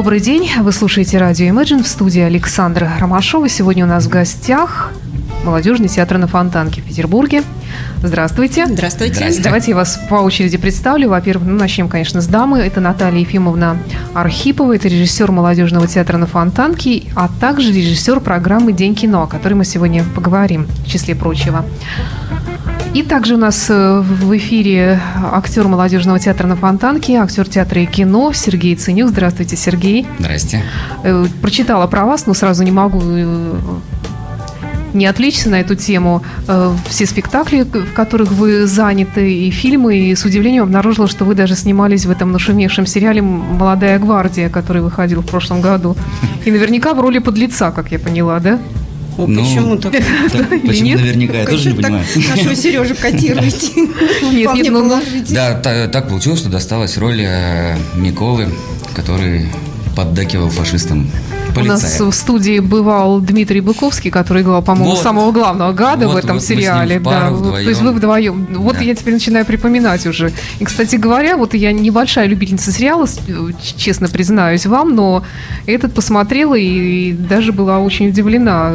Добрый 0.00 0.20
день. 0.20 0.50
Вы 0.60 0.72
слушаете 0.72 1.18
радио 1.18 1.48
Imagine 1.48 1.82
в 1.82 1.86
студии 1.86 2.22
Александра 2.22 2.90
Ромашова. 2.98 3.50
Сегодня 3.50 3.84
у 3.84 3.86
нас 3.86 4.06
в 4.06 4.08
гостях 4.08 4.94
Молодежный 5.44 5.88
театр 5.88 6.16
на 6.16 6.26
Фонтанке 6.26 6.80
в 6.80 6.84
Петербурге. 6.86 7.42
Здравствуйте. 8.02 8.64
Здравствуйте. 8.64 9.16
Здравствуйте. 9.16 9.42
Давайте 9.42 9.70
я 9.72 9.76
вас 9.76 10.00
по 10.08 10.14
очереди 10.14 10.56
представлю. 10.56 11.10
Во-первых, 11.10 11.46
ну, 11.46 11.58
начнем, 11.58 11.90
конечно, 11.90 12.22
с 12.22 12.26
дамы. 12.26 12.60
Это 12.60 12.80
Наталья 12.80 13.18
Ефимовна 13.18 13.76
Архипова. 14.14 14.74
Это 14.74 14.88
режиссер 14.88 15.30
Молодежного 15.32 15.86
театра 15.86 16.16
на 16.16 16.26
Фонтанке, 16.26 17.02
а 17.14 17.28
также 17.38 17.70
режиссер 17.70 18.20
программы 18.20 18.72
«День 18.72 18.94
кино», 18.94 19.24
о 19.24 19.26
которой 19.26 19.52
мы 19.52 19.66
сегодня 19.66 20.02
поговорим, 20.14 20.66
в 20.86 20.88
числе 20.88 21.14
прочего. 21.14 21.66
И 22.92 23.04
также 23.04 23.34
у 23.34 23.38
нас 23.38 23.66
э, 23.68 24.00
в 24.00 24.36
эфире 24.36 25.00
актер 25.32 25.68
молодежного 25.68 26.18
театра 26.18 26.48
на 26.48 26.56
Фонтанке, 26.56 27.18
актер 27.18 27.48
театра 27.48 27.82
и 27.82 27.86
кино 27.86 28.32
Сергей 28.32 28.74
Ценюк. 28.74 29.10
Здравствуйте, 29.10 29.56
Сергей. 29.56 30.08
Здрасте. 30.18 30.64
Э, 31.04 31.24
прочитала 31.40 31.86
про 31.86 32.04
вас, 32.04 32.26
но 32.26 32.34
сразу 32.34 32.64
не 32.64 32.72
могу 32.72 33.00
э, 33.04 33.54
не 34.92 35.06
отвлечься 35.06 35.48
на 35.50 35.60
эту 35.60 35.76
тему. 35.76 36.24
Все 36.88 37.06
спектакли, 37.06 37.62
в 37.62 37.92
которых 37.92 38.32
вы 38.32 38.66
заняты, 38.66 39.32
и 39.32 39.48
фильмы, 39.52 39.96
и 39.96 40.16
с 40.16 40.24
удивлением 40.24 40.64
обнаружила, 40.64 41.06
что 41.06 41.24
вы 41.24 41.36
даже 41.36 41.54
снимались 41.54 42.06
в 42.06 42.10
этом 42.10 42.32
нашумевшем 42.32 42.86
сериале 42.86 43.22
«Молодая 43.22 44.00
гвардия», 44.00 44.48
который 44.48 44.82
выходил 44.82 45.20
в 45.20 45.26
прошлом 45.26 45.60
году. 45.60 45.96
И 46.44 46.50
наверняка 46.50 46.92
в 46.94 47.00
роли 47.00 47.20
подлеца, 47.20 47.70
как 47.70 47.92
я 47.92 48.00
поняла, 48.00 48.40
да? 48.40 48.58
О, 49.18 49.26
ну, 49.26 49.42
почему 49.42 49.76
так? 49.76 49.92
так 49.92 50.48
почему 50.66 50.84
нет? 50.84 51.00
наверняка? 51.00 51.38
Я 51.38 51.46
тоже 51.46 51.72
не 51.72 51.82
понимаю. 51.82 52.04
Нашего 52.28 52.54
Сережу 52.54 52.94
котируете. 52.94 53.72
Нет, 54.32 54.54
нет, 54.54 54.68
ну, 54.70 55.02
Да, 55.30 55.54
так 55.54 56.08
получилось, 56.08 56.40
что 56.40 56.48
досталась 56.48 56.96
роль 56.96 57.22
э, 57.22 57.76
Миколы, 57.96 58.48
который 58.94 59.48
поддакивал 59.96 60.50
фашистам 60.50 61.10
Полицая. 61.52 62.00
У 62.00 62.06
нас 62.06 62.14
в 62.14 62.18
студии 62.18 62.58
бывал 62.58 63.20
Дмитрий 63.20 63.60
Быковский, 63.60 64.10
который 64.10 64.42
играл, 64.42 64.62
по-моему, 64.62 64.92
вот. 64.92 65.02
самого 65.02 65.32
главного 65.32 65.72
гада 65.72 66.06
вот, 66.06 66.14
в 66.14 66.16
этом 66.16 66.36
вот 66.36 66.44
сериале. 66.44 66.98
да. 67.00 67.30
Вдвоем. 67.30 67.64
То 67.64 67.70
есть 67.70 67.82
вы 67.82 67.92
вдвоем. 67.92 68.46
Вот 68.56 68.76
да. 68.76 68.82
я 68.82 68.94
теперь 68.94 69.14
начинаю 69.14 69.44
припоминать 69.44 70.06
уже. 70.06 70.32
И, 70.58 70.64
кстати 70.64 70.96
говоря, 70.96 71.36
вот 71.36 71.54
я 71.54 71.72
небольшая 71.72 72.26
любительница 72.26 72.72
сериала, 72.72 73.06
честно 73.76 74.08
признаюсь 74.08 74.66
вам, 74.66 74.94
но 74.94 75.24
этот 75.66 75.94
посмотрела 75.94 76.54
и, 76.54 77.12
даже 77.12 77.52
была 77.52 77.78
очень 77.78 78.08
удивлена, 78.08 78.74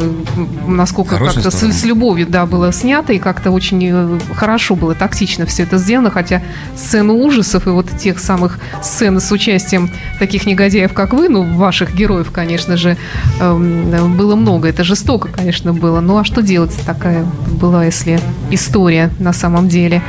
насколько 0.68 1.18
как-то 1.18 1.52
с, 1.52 1.64
с 1.64 1.84
любовью 1.84 2.28
да, 2.28 2.46
было 2.46 2.72
снято, 2.72 3.14
и 3.14 3.20
как-то 3.20 3.52
очень 3.52 3.90
э, 3.92 4.20
хорошо 4.36 4.76
было, 4.76 4.96
тактично 4.96 5.46
все 5.46 5.64
это 5.64 5.78
сделано, 5.78 6.12
хотя 6.12 6.42
сцену 6.76 7.16
ужасов 7.16 7.68
и 7.68 7.70
вот 7.70 7.88
тех 7.98 8.20
самых 8.20 8.60
сцен 8.82 9.20
с 9.20 9.32
участием 9.32 9.90
таких 10.20 10.46
негодяев, 10.46 10.94
как 10.94 11.14
вы, 11.14 11.30
ну, 11.30 11.44
ваших 11.44 11.96
героев, 11.96 12.32
конечно, 12.32 12.65
конечно 12.66 12.78
же, 12.78 12.98
эм, 13.40 14.18
было 14.18 14.36
много. 14.36 14.68
Это 14.68 14.84
жестоко, 14.84 15.30
конечно, 15.30 15.74
было. 15.74 16.02
Ну 16.02 16.18
а 16.18 16.24
что 16.24 16.42
делать? 16.42 16.76
Такая 16.86 17.26
была, 17.62 17.86
если 17.86 18.20
история 18.52 19.10
на 19.20 19.34
самом 19.34 19.68
деле. 19.68 20.02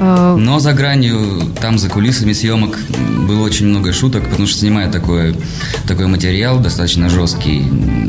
Э, 0.00 0.36
Но 0.38 0.58
за 0.58 0.72
гранью, 0.72 1.40
там 1.60 1.78
за 1.78 1.88
кулисами 1.88 2.32
съемок 2.32 2.78
было 3.28 3.42
очень 3.44 3.66
много 3.66 3.92
шуток, 3.92 4.24
потому 4.24 4.46
что 4.46 4.58
снимая 4.58 4.90
такой, 4.90 5.36
такой 5.86 6.06
материал 6.06 6.58
достаточно 6.58 7.08
жесткий. 7.08 7.62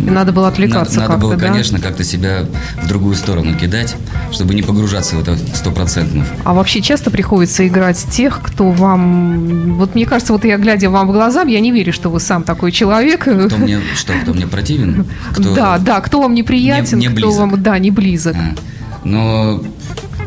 Надо 0.05 0.31
было 0.31 0.47
отвлекаться 0.47 0.99
Надо, 0.99 1.13
надо 1.13 1.21
было, 1.21 1.35
да? 1.35 1.47
конечно, 1.47 1.79
как-то 1.79 2.03
себя 2.03 2.45
в 2.81 2.87
другую 2.87 3.15
сторону 3.15 3.55
кидать, 3.55 3.95
чтобы 4.31 4.53
не 4.53 4.61
погружаться 4.61 5.15
в 5.15 5.21
это 5.21 5.37
стопроцентно. 5.53 6.25
А 6.43 6.53
вообще 6.53 6.81
часто 6.81 7.11
приходится 7.11 7.67
играть 7.67 7.97
тех, 8.11 8.41
кто 8.41 8.71
вам... 8.71 9.75
Вот 9.75 9.95
мне 9.95 10.05
кажется, 10.05 10.33
вот 10.33 10.45
я 10.45 10.57
глядя 10.57 10.89
вам 10.89 11.07
в 11.07 11.11
глаза, 11.11 11.43
я 11.43 11.59
не 11.59 11.71
верю, 11.71 11.93
что 11.93 12.09
вы 12.09 12.19
сам 12.19 12.43
такой 12.43 12.71
человек. 12.71 13.21
Кто 13.21 13.57
мне, 13.57 13.79
что, 13.95 14.13
кто 14.21 14.33
мне 14.33 14.47
противен? 14.47 15.05
Кто... 15.31 15.55
Да, 15.55 15.77
да, 15.77 16.01
кто 16.01 16.21
вам 16.21 16.33
неприятен, 16.33 16.99
не, 16.99 17.07
не 17.07 17.15
кто 17.15 17.31
вам, 17.31 17.61
да, 17.61 17.77
не 17.79 17.91
близок. 17.91 18.35
А. 18.35 18.55
Но 19.03 19.61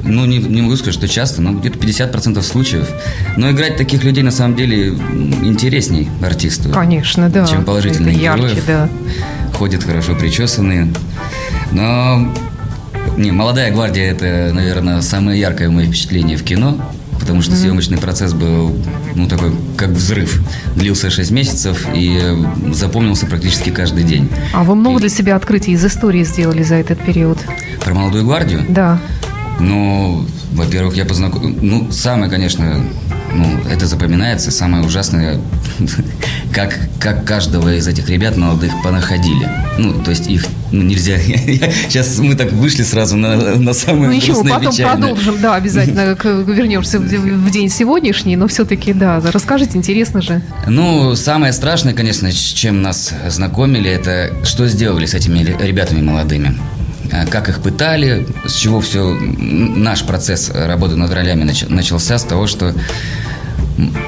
ну, 0.08 0.24
не, 0.24 0.38
не 0.38 0.62
могу 0.62 0.76
сказать, 0.76 0.94
что 0.94 1.06
часто, 1.06 1.42
но 1.42 1.52
где-то 1.52 1.78
50% 1.78 2.42
случаев. 2.42 2.88
Но 3.36 3.50
играть 3.50 3.76
таких 3.76 4.04
людей 4.04 4.24
на 4.24 4.30
самом 4.30 4.56
деле 4.56 4.88
интересней 4.88 6.08
артисту. 6.22 6.70
Конечно, 6.70 7.28
да. 7.28 7.46
Чем 7.46 7.64
положительные 7.64 8.14
Это 8.14 8.22
ярче, 8.24 8.42
героев. 8.42 8.64
да. 8.66 8.88
Ходят 9.54 9.84
хорошо 9.84 10.14
причесанные. 10.14 10.92
Но 11.72 12.32
не, 13.16 13.32
молодая 13.32 13.72
гвардия 13.72 14.10
это, 14.10 14.52
наверное, 14.54 15.02
самое 15.02 15.38
яркое 15.38 15.70
мое 15.70 15.86
впечатление 15.86 16.36
в 16.36 16.42
кино. 16.42 16.78
Потому 17.18 17.42
что 17.42 17.52
mm-hmm. 17.52 17.56
съемочный 17.56 17.98
процесс 17.98 18.32
был, 18.32 18.74
ну, 19.16 19.28
такой, 19.28 19.52
как 19.76 19.90
взрыв. 19.90 20.40
Длился 20.76 21.10
6 21.10 21.30
месяцев 21.32 21.86
и 21.92 22.18
запомнился 22.72 23.26
практически 23.26 23.70
каждый 23.70 24.04
день. 24.04 24.30
А 24.54 24.62
вы 24.62 24.76
много 24.76 24.98
и... 24.98 25.00
для 25.00 25.08
себя 25.08 25.34
открытий 25.34 25.72
из 25.72 25.84
истории 25.84 26.22
сделали 26.22 26.62
за 26.62 26.76
этот 26.76 27.00
период? 27.00 27.38
Про 27.84 27.94
молодую 27.94 28.24
гвардию? 28.24 28.64
Да. 28.68 29.00
Ну, 29.60 30.26
во-первых, 30.52 30.96
я 30.96 31.04
познакомился... 31.04 31.58
Ну, 31.62 31.90
самое, 31.90 32.30
конечно, 32.30 32.82
ну, 33.32 33.46
это 33.70 33.86
запоминается. 33.86 34.50
Самое 34.50 34.84
ужасное, 34.84 35.40
как, 36.52 36.78
как 37.00 37.24
каждого 37.24 37.74
из 37.74 37.86
этих 37.86 38.08
ребят 38.08 38.36
молодых 38.36 38.72
понаходили. 38.82 39.48
Ну, 39.78 40.02
то 40.02 40.10
есть 40.10 40.28
их 40.28 40.44
ну, 40.72 40.82
нельзя... 40.82 41.18
Сейчас 41.88 42.18
мы 42.18 42.34
так 42.34 42.52
вышли 42.52 42.82
сразу 42.82 43.16
на, 43.16 43.56
на 43.56 43.72
самое 43.72 44.08
Ну, 44.08 44.12
ничего, 44.12 44.42
потом 44.42 44.72
печальное. 44.72 45.08
продолжим, 45.08 45.40
да, 45.40 45.54
обязательно 45.54 46.16
вернемся 46.24 46.98
в, 46.98 47.02
в 47.02 47.50
день 47.50 47.68
сегодняшний, 47.68 48.36
но 48.36 48.48
все-таки, 48.48 48.92
да, 48.92 49.20
расскажите, 49.20 49.76
интересно 49.76 50.22
же. 50.22 50.42
Ну, 50.66 51.14
самое 51.14 51.52
страшное, 51.52 51.94
конечно, 51.94 52.30
с 52.30 52.34
чем 52.34 52.82
нас 52.82 53.12
знакомили, 53.28 53.90
это 53.90 54.32
что 54.44 54.66
сделали 54.68 55.06
с 55.06 55.14
этими 55.14 55.40
ребятами 55.40 56.00
молодыми. 56.02 56.54
Э, 57.10 57.26
как 57.26 57.48
их 57.48 57.60
пытали, 57.60 58.26
с 58.46 58.54
чего 58.54 58.80
все 58.80 59.14
наш 59.14 60.04
процесс 60.04 60.50
работы 60.50 60.96
над 60.96 61.12
ролями 61.12 61.50
начался, 61.68 62.18
с 62.18 62.24
того, 62.24 62.46
что 62.46 62.74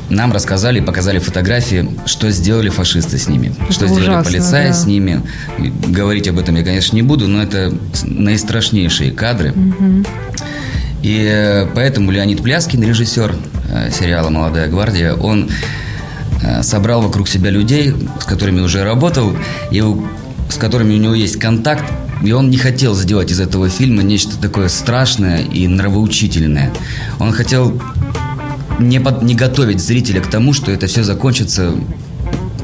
нам 0.09 0.33
рассказали 0.33 0.81
и 0.81 0.83
показали 0.83 1.21
фотографии, 1.21 1.89
что 2.05 2.31
сделали 2.31 2.69
фашисты 2.71 3.19
с 3.19 3.29
ними, 3.29 3.55
это 3.63 3.73
что 3.73 3.85
ужасно, 3.85 4.03
сделали 4.03 4.25
полицаи 4.25 4.69
да. 4.69 4.73
с 4.73 4.85
ними. 4.85 5.23
Говорить 5.87 6.27
об 6.29 6.39
этом 6.39 6.57
я, 6.57 6.65
конечно, 6.65 6.97
не 6.97 7.03
буду, 7.03 7.29
но 7.29 7.43
это 7.43 7.73
наистрашнейшие 8.03 9.13
кадры. 9.13 9.53
Угу. 9.53 10.05
И 11.03 11.27
э, 11.31 11.67
поэтому 11.75 12.11
Леонид 12.11 12.43
Пляскин, 12.43 12.83
режиссер 12.83 13.35
э, 13.71 13.91
сериала 13.93 14.29
«Молодая 14.31 14.69
гвардия», 14.69 15.15
он 15.15 15.51
собрал 16.63 17.03
вокруг 17.03 17.29
себя 17.29 17.51
людей, 17.51 17.95
с 18.19 18.25
которыми 18.25 18.61
уже 18.61 18.83
работал, 18.83 19.37
и 19.71 19.85
с 20.49 20.55
которыми 20.57 20.95
у 20.95 20.97
него 20.97 21.15
есть 21.15 21.39
контакт, 21.39 21.85
и 22.23 22.33
он 22.33 22.51
не 22.51 22.59
хотел 22.59 22.95
сделать 22.95 23.31
из 23.31 23.41
этого 23.41 23.69
фильма 23.69 24.03
нечто 24.03 24.37
такое 24.39 24.69
страшное 24.69 25.43
и 25.43 25.67
нравоучительное. 25.67 26.73
Он 27.19 27.33
хотел 27.33 27.81
не, 28.79 29.01
под, 29.01 29.23
не 29.23 29.35
готовить 29.35 29.81
зрителя 29.81 30.21
к 30.21 30.29
тому, 30.29 30.53
что 30.53 30.71
это 30.71 30.87
все 30.87 31.03
закончится 31.03 31.75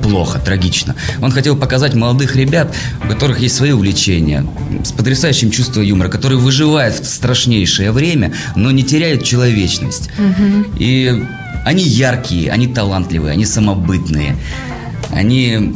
плохо, 0.03 0.39
трагично. 0.39 0.95
Он 1.21 1.31
хотел 1.33 1.57
показать 1.57 1.95
молодых 1.95 2.37
ребят, 2.37 2.75
у 3.05 3.09
которых 3.09 3.41
есть 3.41 3.57
свои 3.57 3.73
увлечения, 3.73 4.47
с 4.85 4.93
потрясающим 4.93 5.51
чувством 5.51 5.83
юмора, 5.83 6.09
которые 6.09 6.39
выживают 6.39 6.95
в 6.95 7.07
страшнейшее 7.07 7.91
время, 7.93 8.33
но 8.55 8.71
не 8.71 8.83
теряют 8.85 9.25
человечность. 9.25 10.11
Угу. 10.19 10.75
И 10.79 11.25
они 11.65 11.83
яркие, 11.83 12.53
они 12.53 12.69
талантливые, 12.69 13.33
они 13.33 13.45
самобытные, 13.45 14.37
они 15.11 15.75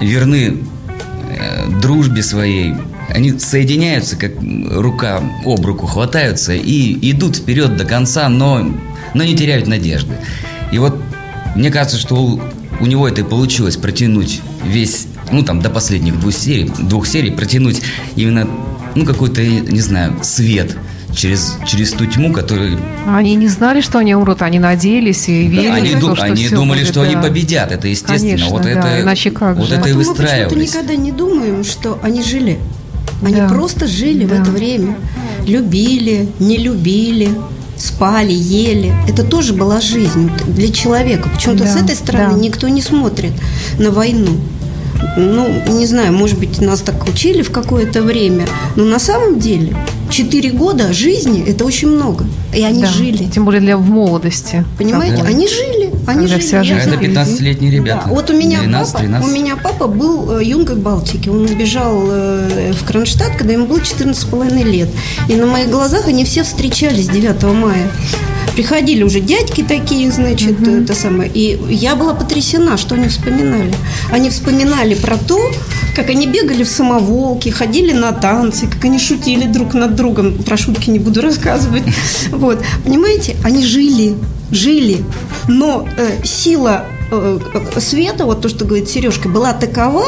верны 0.00 0.58
дружбе 1.80 2.22
своей, 2.22 2.74
они 3.08 3.38
соединяются, 3.38 4.16
как 4.16 4.32
рука 4.70 5.22
об 5.44 5.64
руку 5.64 5.86
хватаются 5.86 6.54
и 6.54 7.10
идут 7.10 7.36
вперед 7.36 7.76
до 7.76 7.84
конца, 7.84 8.28
но, 8.28 8.64
но 9.14 9.24
не 9.24 9.36
теряют 9.36 9.66
надежды. 9.66 10.14
И 10.72 10.78
вот 10.78 10.98
мне 11.54 11.70
кажется, 11.70 11.98
что 11.98 12.16
у, 12.16 12.40
у 12.80 12.86
него 12.86 13.08
это 13.08 13.20
и 13.20 13.24
получилось 13.24 13.76
протянуть 13.76 14.40
весь, 14.64 15.06
ну 15.30 15.42
там 15.42 15.60
до 15.60 15.70
последних 15.70 16.18
двух 16.18 16.34
серий, 16.34 16.70
двух 16.80 17.06
серий 17.06 17.30
протянуть 17.30 17.82
именно, 18.16 18.48
ну 18.94 19.04
какой-то, 19.04 19.42
не 19.42 19.80
знаю, 19.80 20.18
свет– 20.22 20.76
через, 21.14 21.56
через 21.66 21.92
ту 21.92 22.06
тьму, 22.06 22.32
которую... 22.32 22.78
Они 23.06 23.34
не 23.34 23.48
знали, 23.48 23.80
что 23.80 23.98
они 23.98 24.14
умрут, 24.14 24.42
они 24.42 24.58
надеялись 24.58 25.28
и 25.28 25.46
верили 25.46 25.68
да, 25.68 25.74
они, 25.74 25.94
в 25.94 26.00
то, 26.00 26.16
что 26.16 26.24
Они 26.24 26.48
думали, 26.48 26.80
будет, 26.80 26.90
что 26.90 27.00
да. 27.00 27.06
они 27.06 27.16
победят, 27.16 27.72
это 27.72 27.88
естественно. 27.88 28.30
Конечно, 28.30 28.50
вот 28.50 28.62
да, 28.62 28.70
это, 28.70 29.00
иначе 29.02 29.30
как 29.30 29.56
вот 29.56 29.68
же? 29.68 29.76
это 29.76 29.88
и 29.88 29.92
выстраивались. 29.92 30.52
Мы 30.52 30.60
почему-то 30.60 30.78
никогда 30.78 30.96
не 30.96 31.12
думаем, 31.12 31.64
что 31.64 31.98
они 32.02 32.22
жили. 32.22 32.58
Они 33.22 33.36
да. 33.36 33.48
просто 33.48 33.86
жили 33.86 34.26
да. 34.26 34.36
в 34.36 34.40
это 34.40 34.50
время. 34.50 34.96
Любили, 35.46 36.28
не 36.38 36.58
любили, 36.58 37.30
спали, 37.76 38.32
ели. 38.32 38.94
Это 39.08 39.24
тоже 39.24 39.54
была 39.54 39.80
жизнь 39.80 40.30
для 40.46 40.70
человека. 40.72 41.28
Почему-то 41.28 41.64
да, 41.64 41.72
с 41.72 41.76
этой 41.76 41.96
стороны 41.96 42.34
да. 42.34 42.40
никто 42.40 42.68
не 42.68 42.82
смотрит 42.82 43.32
на 43.78 43.90
войну. 43.90 44.36
Ну, 45.16 45.48
не 45.68 45.86
знаю, 45.86 46.12
может 46.12 46.38
быть, 46.38 46.60
нас 46.60 46.80
так 46.80 47.06
учили 47.06 47.42
в 47.42 47.50
какое-то 47.50 48.02
время, 48.02 48.46
но 48.76 48.84
на 48.84 48.98
самом 48.98 49.38
деле 49.38 49.76
Четыре 50.10 50.50
года 50.50 50.92
жизни– 50.92 51.44
это 51.48 51.64
очень 51.64 51.88
много. 51.88 52.26
И 52.54 52.62
они 52.62 52.82
да, 52.82 52.88
жили. 52.88 53.24
Тем 53.24 53.44
более 53.44 53.60
для 53.60 53.76
в 53.76 53.88
молодости. 53.88 54.64
Понимаете? 54.78 55.22
Да. 55.22 55.28
Они 55.28 55.48
жили. 55.48 55.90
Они 56.06 56.28
жили, 56.28 56.40
вся 56.40 56.62
жизнь. 56.62 56.88
Это 56.88 56.96
15-летние 56.96 57.72
ребята. 57.72 58.04
Да. 58.06 58.14
Вот 58.14 58.30
у 58.30 58.32
меня, 58.36 58.60
12, 58.60 58.92
папа, 58.92 59.04
13. 59.04 59.28
у 59.28 59.34
меня 59.34 59.56
папа 59.56 59.86
был 59.88 60.38
э, 60.38 60.44
юнгой 60.44 60.76
Балтики. 60.76 61.28
Он 61.28 61.44
убежал 61.44 62.04
э, 62.06 62.72
в 62.72 62.84
Кронштадт, 62.84 63.36
когда 63.36 63.54
ему 63.54 63.66
было 63.66 63.78
14,5 63.78 64.62
лет. 64.62 64.88
И 65.28 65.34
на 65.34 65.46
моих 65.46 65.70
глазах 65.70 66.06
они 66.06 66.24
все 66.24 66.44
встречались 66.44 67.08
9 67.08 67.42
мая. 67.42 67.90
Приходили 68.54 69.02
уже 69.02 69.20
дядьки 69.20 69.62
такие, 69.62 70.12
значит, 70.12 70.66
это 70.66 70.94
самое. 70.94 71.30
И 71.32 71.58
я 71.70 71.96
была 71.96 72.14
потрясена, 72.14 72.76
что 72.76 72.94
они 72.94 73.08
вспоминали. 73.08 73.74
Они 74.12 74.30
вспоминали 74.30 74.94
про 74.94 75.16
то, 75.16 75.50
как 75.94 76.10
они 76.10 76.26
бегали 76.26 76.62
в 76.62 76.68
самоволке, 76.68 77.50
ходили 77.50 77.92
на 77.92 78.12
танцы, 78.12 78.68
как 78.68 78.84
они 78.84 78.98
шутили 78.98 79.46
друг 79.46 79.74
над 79.74 79.96
другом. 79.96 80.38
Про 80.44 80.56
шутки 80.56 80.90
не 80.90 80.98
буду 80.98 81.20
рассказывать. 81.20 81.82
Вот. 82.30 82.62
Понимаете, 82.84 83.36
они 83.44 83.64
жили, 83.64 84.14
жили. 84.50 85.04
Но 85.48 85.88
э, 85.96 86.24
сила 86.24 86.84
э, 87.10 87.38
света, 87.78 88.24
вот 88.24 88.42
то, 88.42 88.48
что 88.48 88.64
говорит 88.64 88.88
Сережка, 88.88 89.28
была 89.28 89.52
такова, 89.52 90.04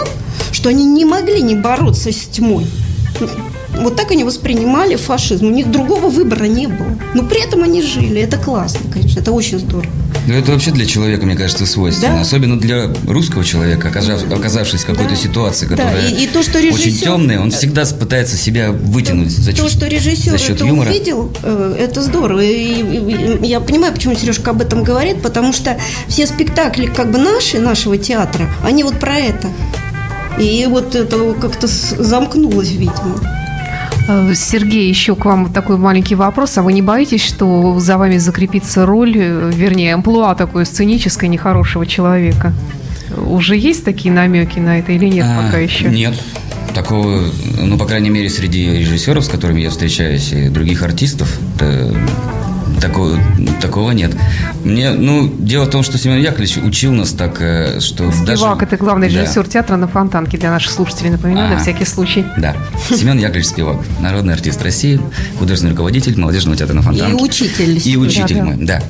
что 0.52 0.68
они 0.68 0.84
не 0.84 1.04
могли 1.04 1.40
не 1.42 1.54
бороться 1.54 2.12
с 2.12 2.26
тьмой. 2.26 2.66
Вот 3.78 3.96
так 3.96 4.10
они 4.10 4.24
воспринимали 4.24 4.96
фашизм. 4.96 5.46
У 5.46 5.50
них 5.50 5.70
другого 5.70 6.08
выбора 6.08 6.44
не 6.44 6.66
было. 6.66 6.88
Но 7.14 7.22
при 7.24 7.40
этом 7.46 7.62
они 7.62 7.82
жили. 7.82 8.20
Это 8.20 8.36
классно, 8.38 8.80
конечно. 8.92 9.20
Это 9.20 9.32
очень 9.32 9.58
здорово. 9.58 9.90
Ну, 10.26 10.34
это 10.34 10.50
вообще 10.52 10.70
для 10.72 10.86
человека, 10.86 11.24
мне 11.26 11.36
кажется, 11.36 11.66
свойственно. 11.66 12.14
Да. 12.16 12.20
Особенно 12.22 12.58
для 12.58 12.90
русского 13.06 13.44
человека, 13.44 13.88
оказавшись 14.30 14.80
в 14.82 14.86
какой-то 14.86 15.10
Да. 15.10 15.16
ситуации, 15.16 15.66
Да, 15.66 15.76
которая 15.76 16.08
и- 16.08 16.24
и 16.24 16.26
то, 16.26 16.42
что 16.42 16.58
очень 16.58 16.70
режиссер- 16.90 17.04
темная, 17.04 17.38
он 17.40 17.50
всегда 17.52 17.84
пытается 17.84 18.36
себя 18.36 18.70
вытянуть 18.72 19.30
за 19.30 19.52
То, 19.52 19.56
счет, 19.58 19.70
что 19.70 19.86
режиссер 19.86 20.32
за 20.32 20.38
счет 20.38 20.56
это 20.56 20.66
юмора. 20.66 20.90
увидел, 20.90 21.30
э, 21.42 21.76
это 21.78 22.02
здорово. 22.02 22.40
И, 22.40 22.82
и- 22.82 23.38
и 23.42 23.46
я 23.46 23.60
понимаю, 23.60 23.92
почему 23.94 24.16
Сережка 24.16 24.50
об 24.50 24.62
этом 24.62 24.82
говорит, 24.82 25.22
потому 25.22 25.52
что 25.52 25.78
все 26.08 26.26
спектакли 26.26 26.86
как 26.86 27.12
бы 27.12 27.18
наши, 27.18 27.60
нашего 27.60 27.96
театра, 27.96 28.48
они 28.64 28.82
вот 28.82 28.98
про 28.98 29.16
это. 29.18 29.48
И 30.40 30.66
вот 30.68 30.94
это 30.94 31.34
как-то 31.40 31.66
замкнулось, 31.68 32.70
видимо. 32.72 33.20
Э, 34.08 34.32
Сергей, 34.34 34.88
еще 34.88 35.14
к 35.16 35.24
вам 35.24 35.52
такой 35.52 35.78
маленький 35.78 36.14
вопрос. 36.14 36.58
А 36.58 36.62
вы 36.62 36.72
не 36.72 36.82
боитесь, 36.82 37.24
что 37.24 37.78
за 37.80 37.98
вами 37.98 38.18
закрепится 38.18 38.86
роль, 38.86 39.14
э, 39.16 39.50
вернее, 39.52 39.94
амплуа 39.94 40.34
такое 40.34 40.64
сценическое 40.64 41.28
нехорошего 41.28 41.86
человека? 41.86 42.52
Уже 43.16 43.56
есть 43.56 43.84
такие 43.84 44.12
намеки 44.12 44.58
на 44.58 44.78
это 44.78 44.92
или 44.92 45.06
нет 45.06 45.26
А, 45.28 45.42
пока 45.42 45.58
еще? 45.58 45.88
Нет. 45.88 46.14
Такого, 46.74 47.22
ну, 47.58 47.78
по 47.78 47.86
крайней 47.86 48.10
мере, 48.10 48.28
среди 48.28 48.78
режиссеров, 48.78 49.24
с 49.24 49.28
которыми 49.28 49.60
я 49.60 49.70
встречаюсь, 49.70 50.32
и 50.32 50.48
других 50.48 50.82
артистов, 50.82 51.38
такого, 52.80 53.18
такого 53.60 53.90
нет. 53.92 54.12
Мне, 54.64 54.90
ну, 54.92 55.28
дело 55.38 55.64
в 55.64 55.70
том, 55.70 55.82
что 55.82 55.98
Семен 55.98 56.20
Яковлевич 56.20 56.58
учил 56.58 56.92
нас 56.92 57.10
так, 57.12 57.40
э, 57.40 57.80
что 57.80 58.04
даже... 58.24 58.38
Спивак– 58.42 58.62
это 58.64 58.76
главный 58.76 59.08
Да. 59.12 59.22
режиссер 59.22 59.46
театра 59.48 59.76
на 59.76 59.88
Фонтанке 59.88 60.36
для 60.38 60.50
наших 60.50 60.72
слушателей. 60.72 61.10
Напоминаю, 61.10 61.48
на 61.48 61.54
Ага. 61.54 61.62
всякий 61.62 61.84
случай. 61.84 62.24
Да. 62.36 62.54
Семен 62.90 63.18
Яковлевич 63.18 63.48
Спивак, 63.48 63.76
народный 64.00 64.34
артист 64.34 64.62
России, 64.62 65.00
художественный 65.38 65.72
руководитель 65.72 66.18
молодежного 66.18 66.56
театра 66.56 66.74
на 66.74 66.82
Фонтанке. 66.82 67.12
И 67.16 67.22
учитель. 67.22 67.80
И 67.84 67.96
учитель 67.96 68.36
Да, 68.36 68.40
да. 68.40 68.44
мой, 68.44 68.56
да. 68.66 68.82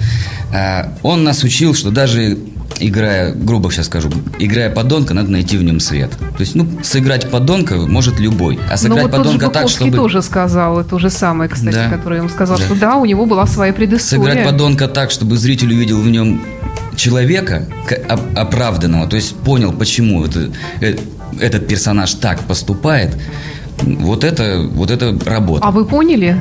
А, 0.53 0.93
Он 1.03 1.25
нас 1.25 1.43
учил, 1.45 1.75
что 1.75 1.91
даже 1.91 2.39
играя, 2.79 3.33
грубо 3.35 3.71
сейчас 3.71 3.87
скажу, 3.87 4.11
играя 4.39 4.71
подонка, 4.71 5.15
надо 5.15 5.31
найти 5.31 5.57
в 5.57 5.63
нем 5.63 5.81
свет. 5.81 6.11
То 6.11 6.41
есть, 6.41 6.55
ну, 6.55 6.67
сыграть 6.83 7.31
подонка 7.31 7.77
может 7.77 8.21
любой, 8.21 8.59
а 8.69 8.73
Но 8.73 8.77
сыграть 8.77 9.03
вот 9.05 9.13
подонка 9.13 9.49
так, 9.49 9.69
чтобы... 9.69 9.97
тоже 9.97 10.23
сказал 10.23 10.85
то 10.85 10.99
же 10.99 11.11
самое, 11.11 11.49
кстати, 11.51 11.75
Да. 11.75 11.91
который 11.91 12.21
он 12.21 12.29
сказал, 12.29 12.59
Да. 12.59 12.65
что 12.65 12.75
да, 12.75 12.97
у 12.97 13.05
него 13.05 13.27
была 13.27 13.47
своя 13.47 13.73
предыстория. 13.73 14.25
Сыграть 14.25 14.45
подонка 14.45 14.89
так, 14.89 15.11
чтобы 15.11 15.37
зритель 15.37 15.73
увидел 15.73 16.01
в 16.01 16.09
нем 16.09 16.43
человека 16.97 17.67
оправданного, 18.35 19.07
то 19.07 19.17
есть 19.17 19.37
понял, 19.37 19.73
почему 19.73 20.25
это, 20.25 20.51
э, 20.81 20.97
этот 21.41 21.69
персонаж 21.69 22.15
так 22.15 22.41
поступает, 22.41 23.17
вот 23.83 24.25
это, 24.25 24.67
вот 24.71 24.91
это 24.91 25.17
работа. 25.27 25.67
А 25.67 25.71
вы 25.71 25.85
поняли? 25.85 26.41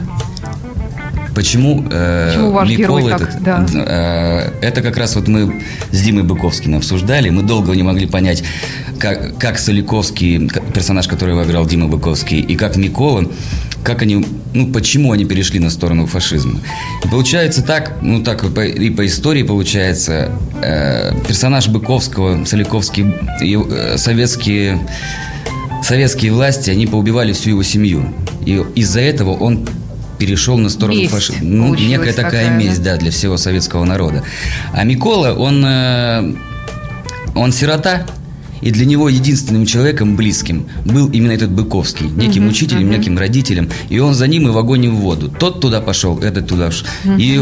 Почему, 1.35 1.85
э, 1.91 2.29
Почему 2.29 2.51
ваш 2.51 2.69
Микола 2.69 2.99
герой 2.99 3.11
так, 3.11 3.21
этот, 3.21 3.43
да. 3.43 3.65
э, 3.73 4.65
это 4.65 4.81
как 4.81 4.95
раз 4.95 5.15
вот 5.15 5.27
мы 5.27 5.61
с 5.91 6.01
Димой 6.01 6.23
Быковским 6.23 6.75
обсуждали, 6.75 7.29
мы 7.29 7.43
долго 7.43 7.75
не 7.75 7.83
могли 7.83 8.07
понять, 8.07 8.43
как, 8.99 9.37
как 9.37 9.59
Соликовский, 9.59 10.49
персонаж, 10.73 11.07
который 11.07 11.31
его 11.31 11.43
играл 11.43 11.65
Дима 11.65 11.87
Быковский, 11.87 12.39
и 12.39 12.55
как 12.55 12.77
Микола, 12.77 13.25
как 13.83 14.01
они, 14.01 14.25
ну, 14.53 14.71
почему 14.71 15.11
они 15.11 15.25
перешли 15.25 15.59
на 15.59 15.69
сторону 15.69 16.07
фашизма. 16.07 16.61
И 17.03 17.07
получается 17.09 17.61
так, 17.61 17.97
ну, 18.01 18.23
так 18.23 18.43
и 18.45 18.49
по, 18.49 18.65
и 18.65 18.89
по 18.89 19.05
истории 19.05 19.43
получается, 19.43 20.31
э, 20.61 21.11
персонаж 21.27 21.67
Быковского, 21.67 22.45
Соликовский, 22.45 23.13
э, 23.41 23.97
советские 23.97 24.79
советские 25.83 26.31
власти, 26.31 26.71
они 26.71 26.87
поубивали 26.87 27.31
всю 27.33 27.51
его 27.51 27.61
семью. 27.61 28.05
И 28.43 28.63
из-за 28.73 29.01
этого 29.01 29.31
он 29.31 29.67
перешел 30.17 30.57
на 30.57 30.69
сторону 30.69 31.07
фашизма. 31.07 31.39
Ну, 31.41 31.75
некая 31.75 32.13
такая, 32.13 32.45
такая, 32.45 32.49
месть, 32.49 32.81
да, 32.81 32.97
для 32.97 33.11
всего 33.11 33.37
советского 33.37 33.85
народа. 33.85 34.23
А 34.73 34.83
Микола, 34.83 35.33
он, 35.33 35.63
э, 35.65 36.33
он 37.35 37.51
сирота, 37.51 38.05
и 38.65 38.71
для 38.71 38.85
него 38.85 39.07
единственным 39.09 39.65
человеком 39.65 40.15
близким 40.17 40.65
был 40.85 41.07
именно 41.11 41.31
этот 41.31 41.51
Быковский, 41.51 42.07
неким 42.07 42.47
учителем, 42.49 42.89
неким 42.89 43.17
родителем. 43.17 43.69
И 43.89 43.99
он 43.99 44.13
за 44.13 44.27
ним 44.27 44.47
и 44.47 44.51
в 44.51 44.57
огонь 44.57 44.85
и 44.85 44.87
в 44.89 44.95
воду. 44.95 45.29
Тот 45.39 45.61
туда 45.61 45.79
пошел, 45.81 46.19
этот 46.19 46.47
туда 46.47 46.71
ш- 46.71 46.85
И 47.17 47.39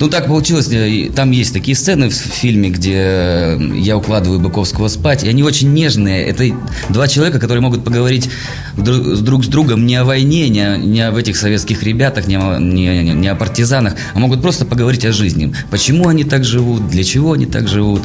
ну 0.00 0.08
так 0.08 0.26
получилось. 0.26 0.68
э, 0.72 1.10
Там 1.14 1.30
есть 1.30 1.52
такие 1.52 1.76
сцены 1.76 2.08
в 2.08 2.14
фильме, 2.14 2.70
где 2.70 2.94
э, 2.96 3.58
я 3.78 3.96
укладываю 3.96 4.40
Быковского 4.40 4.88
спать, 4.88 5.22
и 5.24 5.28
они 5.28 5.42
очень 5.42 5.72
нежные. 5.72 6.24
Это 6.24 6.44
два 6.88 7.06
человека, 7.06 7.38
которые 7.38 7.60
могут 7.62 7.84
поговорить 7.84 8.28
друг 8.76 9.04
с 9.16 9.20
друг 9.20 9.44
с 9.44 9.48
другом 9.48 9.86
не 9.86 9.96
о 9.96 10.04
войне, 10.04 10.48
не 10.48 10.60
о, 10.60 10.76
не 10.78 11.00
об 11.02 11.16
этих 11.16 11.36
советских 11.36 11.82
ребятах, 11.82 12.26
не 12.28 12.36
о, 12.38 12.58
не, 12.58 13.02
не- 13.04 13.12
не 13.14 13.28
о 13.28 13.34
партизанах, 13.34 13.94
а 14.14 14.18
могут 14.18 14.40
просто 14.42 14.64
поговорить 14.64 15.04
о 15.04 15.12
жизни. 15.12 15.52
Почему 15.70 16.08
они 16.08 16.24
так 16.24 16.44
живут, 16.44 16.88
для 16.88 17.04
чего 17.04 17.32
они 17.32 17.44
так 17.46 17.68
живут. 17.68 18.02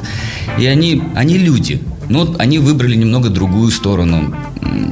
И 0.59 0.65
они, 0.65 1.01
они 1.15 1.37
люди. 1.37 1.79
Ну, 2.11 2.25
вот 2.25 2.41
они 2.41 2.59
выбрали 2.59 2.95
немного 2.95 3.29
другую 3.29 3.71
сторону 3.71 4.35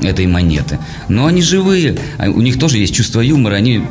этой 0.03 0.25
монеты. 0.25 0.79
Но 1.09 1.25
они 1.25 1.41
живые, 1.41 1.99
а 2.17 2.29
у 2.29 2.39
них 2.39 2.57
тоже 2.57 2.77
есть 2.77 2.95
чувство 2.95 3.19
юмора, 3.19 3.55
они, 3.55 3.81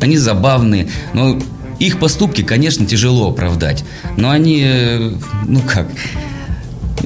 они 0.00 0.16
забавные. 0.16 0.86
Но 1.12 1.40
их 1.80 1.98
поступки, 1.98 2.42
конечно, 2.42 2.86
тяжело 2.86 3.30
оправдать. 3.30 3.84
Но 4.16 4.30
они, 4.30 4.62
э, 4.64 5.12
ну 5.44 5.60
как, 5.60 5.88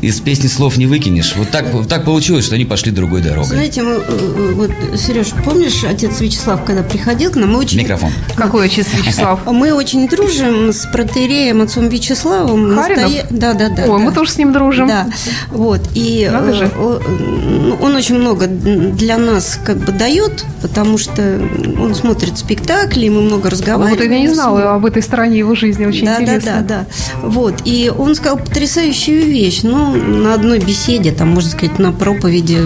из 0.01 0.21
песни 0.21 0.49
слов 0.49 0.77
не 0.77 0.87
выкинешь. 0.87 1.35
Вот 1.37 1.51
так, 1.51 1.73
вот 1.73 1.89
так 1.89 2.05
получилось, 2.05 2.45
что 2.47 2.55
они 2.55 2.65
пошли 2.65 2.91
другой 2.93 3.23
дорогой. 3.23 3.45
Знаете, 3.49 3.83
мы, 3.83 3.95
э, 4.07 4.53
вот, 4.55 4.71
Сереж, 4.99 5.29
помнишь, 5.45 5.85
отец 5.85 6.21
Вячеслав, 6.21 6.65
когда 6.65 6.83
приходил 6.83 7.31
к 7.31 7.37
нам, 7.37 7.53
мы 7.53 7.59
очень... 7.59 7.79
Микрофон. 7.79 8.11
Какой 8.35 8.67
отец 8.67 8.87
Вячеслав? 8.95 9.41
Мы 9.47 9.73
очень 9.73 10.09
дружим 10.09 10.73
с 10.73 10.87
протеереем 10.87 11.61
отцом 11.61 11.89
Вячеславом. 11.89 12.75
Харинов? 12.77 13.03
Настоя- 13.11 13.27
Да, 13.31 13.53
да, 13.55 13.69
да. 13.69 13.85
Ой, 13.87 13.99
мы 14.03 14.13
тоже 14.13 14.31
с 14.33 14.39
ним 14.39 14.53
дружим. 14.53 14.89
Да, 14.89 15.07
вот. 15.51 15.81
И 15.95 16.29
Надо 16.33 16.55
же. 16.55 16.71
э, 16.75 17.01
ну, 17.09 17.77
он 17.81 17.95
очень 17.95 18.17
много 18.17 18.47
для 18.47 19.19
нас 19.19 19.59
как 19.65 19.79
бы 19.79 19.93
дает, 19.93 20.45
потому 20.63 20.97
что 20.99 21.41
он 21.81 21.95
смотрит 21.95 22.39
спектакли, 22.39 23.09
мы 23.09 23.23
много 23.23 23.51
разговариваем. 23.51 23.99
Вот 24.09 24.15
я 24.15 24.21
не 24.21 24.29
знала 24.29 24.75
об 24.75 24.87
этой 24.87 25.03
стороне 25.03 25.39
его 25.39 25.55
жизни, 25.55 25.85
очень 25.87 26.07
да, 26.07 26.21
интересно. 26.23 26.53
да, 26.53 26.61
да, 26.63 26.87
да. 27.23 27.29
Вот. 27.29 27.55
И 27.65 27.93
он 27.97 28.15
сказал 28.15 28.39
потрясающую 28.39 29.25
вещь. 29.27 29.63
Ну, 29.93 30.19
на 30.23 30.35
одной 30.35 30.59
беседе, 30.59 31.11
там, 31.13 31.29
можно 31.29 31.51
сказать, 31.51 31.79
на 31.79 31.93
проповеди, 31.93 32.59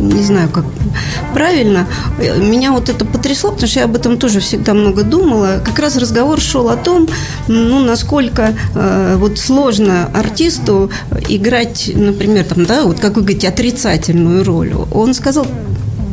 не 0.00 0.22
знаю, 0.22 0.48
как 0.50 0.64
правильно. 1.34 1.86
Меня 2.18 2.72
вот 2.72 2.88
это 2.88 3.04
потрясло, 3.04 3.50
потому 3.52 3.68
что 3.68 3.78
я 3.80 3.84
об 3.86 3.96
этом 3.96 4.18
тоже 4.18 4.40
всегда 4.40 4.74
много 4.74 5.02
думала. 5.02 5.62
Как 5.64 5.78
раз 5.78 5.96
разговор 5.96 6.40
шел 6.40 6.68
о 6.68 6.76
том, 6.76 7.08
ну, 7.48 7.78
насколько 7.84 8.54
э, 8.74 9.16
вот 9.18 9.38
сложно 9.38 10.10
артисту 10.14 10.90
играть, 11.28 11.90
например, 11.94 12.44
там, 12.44 12.64
да, 12.66 12.84
вот 12.84 13.00
как 13.00 13.16
вы 13.16 13.22
говорите, 13.22 13.48
отрицательную 13.48 14.44
роль. 14.44 14.72
Он 14.92 15.14
сказал 15.14 15.46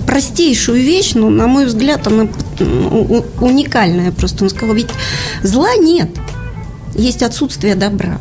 простейшую 0.05 0.81
вещь, 0.81 1.13
но, 1.15 1.29
на 1.29 1.47
мой 1.47 1.65
взгляд, 1.65 2.07
она 2.07 2.27
у- 2.59 3.17
у- 3.17 3.25
уникальная 3.45 4.11
просто. 4.11 4.45
Он 4.45 4.49
сказал, 4.49 4.73
ведь 4.75 4.89
зла 5.43 5.75
нет, 5.75 6.09
есть 6.95 7.23
отсутствие 7.23 7.75
добра. 7.75 8.19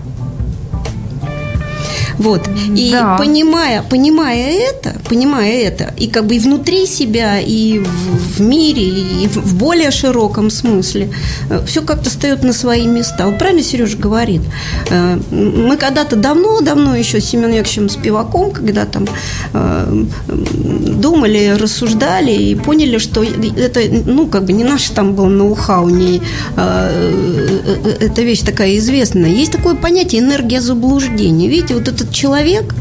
Вот. 2.19 2.49
И 2.75 2.91
да. 2.93 3.17
понимая, 3.17 3.83
понимая 3.83 4.53
это, 4.53 4.95
понимая 5.09 5.61
это, 5.61 5.95
и 5.97 6.09
как 6.09 6.27
бы 6.27 6.37
и 6.37 6.39
внутри 6.39 6.87
себя, 6.87 7.41
и 7.41 7.79
в, 7.79 8.39
в 8.39 8.41
мире, 8.41 8.83
и 9.23 9.29
в, 9.29 9.37
в 9.37 9.55
более 9.57 9.91
широком 9.91 10.51
смысле, 10.51 11.11
э, 11.51 11.61
все 11.67 11.83
как-то 11.83 12.11
встает 12.11 12.43
на 12.43 12.53
свои 12.53 12.87
места. 12.87 13.27
Вот 13.27 13.39
правильно 13.39 13.63
Сережа 13.63 13.97
говорит. 13.97 14.43
Э, 14.91 15.19
мы 15.31 15.77
когда-то 15.77 16.17
давно-давно 16.17 16.97
еще 16.97 17.21
с 17.21 17.27
Семеном 17.27 17.53
Яковлевичем 17.53 17.89
Спиваком, 17.89 18.51
когда 18.51 18.85
там 18.85 19.07
э, 19.53 20.05
думали, 20.29 21.57
рассуждали 21.59 22.33
и 22.33 22.55
поняли, 22.55 22.99
что 22.99 23.23
это, 23.23 23.81
ну, 24.07 24.27
как 24.27 24.45
бы 24.45 24.53
не 24.53 24.65
наш 24.65 24.89
там 24.91 25.15
был 25.15 25.27
ноу-хау, 25.27 25.89
не 25.89 26.21
эта 26.57 28.23
вещь 28.23 28.41
такая 28.41 28.77
известная. 28.79 29.31
Есть 29.31 29.53
такое 29.53 29.75
понятие 29.75 30.23
энергия 30.23 30.61
заблуждения. 30.61 31.49
Видите, 31.49 31.75
вот 31.75 31.89
этот 32.07 32.15
человек, 32.15 32.75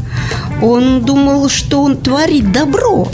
он 0.62 1.02
думал, 1.04 1.48
что 1.48 1.82
он 1.82 1.96
творит 1.96 2.52
добро, 2.52 3.08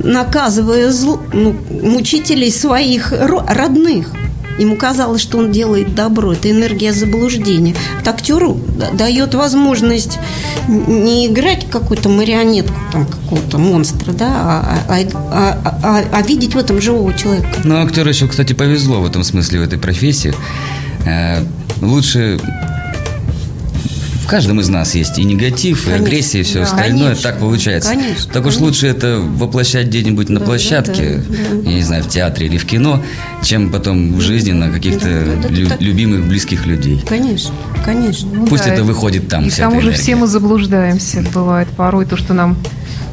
наказывая 0.00 0.90
зл, 0.90 1.18
ну, 1.32 1.56
мучителей 1.70 2.50
своих 2.50 3.12
родных. 3.12 4.12
Ему 4.58 4.76
казалось, 4.76 5.20
что 5.20 5.38
он 5.38 5.52
делает 5.52 5.94
добро. 5.94 6.32
Это 6.32 6.50
энергия 6.50 6.92
заблуждения. 6.92 7.76
Актеру 8.04 8.60
дает 8.92 9.34
возможность 9.34 10.18
не 10.66 11.28
играть 11.28 11.70
какую-то 11.70 12.08
марионетку, 12.08 12.74
там, 12.90 13.06
какого-то 13.06 13.58
монстра, 13.58 14.12
да, 14.12 14.26
а, 14.28 14.78
а, 14.88 14.98
а, 15.30 15.74
а, 15.84 16.04
а 16.10 16.22
видеть 16.22 16.54
в 16.54 16.58
этом 16.58 16.80
живого 16.80 17.14
человека. 17.14 17.46
Ну, 17.62 17.80
актеру 17.80 18.08
еще, 18.08 18.26
кстати, 18.26 18.52
повезло 18.52 19.00
в 19.00 19.06
этом 19.06 19.22
смысле, 19.22 19.60
в 19.60 19.62
этой 19.62 19.78
профессии. 19.78 20.34
Э, 21.06 21.44
лучше 21.80 22.40
каждом 24.28 24.60
из 24.60 24.68
нас 24.68 24.94
есть 24.94 25.18
и 25.18 25.24
негатив, 25.24 25.84
конечно, 25.84 26.02
и 26.02 26.06
агрессия, 26.06 26.40
и 26.40 26.42
все 26.42 26.58
да, 26.60 26.64
остальное. 26.64 27.00
Конечно, 27.00 27.22
так 27.22 27.38
получается. 27.40 27.90
Конечно, 27.90 28.32
так 28.32 28.42
уж 28.42 28.54
конечно. 28.54 28.66
лучше 28.66 28.86
это 28.86 29.18
воплощать 29.18 29.86
где-нибудь 29.86 30.28
на 30.28 30.40
да, 30.40 30.46
площадке, 30.46 31.22
да, 31.28 31.36
да, 31.62 31.70
я 31.70 31.76
не 31.76 31.82
знаю, 31.82 32.04
в 32.04 32.08
театре 32.08 32.46
или 32.46 32.58
в 32.58 32.66
кино, 32.66 33.02
чем 33.42 33.70
потом 33.70 34.14
в 34.14 34.20
жизни 34.20 34.52
на 34.52 34.70
каких-то 34.70 35.24
да, 35.42 35.48
лю- 35.48 35.68
так... 35.68 35.80
любимых, 35.80 36.26
близких 36.26 36.66
людей. 36.66 37.02
Конечно, 37.08 37.54
конечно. 37.84 38.28
Ну, 38.32 38.46
Пусть 38.46 38.64
да, 38.64 38.74
это 38.74 38.84
выходит 38.84 39.28
там. 39.28 39.46
И 39.46 39.50
к 39.50 39.56
тому 39.56 39.80
же 39.80 39.92
все 39.92 40.14
мы 40.14 40.26
заблуждаемся. 40.26 41.24
Бывает 41.34 41.68
порой 41.68 42.04
то, 42.04 42.16
что 42.16 42.34
нам 42.34 42.56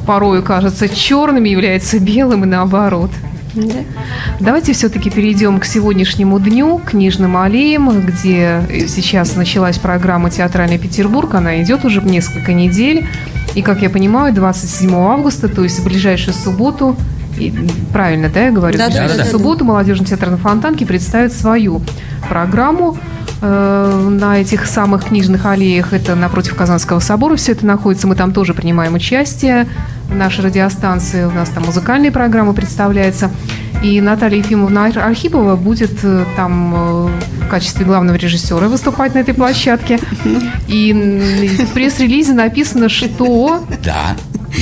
порой 0.06 0.44
кажется 0.44 0.88
черным, 0.88 1.44
является 1.46 2.00
белым 2.00 2.44
и 2.44 2.48
наоборот. 2.48 3.12
Да. 3.56 3.76
Давайте 4.40 4.74
все-таки 4.74 5.10
перейдем 5.10 5.60
к 5.60 5.66
сегодняшнему 5.66 6.40
дню, 6.40 6.78
к 6.80 6.92
Книжным 6.92 7.38
аллеям, 7.38 8.02
где 8.06 8.62
сейчас 8.88 9.36
началась 9.36 9.78
программа 9.78 10.30
«Театральный 10.30 10.78
Петербург». 10.78 11.34
Она 11.34 11.62
идет 11.64 11.86
уже 11.86 12.02
несколько 12.02 12.54
недель. 12.54 13.08
И, 13.56 13.62
как 13.62 13.82
я 13.82 13.90
понимаю, 13.90 14.34
27 14.34 14.94
августа, 14.94 15.48
то 15.48 15.64
есть 15.64 15.80
в 15.80 15.86
ближайшую 15.86 16.34
субботу, 16.34 16.98
и, 17.38 17.54
правильно, 17.92 18.30
да, 18.30 18.46
я 18.46 18.52
говорю? 18.52 18.78
Да, 18.78 18.90
да, 18.90 19.08
да, 19.16 19.24
в 19.24 19.28
субботу 19.28 19.66
молодежный 19.66 20.06
театр 20.06 20.30
на 20.30 20.38
Фонтанке 20.38 20.86
представит 20.86 21.34
свою 21.34 21.82
программу 22.30 22.98
э, 23.42 24.08
на 24.10 24.40
этих 24.40 24.66
самых 24.66 25.06
книжных 25.06 25.46
аллеях. 25.46 25.94
Это 25.94 26.16
напротив 26.16 26.56
Казанского 26.56 27.00
собора 27.00 27.36
все 27.36 27.54
это 27.54 27.66
находится. 27.66 28.08
Мы 28.08 28.16
там 28.16 28.34
тоже 28.34 28.54
принимаем 28.54 28.94
участие 28.94 29.68
нашей 30.10 30.46
радиостанции. 30.46 31.26
У 31.26 31.32
нас 31.32 31.50
там 31.50 31.66
музыкальные 31.66 32.12
программы 32.12 32.54
представляются. 32.54 33.32
И 33.84 34.02
Наталья 34.02 34.38
Ефимовна 34.38 34.86
Архипова 34.86 35.56
будет 35.56 36.04
э, 36.04 36.26
там 36.36 36.74
э, 36.76 37.45
в 37.46 37.48
качестве 37.48 37.86
главного 37.86 38.16
режиссера 38.16 38.68
выступать 38.68 39.14
на 39.16 39.20
этой 39.20 39.34
площадке. 39.34 40.00
И 40.68 40.94
в 40.94 41.74
пресс-релизе 41.74 42.34
написано, 42.34 42.90
что... 42.90 43.66
Да. 43.84 44.16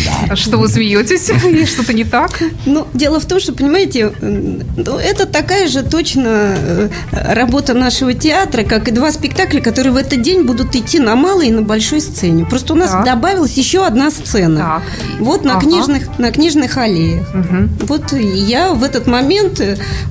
Да. 0.05 0.33
А 0.33 0.35
что 0.35 0.57
вы 0.57 0.67
смеетесь? 0.67 1.25
Что-то 1.69 1.93
не 1.93 2.03
так? 2.03 2.41
Ну, 2.65 2.87
дело 2.93 3.19
в 3.19 3.25
том, 3.25 3.39
что, 3.39 3.53
понимаете, 3.53 4.11
ну, 4.21 4.97
это 4.97 5.25
такая 5.25 5.67
же 5.67 5.83
точно 5.83 6.55
э, 6.57 6.89
работа 7.11 7.73
нашего 7.73 8.13
театра, 8.13 8.63
как 8.63 8.87
и 8.87 8.91
два 8.91 9.11
спектакля, 9.11 9.61
которые 9.61 9.93
в 9.93 9.97
этот 9.97 10.21
день 10.21 10.43
будут 10.43 10.75
идти 10.75 10.99
на 10.99 11.15
малой 11.15 11.47
и 11.47 11.51
на 11.51 11.61
большой 11.61 12.01
сцене. 12.01 12.45
Просто 12.45 12.73
у 12.73 12.75
нас 12.75 12.91
так. 12.91 13.05
добавилась 13.05 13.53
еще 13.53 13.85
одна 13.85 14.11
сцена. 14.11 14.59
Так. 14.59 14.83
Вот 15.19 15.45
на, 15.45 15.57
ага. 15.57 15.61
книжных, 15.61 16.17
на 16.17 16.31
книжных 16.31 16.77
аллеях. 16.77 17.27
Угу. 17.33 17.87
Вот 17.87 18.13
я 18.13 18.73
в 18.73 18.83
этот 18.83 19.07
момент 19.07 19.61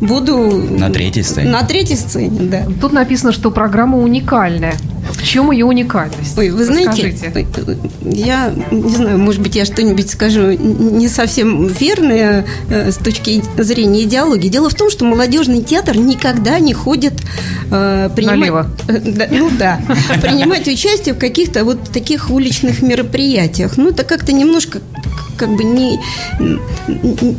буду... 0.01 0.69
На 0.79 0.91
третьей 0.91 1.23
сцене. 1.23 1.51
На 1.51 1.63
третьей 1.63 1.97
сцене, 1.97 2.41
да. 2.43 2.62
Тут 2.81 2.93
написано, 2.93 3.33
что 3.33 3.51
программа 3.51 3.99
уникальная. 3.99 4.75
В 5.11 5.25
чем 5.25 5.51
ее 5.51 5.67
уникальность? 5.67 6.37
Ой, 6.39 6.51
вы 6.51 6.65
знаете, 6.65 7.09
Расскажите. 7.09 7.79
я 8.03 8.53
не 8.71 8.97
знаю, 8.97 9.19
может 9.19 9.41
быть, 9.41 9.57
я 9.57 9.65
что-нибудь 9.65 10.11
скажу 10.11 10.53
не 10.53 11.09
совсем 11.09 11.67
верное 11.67 12.47
э, 12.69 12.91
с 12.91 12.97
точки 12.97 13.43
зрения 13.59 14.03
идеологии. 14.05 14.49
Дело 14.49 14.71
в 14.71 14.75
том, 14.75 14.91
что 14.91 15.05
молодежный 15.05 15.63
театр 15.63 15.97
никогда 15.97 16.59
не 16.61 16.73
ходит 16.73 17.15
э, 17.71 18.11
принимать, 18.15 18.39
Налево. 18.39 18.71
Э, 18.89 19.01
да, 19.01 19.27
ну 19.31 19.51
да, 19.59 19.81
принимать 20.23 20.67
участие 20.69 21.15
в 21.15 21.19
каких-то 21.19 21.65
вот 21.65 21.91
таких 21.91 22.31
уличных 22.31 22.81
мероприятиях. 22.83 23.77
Ну, 23.77 23.91
это 23.91 24.05
как-то 24.05 24.33
немножко 24.33 24.81
как 25.37 25.51
бы 25.57 25.65
не, 25.65 26.01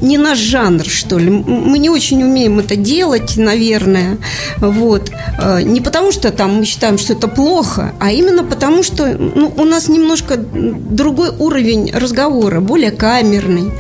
не 0.02 0.18
наш 0.18 0.38
жанр, 0.38 0.86
что 0.86 1.18
ли. 1.18 1.30
Мы 1.30 1.78
не 1.78 1.90
очень 1.90 2.24
умеем 2.24 2.60
это 2.60 2.76
делать, 2.76 3.38
наверное. 3.38 4.18
Вот. 4.58 5.12
Э, 5.40 5.62
не 5.62 5.82
потому, 5.82 6.12
что 6.12 6.32
там 6.32 6.58
мы 6.58 6.66
считаем, 6.66 6.98
что 6.98 7.14
это 7.14 7.28
плохо, 7.28 7.94
а 8.00 8.12
именно 8.12 8.44
потому, 8.44 8.84
что 8.84 9.08
ну, 9.08 9.54
у 9.56 9.64
нас 9.66 9.90
немножко 9.90 10.38
другой 10.38 11.30
уровень 11.30 11.92
разговора, 11.94 12.60
более 12.60 12.92
камерный. 12.92 13.72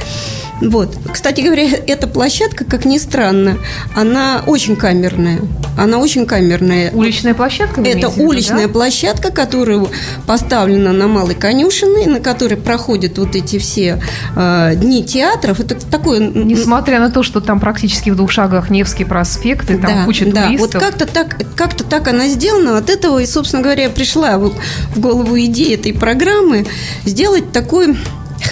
Вот. 0.64 0.96
Кстати 1.12 1.42
говоря, 1.42 1.68
эта 1.88 2.08
площадка, 2.08 2.66
как 2.66 2.86
ни 2.86 2.98
странно, 2.98 3.58
она 3.96 4.44
очень 4.48 4.76
камерная. 4.76 5.40
Она 5.78 5.98
очень 5.98 6.26
камерная. 6.26 6.92
Уличная 6.92 7.34
площадка? 7.34 7.82
Это 7.82 7.98
виду, 7.98 8.14
уличная 8.18 8.68
да? 8.68 8.74
площадка, 8.74 9.32
которая 9.32 9.86
поставлена 10.26 10.94
на 10.94 11.08
Малой 11.08 11.36
Конюшиной, 11.36 12.06
на 12.06 12.20
которой 12.20 12.56
проходят 12.56 13.18
вот 13.18 13.36
эти 13.36 13.58
все 13.58 14.02
э, 14.36 14.74
дни 14.76 15.04
театров. 15.04 15.60
Это 15.60 15.76
такое... 15.76 16.20
Несмотря 16.20 17.00
на 17.00 17.10
то, 17.10 17.24
что 17.24 17.42
там 17.42 17.60
практически 17.60 18.10
в 18.10 18.16
двух 18.16 18.32
шагах 18.32 18.70
Невский 18.70 19.04
проспект, 19.04 19.70
и 19.70 19.78
там 19.78 20.00
да, 20.00 20.06
куча 20.06 20.26
да. 20.26 20.46
туристов. 20.46 20.74
Вот 20.74 20.82
как-то 20.82 21.06
так, 21.06 21.42
как-то 21.56 21.84
так 21.84 22.08
она 22.08 22.28
сделана. 22.28 22.78
От 22.78 22.90
этого, 22.90 23.20
и, 23.20 23.26
собственно 23.26 23.62
говоря, 23.62 23.90
пришла 23.90 24.38
в 24.38 24.54
голову 24.96 25.40
идея 25.40 25.76
этой 25.76 25.94
программы 25.94 26.66
сделать 27.06 27.52
такой 27.52 27.98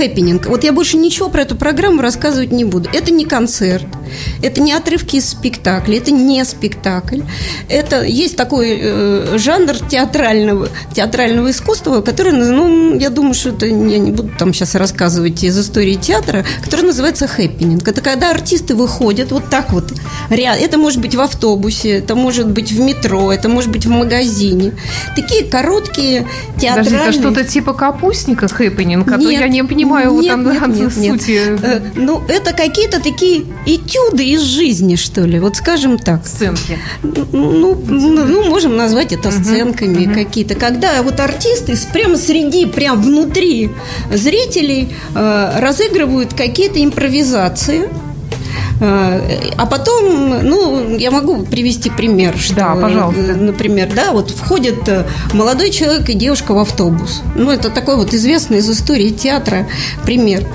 хэппенинг. 0.02 0.48
Вот 0.48 0.64
я 0.64 0.74
больше 0.74 0.98
ничего 0.98 1.30
про 1.30 1.44
эту 1.44 1.56
программу 1.56 2.02
рассказывать 2.02 2.52
не 2.52 2.66
буду. 2.66 2.90
Это 2.92 3.12
не 3.12 3.26
концерт, 3.26 3.86
это 4.42 4.60
не 4.60 4.74
отрывки 4.74 5.18
из 5.18 5.30
спектакля, 5.30 5.98
это 5.98 6.12
не 6.12 6.44
спектакль. 6.44 7.22
Это 7.70 8.04
есть 8.04 8.36
такой 8.36 8.80
э, 8.82 9.38
жанр 9.38 9.76
театрального, 9.88 10.70
театрального 10.94 11.52
искусства, 11.52 12.02
который, 12.02 12.32
ну, 12.32 12.98
я 12.98 13.12
думаю, 13.12 13.36
что 13.36 13.50
это 13.50 13.68
я 13.68 14.00
не 14.00 14.12
буду 14.12 14.32
там 14.40 14.54
сейчас 14.54 14.74
рассказывать 14.74 15.44
из 15.44 15.60
истории 15.60 15.96
театра, 15.96 16.46
который 16.64 16.86
называется 16.86 17.28
хэппенинг. 17.28 17.88
Это 17.88 18.02
когда 18.02 18.32
артисты 18.32 18.74
выходят 18.74 19.32
вот 19.32 19.50
так 19.50 19.72
вот. 19.72 19.94
Это 20.30 20.78
может 20.78 21.00
быть 21.00 21.14
в 21.14 21.22
автобусе, 21.22 22.00
это 22.00 22.16
может 22.16 22.48
быть 22.50 22.72
в 22.72 22.80
метро, 22.80 23.32
это 23.32 23.50
может 23.50 23.70
быть 23.70 23.86
в 23.86 23.90
магазине. 23.90 24.74
Такие 25.16 25.44
короткие 25.44 26.28
театральные... 26.58 27.00
Подожди, 27.00 27.20
это 27.20 27.20
что-то 27.20 27.44
типа 27.44 27.74
капустника 27.74 28.48
хэппенинг, 28.48 29.12
а 29.12 29.18
то 29.18 29.30
я 29.30 29.48
не 29.48 29.64
понимаю 29.64 29.91
понимаю 29.92 30.22
нет, 30.22 30.38
вот 30.38 30.60
там 30.60 30.74
нет, 30.74 30.98
нет, 30.98 31.22
сути. 31.22 31.60
Э, 31.64 31.82
ну, 31.96 32.22
это 32.28 32.54
какие-то 32.54 33.02
такие 33.02 33.46
этюды 33.66 34.26
из 34.26 34.42
жизни, 34.42 34.96
что 34.96 35.22
ли, 35.22 35.40
вот 35.40 35.56
скажем 35.56 35.98
так. 35.98 36.26
Сценки. 36.26 36.80
Ну, 37.04 37.26
ну, 37.32 37.76
ну 37.88 38.50
можем 38.50 38.76
назвать 38.76 39.14
это 39.14 39.32
сценками 39.32 40.06
угу, 40.06 40.14
какие-то. 40.14 40.56
Когда 40.56 41.02
вот 41.04 41.20
артисты 41.20 41.78
прямо 41.94 42.18
среди, 42.18 42.66
прямо 42.66 43.02
внутри 43.02 43.72
зрителей 44.14 44.90
э, 45.16 45.60
разыгрывают 45.60 46.34
какие-то 46.34 46.84
импровизации, 46.84 47.90
а 48.82 49.66
потом, 49.70 50.40
ну, 50.42 50.98
я 50.98 51.12
могу 51.12 51.44
привести 51.44 51.90
пример, 51.90 52.36
что, 52.38 52.56
да, 52.56 52.76
пожалуйста. 52.76 53.22
например, 53.22 53.92
да, 53.96 54.12
вот 54.12 54.32
входит 54.32 54.88
э, 54.88 55.06
молодой 55.34 55.70
человек 55.70 56.10
и 56.10 56.14
девушка 56.14 56.54
в 56.54 56.58
автобус. 56.58 57.22
Ну, 57.36 57.52
это 57.52 57.70
такой 57.70 57.96
вот 57.96 58.14
известный 58.14 58.58
из 58.58 58.70
истории 58.70 59.10
театра 59.10 59.68
пример. 60.04 60.46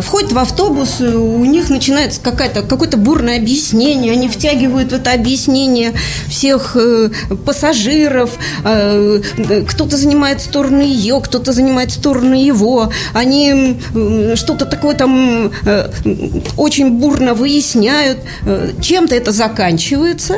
Входит 0.00 0.32
в 0.32 0.38
автобус, 0.38 1.00
у 1.00 1.44
них 1.44 1.70
начинается 1.70 2.20
какая-то, 2.20 2.62
какое-то 2.62 2.96
бурное 2.96 3.38
объяснение, 3.38 4.12
они 4.12 4.28
втягивают 4.28 4.90
в 4.90 4.94
это 4.94 5.12
объяснение 5.12 5.92
всех 6.28 6.76
э, 6.76 7.10
пассажиров, 7.46 8.30
э, 8.64 9.20
кто-то 9.68 9.96
занимает 9.96 10.40
сторону 10.40 10.80
ее, 10.80 11.20
кто-то 11.22 11.52
занимает 11.52 11.92
сторону 11.92 12.34
его, 12.34 12.90
они 13.12 13.78
что-то 14.34 14.66
такое 14.66 14.94
там 14.94 15.52
очень 16.56 16.90
бурно 16.98 17.34
выясняют, 17.34 17.51
э, 18.44 18.70
чем-то 18.80 19.14
это 19.14 19.32
заканчивается, 19.32 20.36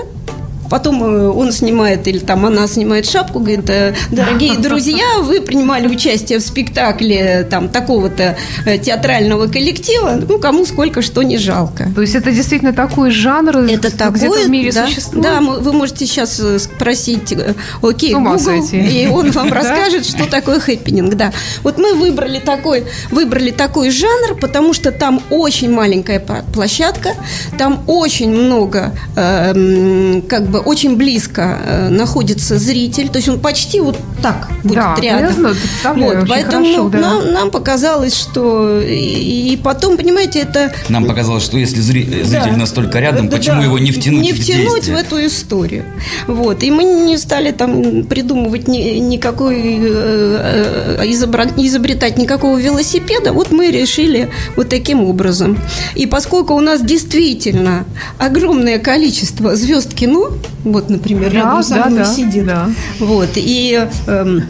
потом 0.70 1.02
э, 1.02 1.28
он 1.28 1.52
снимает, 1.52 2.06
или 2.06 2.18
там 2.18 2.46
она 2.46 2.66
снимает 2.66 3.08
шапку, 3.08 3.38
говорит, 3.38 3.68
«Э, 3.68 3.94
дорогие 4.10 4.54
друзья, 4.58 5.18
вы 5.20 5.40
принимали 5.40 5.86
участие 5.86 6.38
в 6.38 6.42
спектакле 6.42 7.46
там 7.50 7.68
такого-то 7.68 8.36
э, 8.64 8.78
театрального 8.78 9.46
коллектива, 9.46 10.20
ну, 10.28 10.38
кому 10.38 10.64
сколько 10.66 11.02
что 11.02 11.22
не 11.22 11.38
жалко. 11.38 11.88
То 11.94 12.00
есть 12.00 12.14
это 12.14 12.32
действительно 12.32 12.72
такой 12.72 13.10
жанр, 13.10 13.58
это 13.58 13.96
такой, 13.96 14.44
в 14.46 14.48
мире 14.48 14.72
да, 14.72 14.86
существует? 14.86 15.22
Да, 15.24 15.40
вы 15.40 15.72
можете 15.72 16.06
сейчас 16.06 16.40
спросить, 16.58 17.34
окей, 17.82 18.14
Google, 18.14 18.64
и 18.72 19.08
он 19.12 19.30
вам 19.30 19.52
расскажет, 19.52 20.06
что 20.06 20.28
такое 20.28 20.60
хэппенинг, 20.60 21.14
да. 21.14 21.32
Вот 21.62 21.78
мы 21.78 21.94
выбрали 21.94 22.38
такой, 22.38 22.84
выбрали 23.10 23.50
такой 23.50 23.90
жанр, 23.90 24.36
потому 24.40 24.72
что 24.72 24.92
там 24.92 25.22
очень 25.30 25.70
маленькая 25.70 26.24
площадка, 26.52 27.10
там 27.58 27.82
очень 27.86 28.30
много, 28.30 28.92
как 29.14 30.46
бы 30.46 30.53
очень 30.60 30.96
близко 30.96 31.58
э, 31.64 31.88
находится 31.88 32.58
зритель, 32.58 33.08
то 33.08 33.18
есть 33.18 33.28
он 33.28 33.40
почти 33.40 33.80
вот 33.80 33.98
так 34.22 34.48
будет 34.62 34.76
да, 34.76 34.96
рядом. 35.00 35.54
Да, 35.82 35.92
вот, 35.94 36.28
поэтому 36.28 36.64
хорошо, 36.64 36.88
да. 36.88 36.98
нам, 36.98 37.32
нам 37.32 37.50
показалось, 37.50 38.18
что 38.18 38.80
и, 38.80 39.52
и 39.52 39.56
потом, 39.56 39.96
понимаете, 39.96 40.40
это 40.40 40.72
нам 40.88 41.06
показалось, 41.06 41.42
что 41.42 41.58
если 41.58 41.80
зритель 41.80 42.30
да. 42.30 42.56
настолько 42.56 43.00
рядом, 43.00 43.28
да, 43.28 43.36
почему 43.36 43.56
да, 43.56 43.64
его 43.64 43.78
не 43.78 43.92
втянуть? 43.92 44.22
Не 44.22 44.32
втянуть 44.32 44.84
в, 44.84 44.92
в 44.92 44.96
эту 44.96 45.24
историю. 45.24 45.84
Вот 46.26 46.62
и 46.62 46.70
мы 46.70 46.84
не 46.84 47.18
стали 47.18 47.50
там 47.50 48.04
придумывать 48.04 48.68
ни, 48.68 48.98
никакой 48.98 49.60
э, 49.80 50.98
э, 51.00 51.04
изобретать 51.06 52.18
никакого 52.18 52.58
велосипеда. 52.58 53.32
Вот 53.32 53.50
мы 53.50 53.70
решили 53.70 54.30
вот 54.56 54.68
таким 54.68 55.02
образом. 55.02 55.58
И 55.94 56.06
поскольку 56.06 56.54
у 56.54 56.60
нас 56.60 56.80
действительно 56.82 57.84
огромное 58.18 58.78
количество 58.78 59.56
звезд 59.56 59.94
кино, 59.94 60.30
вот, 60.64 60.90
например, 60.90 61.30
да, 61.30 61.36
рядом 61.36 61.62
со 61.62 61.84
мной 61.86 62.00
да, 62.00 62.04
сидит, 62.04 62.46
да. 62.46 62.70
вот, 62.98 63.30
и 63.36 63.88
э, 64.06 64.40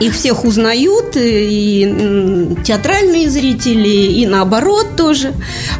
их 0.00 0.14
всех 0.14 0.44
узнают, 0.44 1.14
и 1.16 2.56
театральные 2.64 3.28
зрители, 3.28 3.88
и 3.88 4.26
наоборот 4.26 4.96
тоже. 4.96 5.34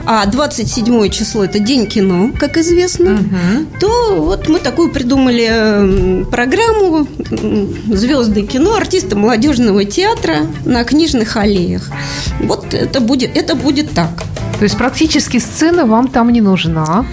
А 0.04 0.26
27 0.26 1.08
число– 1.08 1.44
это 1.46 1.58
День 1.58 1.86
кино, 1.86 2.30
как 2.38 2.58
известно. 2.58 3.14
Угу. 3.14 3.80
То 3.80 4.16
вот 4.22 4.48
мы 4.48 4.58
такую 4.58 4.92
придумали 4.92 6.24
программу 6.30 7.06
«Звезды 7.88 8.42
кино», 8.42 8.74
артисты 8.74 9.16
молодежного 9.16 9.84
театра 9.84 10.46
на 10.64 10.84
книжных 10.84 11.36
аллеях. 11.36 11.90
Вот 12.40 12.74
это 12.74 13.00
будет, 13.00 13.36
это 13.36 13.54
будет 13.54 13.90
так. 13.92 14.22
То 14.58 14.64
есть 14.64 14.76
практически 14.76 15.38
сцена 15.38 15.86
вам 15.86 16.08
там 16.08 16.30
не 16.30 16.42
нужна? 16.42 17.06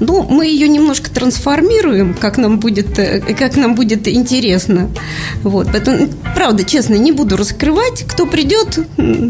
Ну, 0.00 0.26
мы 0.28 0.46
ее 0.46 0.68
немножко 0.68 1.10
трансформируем, 1.10 2.14
как 2.14 2.38
нам 2.38 2.58
будет, 2.58 2.98
э, 2.98 3.20
как 3.38 3.56
нам 3.56 3.74
будет 3.74 4.08
интересно. 4.08 4.90
Вот, 5.42 5.68
поэтому, 5.70 6.08
правда, 6.34 6.64
честно, 6.64 6.94
не 6.94 7.12
буду 7.12 7.36
раскрывать. 7.36 8.04
Кто 8.06 8.26
придет, 8.26 8.78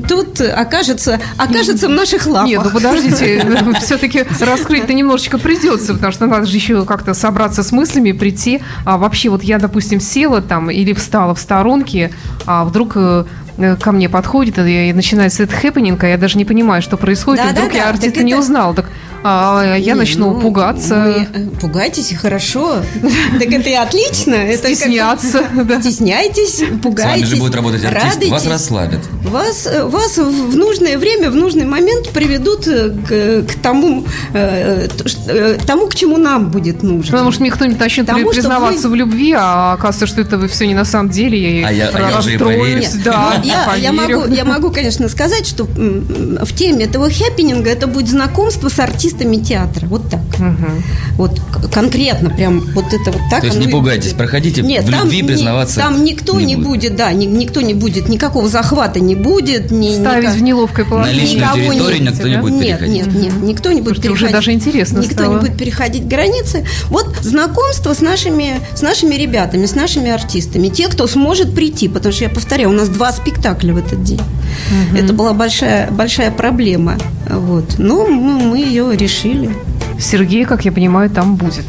тот 0.08 0.40
окажется, 0.40 1.20
окажется 1.36 1.88
в 1.88 1.92
наших 1.92 2.26
лапах. 2.26 2.48
Нет, 2.48 2.60
ну 2.64 2.70
подождите, 2.70 3.46
все-таки 3.80 4.24
раскрыть-то 4.40 4.94
немножечко 4.94 5.38
придется, 5.38 5.94
потому 5.94 6.12
что 6.12 6.26
надо 6.26 6.46
же 6.46 6.56
еще 6.56 6.84
как-то 6.84 7.14
собраться 7.14 7.62
с 7.62 7.72
мыслями, 7.72 8.12
прийти. 8.12 8.60
А 8.84 8.96
вообще, 8.96 9.28
вот 9.28 9.42
я, 9.42 9.58
допустим, 9.58 10.00
села 10.00 10.40
там 10.40 10.70
или 10.70 10.92
встала 10.92 11.34
в 11.34 11.40
сторонке, 11.40 12.10
а 12.46 12.64
вдруг 12.64 12.92
э, 12.96 13.24
э, 13.58 13.76
ко 13.76 13.92
мне 13.92 14.08
подходит 14.08 14.58
и 14.58 14.92
начинается 14.92 15.42
этот 15.42 15.56
хэппенинг, 15.56 16.02
а 16.04 16.08
я 16.08 16.16
даже 16.16 16.38
не 16.38 16.44
понимаю, 16.44 16.82
что 16.82 16.96
происходит, 16.96 17.44
да, 17.44 17.50
и 17.50 17.52
вдруг 17.52 17.72
да, 17.72 17.78
я 17.78 17.88
артиста 17.88 18.22
не 18.22 18.32
это... 18.32 18.40
узнал. 18.40 18.74
Так 18.74 18.86
а 19.26 19.76
я 19.78 19.94
не, 19.94 19.94
начну 19.94 20.34
ну, 20.34 20.40
пугаться. 20.40 20.96
Мы... 20.96 21.40
Э, 21.40 21.46
пугайтесь, 21.58 22.12
и 22.12 22.14
хорошо. 22.14 22.76
Так 23.38 23.50
это 23.50 23.70
и 23.70 23.72
отлично. 23.72 24.54
Стесняться. 24.54 25.44
Стесняйтесь, 25.80 26.62
пугайтесь. 26.82 27.28
С 27.28 27.30
вами 27.30 27.34
же 27.34 27.36
будет 27.36 27.54
работать 27.54 27.84
артист, 27.86 28.30
вас 28.30 28.46
расслабят. 28.46 29.00
Вас, 29.22 29.66
э, 29.66 29.84
вас 29.84 30.18
в 30.18 30.54
нужное 30.54 30.98
время, 30.98 31.30
в 31.30 31.36
нужный 31.36 31.64
момент 31.64 32.10
приведут 32.10 32.68
э, 32.68 32.90
к, 32.90 33.50
к 33.50 33.54
тому, 33.62 34.04
к 34.32 35.66
тому, 35.66 35.86
к 35.86 35.94
чему 35.94 36.18
нам 36.18 36.50
будет 36.50 36.82
нужно. 36.82 37.12
Потому 37.12 37.32
что 37.32 37.40
мне 37.40 37.50
кто-нибудь 37.50 37.80
начнет 37.80 38.06
признаваться 38.06 38.88
вы... 38.88 38.94
в 38.94 38.94
любви, 38.94 39.32
а 39.32 39.72
оказывается, 39.72 40.06
что 40.06 40.20
это 40.20 40.46
все 40.48 40.66
не 40.66 40.74
на 40.74 40.84
самом 40.84 41.08
деле. 41.08 41.64
а 41.66 41.72
я, 41.72 41.88
а 41.88 42.10
я 42.10 42.18
уже 42.18 42.34
и 42.34 42.36
проверю. 42.36 42.82
Да, 43.02 43.40
я, 43.42 43.74
я, 43.76 43.92
могу, 43.92 44.26
я 44.26 44.44
могу, 44.44 44.70
конечно, 44.70 45.08
сказать, 45.08 45.46
что 45.46 45.64
в 45.64 46.52
теме 46.54 46.84
этого 46.84 47.08
хэппининга 47.08 47.70
это 47.70 47.86
будет 47.86 48.10
знакомство 48.10 48.68
с 48.68 48.78
артистом 48.78 49.13
артистами 49.14 49.36
театра. 49.36 49.86
Вот 49.86 50.08
так. 50.10 50.20
Угу. 50.38 50.82
Вот 51.16 51.40
конкретно 51.72 52.30
прям 52.30 52.60
вот 52.74 52.86
это 52.86 53.10
вот 53.10 53.22
так. 53.30 53.40
То 53.40 53.46
есть 53.46 53.58
не 53.58 53.68
пугайтесь, 53.68 54.12
проходите 54.12 54.62
Нет, 54.62 54.84
в 54.84 54.90
там, 54.90 55.04
любви 55.04 55.22
признаваться. 55.22 55.80
Там 55.80 56.04
никто 56.04 56.38
не, 56.38 56.46
не 56.46 56.56
будет. 56.56 56.66
будет, 56.66 56.96
да, 56.96 57.12
ни, 57.12 57.26
никто 57.26 57.60
не 57.60 57.74
будет, 57.74 58.08
никакого 58.08 58.48
захвата 58.48 59.00
не 59.00 59.14
будет. 59.14 59.70
Ни, 59.70 59.94
Ставить 59.94 60.24
никак... 60.24 60.36
в 60.36 60.42
неловкое 60.42 60.84
положение. 60.84 61.20
На 61.20 61.54
личную 61.54 61.54
территорию 61.54 62.02
нет, 62.02 62.12
никто 62.14 62.28
не 62.28 62.36
будет 62.38 62.54
нет, 62.54 62.78
переходить. 62.78 63.06
Нет, 63.06 63.14
нет, 63.14 63.42
никто 63.42 63.72
не 63.72 63.80
будет 63.80 63.96
Слушайте, 63.96 64.08
переходить. 64.08 64.24
уже 64.24 64.32
даже 64.32 64.52
интересно 64.52 64.98
Никто 64.98 65.14
стало. 65.14 65.34
не 65.34 65.40
будет 65.40 65.56
переходить 65.56 66.06
границы. 66.06 66.66
Вот 66.88 67.16
знакомство 67.22 67.94
с 67.94 68.00
нашими, 68.00 68.60
с 68.74 68.82
нашими 68.82 69.14
ребятами, 69.14 69.66
с 69.66 69.74
нашими 69.74 70.10
артистами. 70.10 70.68
Те, 70.68 70.88
кто 70.88 71.06
сможет 71.06 71.54
прийти, 71.54 71.88
потому 71.88 72.12
что, 72.12 72.24
я 72.24 72.30
повторяю, 72.30 72.70
у 72.70 72.72
нас 72.72 72.88
два 72.88 73.12
спектакля 73.12 73.72
в 73.72 73.78
этот 73.78 74.02
день. 74.02 74.20
Угу. 74.20 74.98
Это 74.98 75.12
была 75.12 75.32
большая, 75.32 75.90
большая 75.90 76.30
проблема. 76.30 76.96
Вот. 77.28 77.78
Но 77.78 78.06
мы, 78.06 78.38
мы 78.38 78.58
ее 78.58 78.96
решили. 79.04 79.50
Сергей, 79.98 80.44
как 80.46 80.64
я 80.64 80.72
понимаю, 80.72 81.10
там 81.10 81.36
будет. 81.36 81.66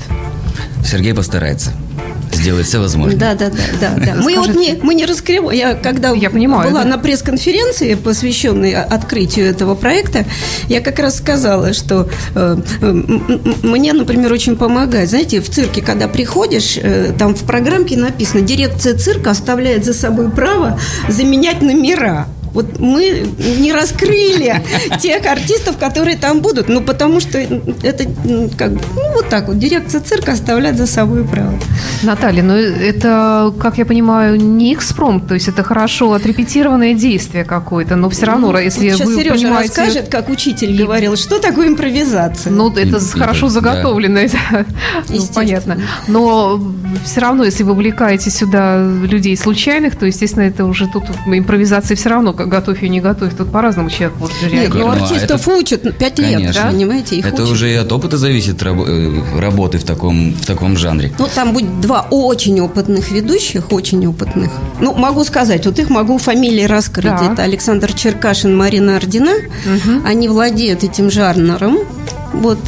Сергей 0.84 1.14
постарается 1.14 1.72
сделать 2.32 2.68
все 2.68 2.80
возможное. 2.80 3.18
Да, 3.18 3.34
да, 3.34 3.50
да, 3.50 3.58
да. 3.80 4.06
да. 4.06 4.16
Мы 4.22 4.36
вот 4.36 4.56
не, 4.56 4.78
мы 4.82 4.94
не 4.94 5.06
раскрываем. 5.06 5.58
Я 5.58 5.74
когда 5.74 6.12
я 6.12 6.30
понимаю, 6.30 6.70
была 6.70 6.84
да. 6.84 6.90
на 6.90 6.98
пресс-конференции, 6.98 7.96
посвященной 7.96 8.74
открытию 8.74 9.48
этого 9.48 9.76
проекта, 9.76 10.26
я 10.68 10.82
как 10.82 11.00
раз 11.00 11.18
сказала, 11.18 11.74
что 11.74 12.10
э, 12.36 12.58
мне, 13.64 13.94
например, 13.94 14.32
очень 14.32 14.56
помогает. 14.58 15.10
Знаете, 15.10 15.42
в 15.42 15.50
цирке, 15.50 15.82
когда 15.82 16.08
приходишь, 16.08 16.78
э, 16.78 17.14
там 17.18 17.36
в 17.36 17.44
программке 17.44 17.98
написано, 17.98 18.42
дирекция 18.42 18.98
цирка 18.98 19.32
оставляет 19.32 19.86
за 19.86 19.94
собой 19.94 20.30
право 20.30 20.80
заменять 21.08 21.62
номера. 21.62 22.28
Вот 22.56 22.80
мы 22.80 23.28
не 23.60 23.74
раскрыли 23.74 24.62
тех 25.00 25.26
артистов, 25.26 25.78
которые 25.78 26.18
там 26.18 26.40
будут. 26.40 26.70
Ну, 26.70 26.82
потому 26.82 27.20
что 27.20 27.38
это 27.38 28.06
как 28.58 28.74
бы, 28.74 28.82
ну, 28.96 29.14
вот 29.14 29.30
так 29.30 29.48
вот. 29.48 29.60
Дирекция 29.60 30.02
цирка 30.02 30.32
оставляет 30.32 30.78
за 30.78 30.88
собой 30.88 31.26
право. 31.26 31.54
Наталья, 32.02 32.44
ну 32.44 32.54
это, 32.54 33.54
как 33.60 33.78
я 33.78 33.86
понимаю, 33.86 34.40
не 34.40 34.74
экспромт, 34.74 35.28
то 35.28 35.34
есть 35.34 35.48
это 35.48 35.64
хорошо 35.64 36.14
отрепетированное 36.14 36.94
действие 36.94 37.44
какое-то, 37.44 37.96
но 37.96 38.10
все 38.10 38.26
равно, 38.26 38.52
ну, 38.52 38.58
если 38.58 38.92
вот 38.92 39.02
вы 39.02 39.16
Сережа 39.16 39.36
понимаете... 39.36 39.68
расскажет, 39.68 40.08
как 40.10 40.30
учитель 40.30 40.72
и... 40.72 40.78
говорил, 40.78 41.18
что 41.18 41.40
такое 41.40 41.68
импровизация. 41.68 42.52
Ну, 42.52 42.72
это 42.72 42.98
и, 42.98 43.20
хорошо 43.20 43.50
заготовленное, 43.50 44.30
да. 44.30 44.66
ну, 45.10 45.22
понятно. 45.34 45.78
Но 46.08 46.62
все 47.04 47.20
равно, 47.20 47.44
если 47.44 47.64
вы 47.64 47.74
увлекаете 47.74 48.30
сюда 48.30 48.82
людей 48.82 49.36
случайных, 49.36 49.98
то, 49.98 50.06
естественно, 50.06 50.44
это 50.44 50.64
уже 50.66 50.88
тут 50.88 51.04
импровизация 51.26 51.96
все 51.96 52.10
равно 52.10 52.34
готовь 52.46 52.84
и 52.84 52.90
не 52.90 53.02
готовь. 53.02 53.36
Тут 53.36 53.52
по-разному 53.52 53.90
человек 53.90 54.18
может 54.20 54.42
реагировать. 54.42 54.74
Нет, 54.74 54.74
ну, 54.74 54.88
ну 54.88 55.04
артистов 55.04 55.48
это... 55.48 55.58
учат 55.58 55.98
5 55.98 56.20
лет, 56.20 56.54
да? 56.54 56.68
понимаете? 56.72 57.18
Их 57.18 57.26
это 57.26 57.44
учат. 57.44 57.54
уже 57.54 57.72
и 57.72 57.76
от 57.76 57.92
опыта 57.92 58.18
зависит 58.18 58.62
э, 58.62 59.24
работы 59.40 59.78
в 59.78 59.84
таком, 59.84 60.32
в 60.32 60.46
таком 60.46 60.78
жанре. 60.78 61.14
Ну, 61.20 61.28
там 61.34 61.54
будет 61.54 61.82
два 61.82 62.08
очень 62.10 62.60
опытных 62.60 63.12
ведущих, 63.12 63.72
очень 63.72 64.06
опытных. 64.08 64.52
Ну, 64.80 64.94
могу 64.94 65.24
сказать, 65.24 65.66
вот 65.66 65.80
их 65.80 65.90
могу 65.90 66.18
фамилии 66.18 66.64
раскрыть. 66.64 67.06
Да. 67.06 67.34
Это 67.34 67.44
Александр 67.44 67.94
Черкашин, 67.94 68.56
Марина 68.56 68.98
Ордина. 68.98 69.32
Угу. 69.32 70.06
Они 70.06 70.28
владеют 70.28 70.84
этим 70.84 71.12
жанром. 71.12 71.80
Вот. 72.34 72.60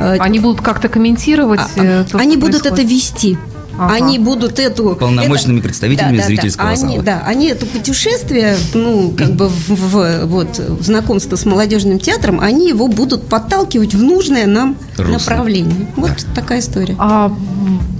Э, 0.00 0.16
они 0.18 0.38
будут 0.38 0.60
как-то 0.62 0.88
комментировать? 0.88 1.60
А, 1.76 2.04
то, 2.04 2.18
они 2.18 2.36
будут 2.36 2.62
происходит. 2.62 2.84
это 2.84 2.94
вести. 2.94 3.38
Ага. 3.78 3.94
Они 3.94 4.18
будут 4.18 4.58
эту... 4.58 4.96
Полномочными 4.96 5.58
это, 5.58 5.64
представителями 5.64 6.16
да, 6.16 6.22
да, 6.22 6.26
зрительского 6.28 6.70
да, 6.70 6.76
зала. 6.76 6.92
Они, 6.92 7.02
да, 7.02 7.22
они 7.26 7.46
это 7.48 7.66
путешествие, 7.66 8.56
ну, 8.74 9.12
как 9.16 9.32
бы 9.32 9.48
в, 9.48 9.68
в, 9.68 10.26
вот, 10.26 10.58
в 10.58 10.82
знакомство 10.82 11.36
с 11.36 11.44
молодежным 11.44 11.98
театром, 11.98 12.40
они 12.40 12.68
его 12.68 12.88
будут 12.88 13.28
подталкивать 13.28 13.94
в 13.94 14.02
нужное 14.02 14.46
нам 14.46 14.76
Русло. 14.96 15.12
направление. 15.12 15.88
Вот 15.96 16.10
да. 16.10 16.40
такая 16.40 16.60
история. 16.60 16.96
А 16.98 17.32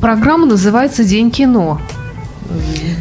программа 0.01 0.47
называется 0.47 1.05
«День 1.05 1.31
кино». 1.31 1.81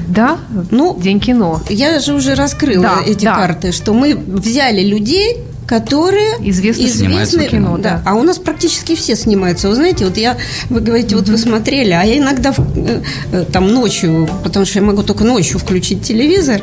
Да? 0.07 0.37
Ну, 0.71 0.97
День 0.99 1.19
кино. 1.19 1.61
Я 1.69 1.99
же 1.99 2.13
уже 2.13 2.35
раскрыла 2.35 2.83
да, 2.83 3.01
эти 3.05 3.25
да. 3.25 3.35
карты, 3.35 3.71
что 3.71 3.93
мы 3.93 4.15
взяли 4.15 4.81
людей, 4.81 5.37
которые 5.67 6.35
известны, 6.41 6.85
известны 6.85 7.47
кино, 7.47 7.77
да. 7.77 8.01
да. 8.03 8.03
А 8.05 8.15
у 8.15 8.23
нас 8.23 8.37
практически 8.37 8.95
все 8.95 9.15
снимаются. 9.15 9.67
Вы 9.67 9.75
знаете, 9.75 10.05
вот 10.05 10.17
я, 10.17 10.37
вы 10.69 10.79
говорите, 10.79 11.15
вот 11.15 11.27
вы 11.27 11.37
смотрели, 11.37 11.91
а 11.91 12.03
я 12.03 12.17
иногда 12.17 12.53
э, 12.75 13.01
э, 13.31 13.45
там 13.51 13.67
ночью, 13.67 14.29
потому 14.43 14.65
что 14.65 14.79
я 14.79 14.85
могу 14.85 15.01
только 15.03 15.23
ночью 15.23 15.59
включить 15.59 16.03
телевизор, 16.03 16.61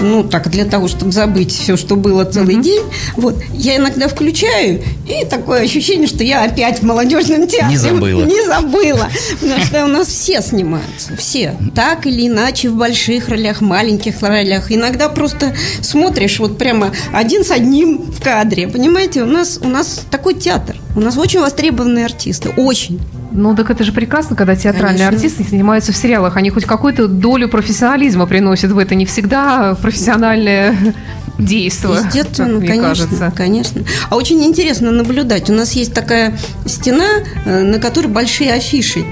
ну 0.00 0.22
так 0.22 0.50
для 0.50 0.64
того, 0.64 0.88
чтобы 0.88 1.10
забыть 1.12 1.52
все, 1.52 1.76
что 1.76 1.96
было 1.96 2.24
целый 2.24 2.56
день. 2.56 2.82
Вот 3.16 3.36
я 3.52 3.76
иногда 3.76 4.08
включаю 4.08 4.82
и 5.08 5.24
такое 5.24 5.62
ощущение, 5.62 6.06
что 6.06 6.22
я 6.22 6.44
опять 6.44 6.80
в 6.80 6.82
молодежном 6.84 7.48
театре. 7.48 7.70
Не 7.70 7.76
забыла. 7.76 8.22
Не 8.24 8.46
забыла, 8.46 9.08
потому 9.40 9.64
что 9.64 9.84
у 9.84 9.88
нас 9.88 10.08
все 10.08 10.40
снимаются, 10.42 11.16
все, 11.16 11.56
так 11.74 12.06
или 12.06 12.28
иначе 12.28 12.68
в 12.68 12.76
больших 12.76 13.28
ролях, 13.28 13.60
маленьких 13.60 14.22
ролях. 14.22 14.70
Иногда 14.70 15.08
просто 15.08 15.56
смотришь 15.80 16.38
вот 16.38 16.56
прямо 16.56 16.92
один 17.12 17.44
с 17.44 17.50
одним 17.50 17.98
в 17.98 18.22
кадре 18.22 18.43
кадре. 18.44 18.68
Понимаете, 18.68 19.22
у 19.22 19.26
нас, 19.26 19.58
у 19.62 19.68
нас 19.68 20.06
такой 20.10 20.34
театр. 20.34 20.76
У 20.96 21.00
нас 21.00 21.16
очень 21.16 21.40
востребованные 21.40 22.04
артисты. 22.04 22.50
Очень. 22.50 23.00
Ну, 23.32 23.56
так 23.56 23.70
это 23.70 23.82
же 23.82 23.92
прекрасно, 23.92 24.36
когда 24.36 24.54
театральные 24.54 25.08
Конечно. 25.08 25.26
артисты 25.28 25.44
снимаются 25.44 25.92
в 25.92 25.96
сериалах. 25.96 26.36
Они 26.36 26.50
хоть 26.50 26.64
какую-то 26.66 27.08
долю 27.08 27.48
профессионализма 27.48 28.26
приносят 28.26 28.70
в 28.70 28.78
это. 28.78 28.94
Не 28.94 29.06
всегда 29.06 29.74
профессиональное 29.80 30.76
действие. 31.44 31.98
Естественно, 32.04 32.58
мне 32.58 32.68
конечно, 32.68 33.06
кажется. 33.06 33.32
конечно. 33.34 33.84
А 34.10 34.16
очень 34.16 34.42
интересно 34.44 34.90
наблюдать. 34.90 35.50
У 35.50 35.52
нас 35.52 35.72
есть 35.72 35.92
такая 35.92 36.38
стена, 36.66 37.06
э, 37.44 37.62
на 37.62 37.78
которой 37.78 38.08
большие 38.08 38.52
афиши 38.52 39.04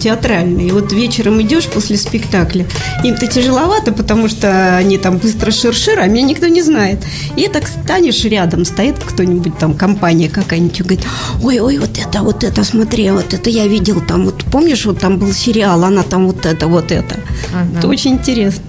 театральные. 0.00 0.68
И 0.68 0.70
вот 0.72 0.92
вечером 0.92 1.40
идешь 1.42 1.66
после 1.66 1.96
спектакля, 1.96 2.66
им-то 3.04 3.26
тяжеловато, 3.26 3.92
потому 3.92 4.28
что 4.28 4.76
они 4.76 4.98
там 4.98 5.18
быстро 5.18 5.50
шир-шир, 5.50 5.98
а 5.98 6.06
меня 6.06 6.22
никто 6.22 6.48
не 6.48 6.62
знает. 6.62 6.98
И 7.36 7.48
так 7.48 7.68
станешь 7.68 8.24
рядом, 8.24 8.64
стоит 8.64 8.96
кто-нибудь 8.98 9.58
там, 9.58 9.74
компания 9.74 10.28
какая-нибудь, 10.28 10.80
и 10.80 10.82
говорит, 10.82 11.06
ой-ой, 11.42 11.78
вот 11.78 11.98
это, 11.98 12.22
вот 12.22 12.44
это, 12.44 12.64
смотри, 12.64 13.10
вот 13.10 13.34
это 13.34 13.50
я 13.50 13.66
видел 13.66 14.00
там, 14.00 14.24
вот 14.24 14.44
помнишь, 14.44 14.86
вот 14.86 14.98
там 14.98 15.18
был 15.18 15.32
сериал, 15.32 15.84
она 15.84 16.02
там 16.02 16.26
вот 16.26 16.46
это, 16.46 16.66
вот 16.66 16.92
это. 16.92 17.16
Ага. 17.52 17.78
Это 17.78 17.88
очень 17.88 18.12
интересно. 18.12 18.62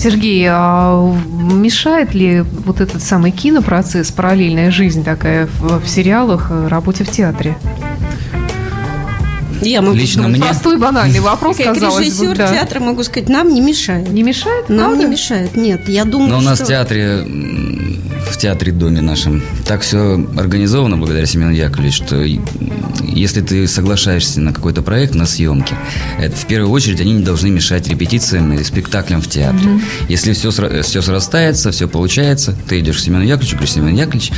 Сергей, 0.00 0.46
а 0.48 1.14
мешает 1.28 2.14
ли 2.14 2.40
вот 2.40 2.80
этот 2.80 3.02
самый 3.02 3.32
кинопроцесс, 3.32 4.10
параллельная 4.10 4.70
жизнь 4.70 5.04
такая 5.04 5.46
в, 5.46 5.84
в 5.84 5.86
сериалах, 5.86 6.46
э, 6.50 6.68
работе 6.68 7.04
в 7.04 7.10
театре? 7.10 7.58
Я 9.60 9.82
могу 9.82 9.94
Лично 9.94 10.26
мне... 10.26 10.40
Простой 10.40 10.78
банальный 10.78 11.20
вопрос, 11.20 11.58
как 11.58 11.74
казалось 11.74 12.06
режиссер 12.06 12.30
бы, 12.30 12.34
да. 12.34 12.50
театра 12.50 12.80
могу 12.80 13.02
сказать, 13.04 13.28
нам 13.28 13.52
не 13.52 13.60
мешает. 13.60 14.08
Не 14.08 14.22
мешает? 14.22 14.70
Нам 14.70 14.92
правда? 14.92 15.04
не 15.04 15.10
мешает, 15.10 15.54
нет. 15.54 15.86
Я 15.86 16.06
думаю, 16.06 16.30
Но 16.30 16.38
у 16.38 16.40
нас 16.40 16.56
что... 16.56 16.64
в 16.64 16.68
театре, 16.68 17.26
в 18.30 18.38
театре 18.38 18.72
доме 18.72 19.02
нашем, 19.02 19.42
так 19.70 19.82
все 19.82 20.14
организовано 20.36 20.96
благодаря 20.96 21.26
Семену 21.26 21.52
Яковлевичу, 21.52 22.04
что 22.04 22.26
если 23.06 23.40
ты 23.40 23.68
соглашаешься 23.68 24.40
на 24.40 24.52
какой-то 24.52 24.82
проект, 24.82 25.14
на 25.14 25.26
съемки, 25.26 25.76
это 26.18 26.34
в 26.34 26.44
первую 26.46 26.72
очередь 26.72 27.00
они 27.00 27.12
не 27.12 27.22
должны 27.22 27.50
мешать 27.50 27.86
репетициям 27.86 28.52
и 28.52 28.64
спектаклям 28.64 29.22
в 29.22 29.28
театре. 29.28 29.70
Угу. 29.70 29.80
Если 30.08 30.32
все, 30.32 30.50
все 30.82 31.02
срастается, 31.02 31.70
все 31.70 31.86
получается, 31.86 32.56
ты 32.68 32.80
идешь 32.80 32.96
к 32.96 32.98
Семену 32.98 33.22
Яковлевичу, 33.22 33.54
говоришь, 33.58 33.74
Семен 33.74 33.94
Яковлевич, 33.94 34.32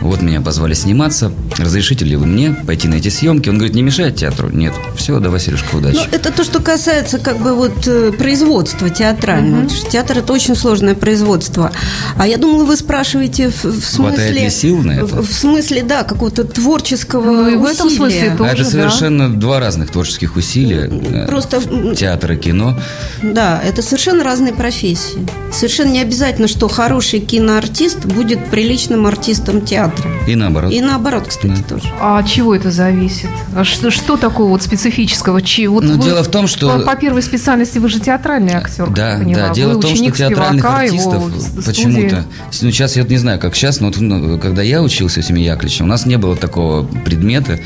вот 0.00 0.22
меня 0.22 0.40
позвали 0.40 0.72
сниматься, 0.72 1.30
разрешите 1.58 2.06
ли 2.06 2.16
вы 2.16 2.26
мне 2.26 2.56
пойти 2.66 2.88
на 2.88 2.94
эти 2.94 3.10
съемки? 3.10 3.50
Он 3.50 3.56
говорит, 3.56 3.74
не 3.74 3.82
мешает 3.82 4.16
театру? 4.16 4.48
Нет. 4.48 4.72
Все, 4.96 5.20
давай, 5.20 5.40
Сережка, 5.40 5.76
удачи. 5.76 5.96
Ну, 5.96 6.04
это 6.10 6.32
то, 6.32 6.42
что 6.42 6.62
касается 6.62 7.18
как 7.18 7.38
бы 7.38 7.54
вот 7.54 7.86
э, 7.86 8.12
производства 8.12 8.88
театрального. 8.88 9.66
Угу. 9.66 9.90
Театр– 9.90 10.18
это 10.20 10.32
очень 10.32 10.56
сложное 10.56 10.94
производство. 10.94 11.70
А 12.16 12.26
я 12.26 12.38
думала, 12.38 12.64
вы 12.64 12.76
спрашиваете 12.76 13.50
в, 13.50 13.64
в 13.64 13.84
смысле... 13.84 14.16
Хватает 14.16 14.40
ли 14.40 14.50
сил 14.50 14.69
на 14.78 14.92
это? 14.92 15.22
В, 15.22 15.32
смысле, 15.32 15.82
да, 15.82 16.04
какого-то 16.04 16.44
творческого 16.44 17.24
ну, 17.24 17.48
и 17.48 17.56
в 17.56 17.64
этом 17.64 17.90
смысле 17.90 18.34
тоже, 18.36 18.50
а 18.50 18.54
это 18.54 18.64
совершенно 18.64 19.28
да. 19.28 19.36
два 19.36 19.60
разных 19.60 19.90
творческих 19.90 20.36
усилия. 20.36 20.90
Э, 20.90 21.26
Просто... 21.26 21.60
Театр 21.94 22.32
и 22.32 22.36
кино. 22.36 22.78
Да, 23.22 23.60
это 23.64 23.82
совершенно 23.82 24.24
разные 24.24 24.52
профессии. 24.52 25.26
Совершенно 25.52 25.90
не 25.90 26.00
обязательно, 26.00 26.48
что 26.48 26.68
хороший 26.68 27.20
киноартист 27.20 28.04
будет 28.06 28.46
приличным 28.46 29.06
артистом 29.06 29.62
театра. 29.62 30.10
И 30.26 30.34
наоборот. 30.34 30.72
И 30.72 30.80
наоборот, 30.80 31.24
кстати, 31.28 31.54
да. 31.56 31.76
тоже. 31.76 31.88
А 32.00 32.18
от 32.18 32.28
чего 32.28 32.54
это 32.54 32.70
зависит? 32.70 33.28
А 33.54 33.64
что, 33.64 33.90
что 33.90 34.16
такого 34.16 34.50
вот 34.50 34.62
специфического? 34.62 35.42
Чи, 35.42 35.66
вот 35.66 35.84
ну, 35.84 36.00
дело 36.02 36.22
в 36.22 36.28
том, 36.28 36.46
что... 36.46 36.78
По, 36.78 36.94
по 36.94 36.96
первой 36.96 37.22
специальности 37.22 37.78
вы 37.78 37.88
же 37.88 38.00
театральный 38.00 38.54
актер, 38.54 38.88
Да, 38.90 39.18
да. 39.18 39.50
Дело 39.50 39.74
вы 39.74 39.78
в 39.78 39.82
том, 39.82 39.96
что 39.96 40.10
театральных 40.10 40.64
артистов 40.64 41.24
почему-то... 41.64 42.24
Ну, 42.62 42.70
сейчас 42.70 42.96
я 42.96 43.02
не 43.02 43.16
знаю, 43.16 43.38
как 43.40 43.54
сейчас, 43.54 43.80
но 43.80 43.88
вот, 43.88 44.00
ну, 44.00 44.38
когда 44.60 44.68
я 44.68 44.82
учился 44.82 45.22
в 45.22 45.24
семье 45.24 45.46
Яковлевича, 45.46 45.84
у 45.84 45.86
нас 45.86 46.04
не 46.04 46.18
было 46.18 46.36
такого 46.36 46.84
предмета, 46.84 47.58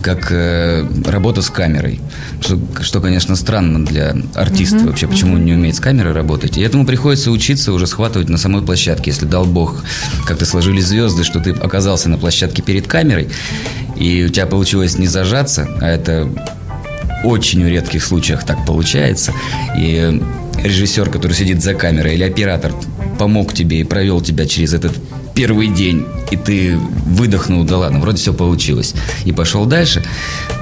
как 0.00 0.28
э, 0.30 0.86
работа 1.04 1.42
с 1.42 1.50
камерой. 1.50 1.98
Что, 2.40 2.56
что, 2.82 3.00
конечно, 3.00 3.34
странно 3.34 3.84
для 3.84 4.14
артиста 4.32 4.76
uh-huh, 4.76 4.86
вообще, 4.86 5.08
почему 5.08 5.32
uh-huh. 5.32 5.40
он 5.40 5.44
не 5.44 5.54
умеет 5.54 5.74
с 5.74 5.80
камерой 5.80 6.12
работать. 6.12 6.56
И 6.56 6.60
этому 6.60 6.86
приходится 6.86 7.32
учиться 7.32 7.72
уже 7.72 7.88
схватывать 7.88 8.28
на 8.28 8.38
самой 8.38 8.62
площадке. 8.62 9.10
Если 9.10 9.26
дал 9.26 9.44
Бог, 9.44 9.82
как-то 10.24 10.46
сложились 10.46 10.84
звезды, 10.84 11.24
что 11.24 11.40
ты 11.40 11.50
оказался 11.50 12.08
на 12.08 12.16
площадке 12.16 12.62
перед 12.62 12.86
камерой, 12.86 13.28
и 13.96 14.26
у 14.26 14.28
тебя 14.28 14.46
получилось 14.46 14.98
не 14.98 15.08
зажаться, 15.08 15.68
а 15.80 15.88
это 15.88 16.28
очень 17.24 17.64
в 17.64 17.66
редких 17.66 18.04
случаях 18.04 18.46
так 18.46 18.64
получается, 18.64 19.32
и 19.76 20.22
режиссер, 20.62 21.10
который 21.10 21.32
сидит 21.32 21.60
за 21.60 21.74
камерой, 21.74 22.14
или 22.14 22.22
оператор 22.22 22.72
помог 23.18 23.52
тебе 23.52 23.80
и 23.80 23.84
провел 23.84 24.20
тебя 24.20 24.46
через 24.46 24.74
этот 24.74 24.92
первый 25.36 25.68
день, 25.68 26.06
и 26.30 26.36
ты 26.36 26.76
выдохнул, 26.76 27.62
да 27.62 27.76
ладно, 27.78 28.00
вроде 28.00 28.16
все 28.16 28.32
получилось, 28.32 28.94
и 29.24 29.32
пошел 29.32 29.66
дальше, 29.66 30.02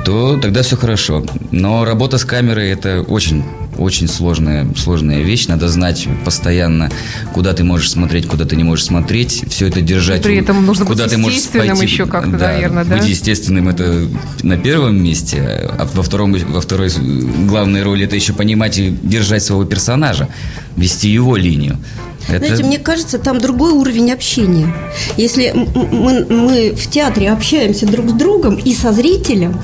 то 0.05 0.39
тогда 0.39 0.63
все 0.63 0.77
хорошо. 0.77 1.25
Но 1.53 1.85
работа 1.85 2.19
с 2.19 2.25
камерой– 2.25 2.69
это 2.71 3.03
очень 3.03 3.45
очень 3.79 4.07
сложная, 4.07 4.69
сложная 4.77 5.23
вещь. 5.23 5.49
Надо 5.49 5.69
знать 5.69 6.07
постоянно, 6.25 6.91
куда 7.33 7.55
ты 7.55 7.65
можешь 7.65 7.91
смотреть, 7.91 8.27
куда 8.29 8.45
ты 8.45 8.55
не 8.55 8.63
можешь 8.63 8.85
смотреть. 8.85 9.45
Все 9.49 9.67
это 9.67 9.81
держать. 9.81 10.23
При 10.23 10.37
этом 10.37 10.65
нужно 10.65 10.87
куда 10.87 11.05
быть 11.05 11.13
ты 11.13 11.19
можешь 11.19 11.49
пойти. 11.49 11.83
еще 11.83 12.07
как-то, 12.07 12.31
да, 12.31 12.53
наверное, 12.53 12.85
да? 12.85 12.97
Быть 12.97 13.09
естественным 13.09 13.69
это 13.69 14.09
на 14.43 14.57
первом 14.57 15.03
месте, 15.03 15.41
а 15.77 15.89
во, 15.93 16.03
втором, 16.03 16.33
во 16.35 16.61
второй 16.61 16.91
главной 17.49 17.83
роли 17.83 18.05
это 18.05 18.15
еще 18.15 18.33
понимать 18.33 18.79
и 18.79 18.91
держать 19.03 19.43
своего 19.43 19.65
персонажа, 19.65 20.29
вести 20.77 21.09
его 21.09 21.37
линию. 21.37 21.79
Это... 22.29 22.47
Знаете, 22.47 22.65
мне 22.65 22.79
кажется, 22.79 23.19
там 23.19 23.39
другой 23.39 23.73
уровень 23.73 24.13
общения. 24.13 24.75
Если 25.17 25.53
мы, 25.55 26.25
мы 26.25 26.71
в 26.73 26.91
театре 26.91 27.31
общаемся 27.31 27.87
друг 27.87 28.11
с 28.11 28.13
другом 28.13 28.57
и 28.57 28.75
со 28.75 28.93
зрителем, 28.93 29.61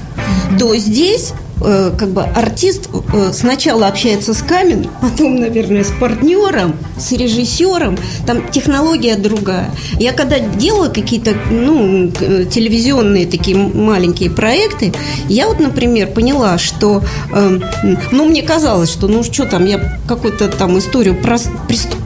то 0.59 0.77
здесь 0.77 1.33
Э, 1.62 1.92
как 1.96 2.09
бы 2.11 2.23
артист 2.23 2.88
э, 3.12 3.33
сначала 3.33 3.87
общается 3.87 4.33
с 4.33 4.42
камерой, 4.42 4.88
потом, 5.03 5.37
наверное, 5.37 5.85
с 5.85 5.90
партнером, 5.90 6.75
с 6.99 7.12
режиссером. 7.12 7.99
Там 8.27 8.51
технология 8.51 9.16
другая. 9.16 9.70
Я 9.99 10.12
когда 10.12 10.38
делала 10.38 10.88
какие-то 10.88 11.35
ну, 11.51 12.11
телевизионные 12.11 13.27
такие 13.27 13.57
маленькие 13.57 14.31
проекты, 14.31 14.92
я 15.29 15.49
вот, 15.49 15.61
например, 15.61 16.09
поняла, 16.09 16.57
что 16.57 17.03
э, 17.33 17.61
ну, 18.11 18.25
мне 18.25 18.42
казалось, 18.42 18.90
что 18.90 19.07
ну 19.09 19.23
что 19.23 19.44
там, 19.44 19.66
я 19.66 20.01
какую-то 20.09 20.49
там 20.49 20.79
историю 20.79 21.14
прос, 21.14 21.49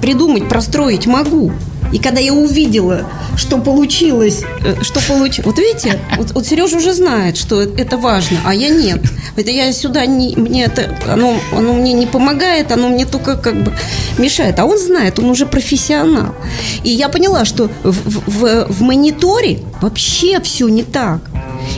придумать, 0.01 0.49
простроить 0.49 1.07
могу. 1.07 1.53
И 1.95 1.99
когда 2.01 2.21
я 2.21 2.35
увидела, 2.35 3.07
что 3.37 3.59
получилось, 3.59 4.43
э, 4.65 4.83
что 4.83 5.01
получилось, 5.01 5.47
вот 5.47 5.59
видите, 5.59 6.01
вот, 6.17 6.33
вот 6.33 6.45
Сережа 6.45 6.79
уже 6.79 6.93
знает, 6.93 7.37
что 7.37 7.63
это 7.63 7.97
важно, 7.97 8.39
а 8.45 8.53
я 8.53 8.69
нет. 8.69 9.01
Это 9.37 9.53
я 9.53 9.73
сюда 9.73 10.05
не, 10.05 10.35
мне 10.35 10.65
это, 10.65 10.93
оно, 11.07 11.39
оно 11.53 11.73
мне 11.73 11.93
не 11.93 12.07
помогает, 12.07 12.73
оно 12.73 12.89
мне 12.89 13.07
только 13.07 13.37
как 13.37 13.63
бы 13.63 13.73
мешает. 14.19 14.59
А 14.59 14.65
он 14.65 14.77
знает, 14.77 15.21
он 15.21 15.27
уже 15.31 15.47
профессионал. 15.47 16.35
И 16.83 16.91
я 16.91 17.09
поняла, 17.09 17.45
что 17.45 17.71
в, 17.85 18.29
в, 18.29 18.67
в 18.69 18.83
мониторе 18.83 19.61
вообще 19.81 20.41
все 20.41 20.67
не 20.67 20.83
так. 20.83 21.21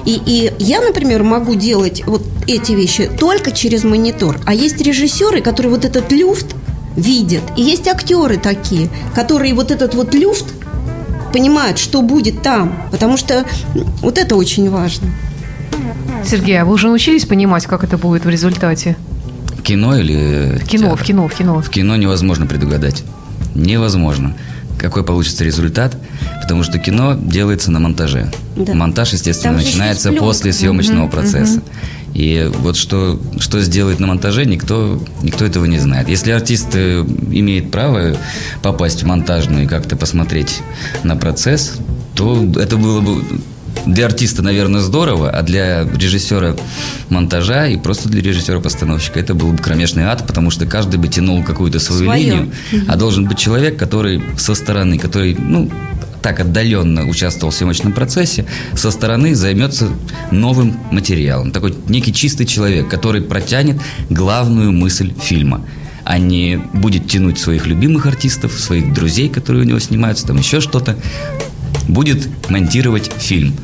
И, 0.07 0.19
и 0.25 0.53
я, 0.59 0.81
например, 0.81 1.25
могу 1.25 1.57
делать 1.57 2.03
вот 2.07 2.23
эти 2.47 2.73
вещи 2.73 3.11
только 3.19 3.53
через 3.53 3.85
монитор. 3.85 4.41
А 4.47 4.55
есть 4.55 4.81
режиссеры, 4.81 5.43
которые 5.43 5.73
вот 5.75 5.85
этот 5.85 6.11
люфт 6.11 6.57
видят. 6.97 7.43
И 7.57 7.63
есть 7.63 7.87
актеры 7.87 8.37
такие, 8.39 8.89
которые 9.15 9.55
вот 9.55 9.71
этот 9.71 9.95
вот 9.95 10.15
люфт 10.15 10.47
понимают, 11.33 11.79
что 11.79 12.03
будет 12.03 12.43
там. 12.43 12.89
Потому 12.91 13.17
что 13.17 13.45
вот 14.03 14.19
это 14.19 14.37
очень 14.37 14.71
важно. 14.71 15.11
Сергей, 16.25 16.61
а 16.61 16.65
вы 16.65 16.75
уже 16.75 16.89
научились 16.89 17.25
понимать, 17.25 17.67
как 17.67 17.85
это 17.85 17.99
будет 17.99 18.25
в 18.25 18.29
результате? 18.29 18.97
Кино 19.63 19.97
или 19.97 20.61
кино, 20.67 20.89
театр? 20.89 21.03
в 21.03 21.07
кино, 21.07 21.29
в 21.29 21.35
кино. 21.35 21.61
В 21.61 21.71
кино 21.71 21.97
невозможно 21.97 22.47
предугадать. 22.47 23.05
Невозможно. 23.55 24.37
Какой 24.79 25.05
получится 25.05 25.45
результат, 25.45 25.97
потому 26.43 26.63
что 26.63 26.79
кино 26.79 27.15
делается 27.15 27.71
на 27.71 27.81
монтаже. 27.81 28.31
Да. 28.57 28.75
Монтаж, 28.75 29.13
естественно, 29.13 29.57
начинается 29.57 30.13
после 30.13 30.53
съемочного 30.53 31.07
mm-hmm. 31.07 31.11
процесса. 31.11 31.63
И 32.17 32.51
вот 32.51 32.79
что, 32.79 33.21
что 33.39 33.61
сделает 33.61 34.01
на 34.01 34.07
монтаже, 34.07 34.47
никто, 34.47 34.99
никто 35.23 35.45
этого 35.45 35.67
не 35.67 35.79
знает. 35.79 36.09
Если 36.09 36.31
артист 36.31 36.69
э, 36.73 37.05
имеет 37.31 37.71
право 37.71 38.17
попасть 38.63 39.03
в 39.03 39.07
монтажную 39.07 39.65
и 39.65 39.67
как-то 39.67 39.97
посмотреть 39.97 40.63
на 41.05 41.15
процесс, 41.17 41.75
то 42.15 42.43
это 42.57 42.79
было 42.79 43.03
бы 43.03 43.23
для 43.85 44.07
артиста, 44.07 44.41
наверное, 44.41 44.81
здорово, 44.81 45.29
а 45.29 45.43
для 45.43 45.85
режиссера 45.85 46.57
монтажа 47.11 47.67
и 47.67 47.77
просто 47.77 48.09
для 48.09 48.23
режиссера-постановщика 48.23 49.21
это 49.21 49.35
был 49.35 49.53
бы 49.53 49.59
кромешный 49.59 50.05
ад, 50.05 50.27
потому 50.27 50.51
что 50.51 50.65
каждый 50.65 50.97
бы 50.97 51.09
тянул 51.09 51.45
какую-то 51.45 51.81
свою 51.81 52.05
Своё. 52.07 52.19
линию, 52.19 52.53
а 52.89 52.97
должен 52.97 53.27
быть 53.27 53.37
человек, 53.37 53.79
который 53.79 54.23
со 54.39 54.55
стороны, 54.55 54.99
который, 54.99 55.37
ну, 55.39 55.71
так 56.27 56.41
отдаленно 56.41 57.07
участвовал 57.07 57.53
в 57.53 57.55
съемочном 57.55 57.93
процессе, 57.93 58.47
со 58.75 58.91
стороны 58.91 59.37
займется 59.37 59.91
новым 60.33 60.77
материалом. 60.91 61.53
Такой 61.53 61.73
некий 61.87 62.13
чистый 62.13 62.47
человек, 62.47 62.89
который 62.89 63.21
протянет 63.23 63.81
главную 64.11 64.73
мысль 64.73 65.15
фильма 65.21 65.65
а 66.03 66.19
не 66.19 66.57
будет 66.73 67.09
тянуть 67.09 67.39
своих 67.39 67.67
любимых 67.67 68.07
артистов, 68.07 68.53
своих 68.53 68.93
друзей, 68.93 69.29
которые 69.29 69.65
у 69.65 69.67
него 69.67 69.81
снимаются, 69.81 70.27
там 70.27 70.39
еще 70.39 70.61
что-то, 70.61 70.97
будет 71.89 72.29
монтировать 72.49 73.11
фильм. 73.19 73.55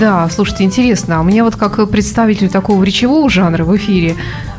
Да, 0.00 0.28
слушайте, 0.28 0.64
интересно. 0.64 1.18
А 1.18 1.22
мне 1.22 1.42
вот 1.42 1.56
как 1.56 1.88
представитель 1.88 2.48
такого 2.48 2.82
речевого 2.82 3.30
жанра 3.30 3.64
в 3.64 3.76
эфире, 3.76 4.16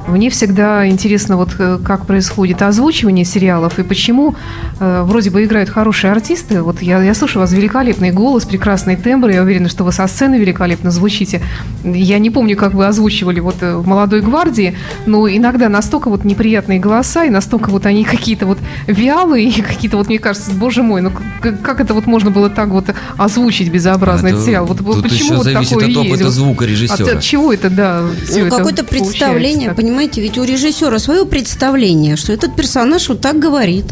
мне 0.07 0.29
всегда 0.29 0.87
интересно, 0.87 1.37
вот 1.37 1.49
э, 1.59 1.79
как 1.83 2.05
происходит 2.05 2.61
озвучивание 2.61 3.25
сериалов 3.25 3.77
и 3.79 3.83
почему 3.83 4.35
э, 4.79 5.03
вроде 5.05 5.29
бы 5.29 5.43
играют 5.43 5.69
хорошие 5.69 6.11
артисты. 6.11 6.61
Вот 6.61 6.81
я, 6.81 7.01
я 7.01 7.13
слышу 7.13 7.39
у 7.39 7.41
вас 7.41 7.51
великолепный 7.51 8.11
голос, 8.11 8.45
прекрасный 8.45 8.95
тембр. 8.95 9.29
Я 9.29 9.41
уверена, 9.41 9.69
что 9.69 9.83
вы 9.83 9.91
со 9.91 10.07
сцены 10.07 10.35
великолепно 10.35 10.91
звучите. 10.91 11.41
Я 11.83 12.19
не 12.19 12.29
помню, 12.29 12.55
как 12.55 12.73
вы 12.73 12.85
озвучивали 12.85 13.39
вот 13.39 13.57
э, 13.61 13.75
в 13.75 13.87
«Молодой 13.87 14.21
гвардии», 14.21 14.75
но 15.05 15.27
иногда 15.27 15.67
настолько 15.69 16.09
вот 16.09 16.23
неприятные 16.23 16.79
голоса, 16.79 17.25
и 17.25 17.29
настолько 17.29 17.69
вот 17.69 17.85
они 17.85 18.03
какие-то 18.03 18.45
вот 18.45 18.59
вялые, 18.87 19.49
и 19.49 19.61
какие-то 19.61 19.97
вот, 19.97 20.07
мне 20.07 20.19
кажется, 20.19 20.51
боже 20.51 20.83
мой, 20.83 21.01
ну 21.01 21.11
как 21.41 21.81
это 21.81 21.93
вот 21.93 22.05
можно 22.07 22.31
было 22.31 22.49
так 22.49 22.69
вот 22.69 22.85
озвучить 23.17 23.69
безобразно 23.69 24.27
этот 24.27 24.39
Это- 24.39 24.45
сериал? 24.47 24.65
Вот 24.65 24.77
тут 24.77 25.03
почему 25.03 25.17
еще 25.17 25.35
вот 25.35 25.43
зависит 25.43 25.69
такое 25.69 25.91
от 25.91 25.97
опыта 25.97 26.23
есть? 26.23 26.35
Звукорежиссера. 26.35 27.05
От, 27.05 27.15
от 27.17 27.21
чего 27.21 27.51
это, 27.53 27.69
да, 27.69 28.03
все 28.25 28.45
Ну, 28.45 28.49
какое-то 28.49 28.83
представление, 28.83 29.69
так? 29.69 29.77
Понимаете, 29.97 30.21
ведь 30.21 30.37
у 30.37 30.43
режиссера 30.43 30.99
свое 30.99 31.25
представление, 31.25 32.17
что 32.17 32.31
этот 32.31 32.55
персонаж 32.55 33.09
вот 33.09 33.19
так 33.19 33.39
говорит. 33.39 33.85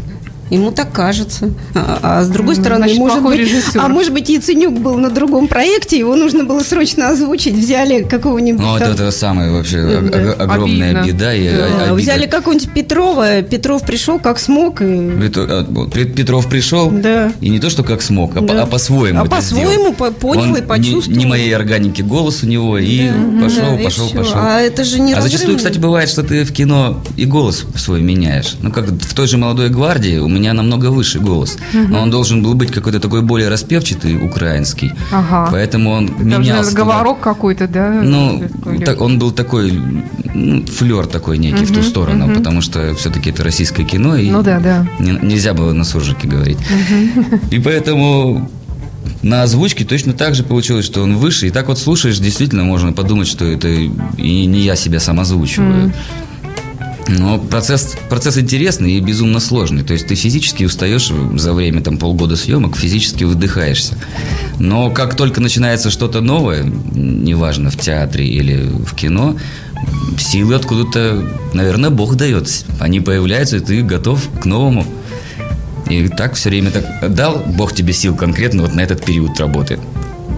Ему 0.50 0.70
так 0.70 0.92
кажется. 0.92 1.50
А, 1.74 1.98
а 2.02 2.22
с 2.24 2.28
другой 2.28 2.54
Ну, 2.54 2.60
стороны, 2.62 2.84
значит, 2.84 2.98
может 2.98 3.22
быть, 3.22 3.38
режиссер. 3.40 3.80
а 3.80 3.88
может 3.88 4.12
быть, 4.12 4.28
Яценюк 4.28 4.78
был 4.78 4.96
на 4.98 5.10
другом 5.10 5.48
проекте, 5.48 5.98
его 5.98 6.14
нужно 6.14 6.44
было 6.44 6.60
срочно 6.60 7.08
озвучить. 7.10 7.54
Взяли 7.54 8.02
какого-нибудь 8.04 8.60
Ну, 8.60 8.68
вот 8.70 8.78
там- 8.80 8.92
это 8.92 9.10
самая 9.10 9.50
вообще 9.50 9.78
о- 9.80 10.36
огромная 10.38 11.00
Обидно. 11.00 11.06
беда 11.06 11.34
и 11.34 11.48
Да. 11.48 11.56
Да, 11.56 11.66
обида. 11.82 11.94
взяли 11.94 12.26
какого-нибудь 12.26 12.70
Петрова, 12.72 13.42
Петров 13.42 13.82
пришел 13.84 14.18
как 14.20 14.38
смог. 14.38 14.80
И... 14.82 14.84
А, 14.84 15.64
Петров 16.14 16.48
пришел, 16.48 16.90
Да. 16.90 17.32
и 17.40 17.48
не 17.48 17.58
то, 17.58 17.68
что 17.70 17.82
как 17.82 18.00
смог, 18.02 18.36
а, 18.36 18.40
по- 18.42 18.54
Да. 18.54 18.62
а 18.62 18.66
по-своему 18.66 19.20
А 19.20 19.22
это 19.26 19.30
по-своему 19.36 19.70
сделал. 19.72 19.92
по- 19.94 20.10
понял 20.12 20.42
Он 20.42 20.56
и 20.56 20.62
почувствовал. 20.62 21.16
Не, 21.18 21.24
не 21.24 21.26
моей 21.30 21.54
органики 21.56 22.02
голос 22.02 22.42
у 22.42 22.46
него, 22.46 22.78
и 22.78 23.08
пошел, 23.42 23.62
Да, 23.74 23.80
и 23.80 23.84
пошел, 23.84 24.06
всё. 24.08 24.18
пошел. 24.18 24.34
А 24.36 24.60
это 24.60 24.84
же 24.84 25.00
не 25.00 25.12
А 25.14 25.20
зачастую, 25.20 25.56
кстати, 25.56 25.78
бывает, 25.78 26.08
что 26.08 26.22
ты 26.22 26.44
в 26.44 26.52
кино 26.52 27.02
и 27.16 27.24
голос 27.24 27.64
свой 27.76 28.00
меняешь. 28.00 28.54
Ну, 28.60 28.70
как 28.70 28.86
в 28.86 29.14
той 29.14 29.26
же 29.26 29.38
«Молодой 29.38 29.70
гвардии» 29.70 30.18
у 30.18 30.28
меня 30.36 30.52
намного 30.52 30.90
выше 30.90 31.18
голос. 31.20 31.58
Но 31.72 32.02
он 32.02 32.10
должен 32.10 32.42
был 32.42 32.54
быть 32.54 32.70
какой-то 32.70 33.00
такой 33.00 33.22
более 33.22 33.48
распевчатый, 33.48 34.16
украинский. 34.16 34.92
Ага. 35.12 35.48
Поэтому 35.50 35.90
он 35.90 36.08
Там 36.08 36.18
же, 36.18 36.24
менялся. 36.24 36.48
наверное, 36.52 36.70
туда. 36.70 36.82
говорок 36.82 37.20
какой-то, 37.20 37.68
да? 37.68 37.90
Ну, 38.02 38.44
так, 38.84 39.00
он 39.00 39.18
был 39.18 39.30
такой, 39.32 39.72
ну, 40.34 40.62
флер 40.66 41.06
такой 41.06 41.38
некий 41.38 41.64
в 41.64 41.72
ту 41.72 41.82
сторону, 41.82 42.34
потому 42.34 42.60
что 42.62 42.94
все-таки 42.94 43.30
это 43.30 43.42
российское 43.44 43.84
кино, 43.84 44.16
и 44.16 44.30
Ну 44.30 44.42
да, 44.42 44.58
да. 44.60 44.86
не- 44.98 45.18
нельзя 45.26 45.54
было 45.54 45.72
на 45.72 45.84
суржике 45.84 46.28
говорить. 46.28 46.58
И 47.50 47.58
поэтому 47.58 48.50
на 49.22 49.42
озвучке 49.42 49.84
точно 49.84 50.12
так 50.12 50.34
же 50.34 50.42
получилось, 50.44 50.84
что 50.84 51.02
он 51.02 51.16
выше. 51.16 51.46
И 51.46 51.50
так 51.50 51.68
вот 51.68 51.78
слушаешь, 51.78 52.18
действительно 52.18 52.64
можно 52.64 52.92
подумать, 52.92 53.26
что 53.28 53.44
это 53.44 53.68
и 53.68 54.46
не 54.46 54.60
я 54.60 54.76
себя 54.76 55.00
сам 55.00 55.18
озвучиваю. 55.20 55.92
Но 57.08 57.38
процесс, 57.38 57.94
процесс 58.08 58.36
интересный 58.38 58.92
и 58.92 59.00
безумно 59.00 59.38
сложный. 59.38 59.84
То 59.84 59.92
есть 59.92 60.08
ты 60.08 60.14
физически 60.14 60.64
устаешь 60.64 61.10
за 61.34 61.52
время 61.52 61.80
там, 61.82 61.98
полгода 61.98 62.36
съемок, 62.36 62.76
физически 62.76 63.24
выдыхаешься. 63.24 63.96
Но 64.58 64.90
как 64.90 65.14
только 65.14 65.40
начинается 65.40 65.90
что-то 65.90 66.20
новое, 66.20 66.64
неважно, 66.64 67.70
в 67.70 67.76
театре 67.76 68.26
или 68.26 68.68
в 68.68 68.94
кино, 68.94 69.36
силы 70.18 70.54
откуда-то, 70.54 71.24
наверное, 71.52 71.90
Бог 71.90 72.16
дает. 72.16 72.64
Они 72.80 73.00
появляются, 73.00 73.58
и 73.58 73.60
ты 73.60 73.82
готов 73.82 74.28
к 74.40 74.44
новому. 74.44 74.84
И 75.88 76.08
так 76.08 76.34
все 76.34 76.48
время 76.48 76.72
так 76.72 77.14
дал 77.14 77.44
Бог 77.46 77.72
тебе 77.72 77.92
сил 77.92 78.16
конкретно 78.16 78.62
вот 78.62 78.74
на 78.74 78.80
этот 78.80 79.04
период 79.04 79.38
работы. 79.38 79.78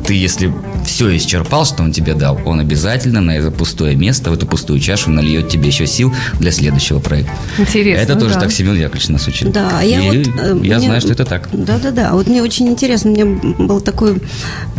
Ты, 0.07 0.15
если 0.15 0.53
все 0.89 1.15
исчерпал, 1.17 1.67
что 1.67 1.83
он 1.83 1.93
тебе 1.93 2.15
дал, 2.15 2.41
он 2.47 2.61
обязательно 2.61 3.21
на 3.21 3.33
это 3.37 3.51
пустое 3.51 3.95
место, 3.95 4.31
в 4.31 4.33
эту 4.33 4.47
пустую 4.47 4.81
чашу 4.81 5.11
нальет 5.11 5.49
тебе 5.51 5.67
еще 5.69 5.87
сил 5.87 6.13
для 6.41 6.51
следующего 6.51 6.99
проекта. 6.99 7.33
Интересно. 7.59 8.01
это 8.03 8.17
тоже 8.17 8.35
да. 8.35 8.41
так 8.41 8.53
Семен 8.53 8.75
Яковлевич 8.75 9.09
нас 9.11 9.27
учил. 9.29 9.53
Да, 9.53 9.83
я 9.83 10.01
И 10.01 10.25
вот... 10.25 10.35
э, 10.41 10.59
я 10.65 10.79
мне- 10.79 10.81
знаю, 10.87 11.01
что 11.03 11.13
это 11.13 11.27
так. 11.27 11.49
Да-да-да. 11.53 12.13
Вот 12.15 12.27
мне 12.27 12.43
очень 12.43 12.69
интересно, 12.69 13.11
мне 13.11 13.27
был 13.27 13.83
такой 13.83 14.17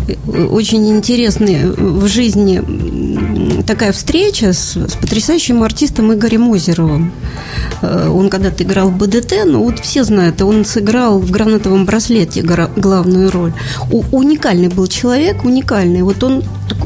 э, 0.07 0.13
очень 0.45 0.89
интересный 0.89 1.67
в 1.69 2.07
жизни 2.07 2.59
такая 3.69 3.91
встреча 3.91 4.51
с, 4.51 4.75
с 4.75 4.95
потрясающим 4.95 5.61
артистом 5.61 6.11
Игорем 6.11 6.51
Озеровым. 6.51 7.11
Э, 7.83 8.09
Он 8.09 8.27
когда-то 8.29 8.63
играл 8.63 8.89
в 8.89 8.97
БДТ, 8.97 9.45
но 9.45 9.63
вот 9.63 9.77
все 9.79 10.03
знают, 10.03 10.41
он 10.41 10.65
сыграл 10.65 11.19
в 11.19 11.29
«Гранатовом 11.29 11.85
браслете» 11.85 12.41
главную 12.41 13.29
роль. 13.29 13.53
У- 13.91 14.03
уникальный 14.11 14.69
был 14.69 14.87
человек, 14.87 15.45
уникальный. 15.45 16.01
Вот 16.01 16.23
он, 16.23 16.43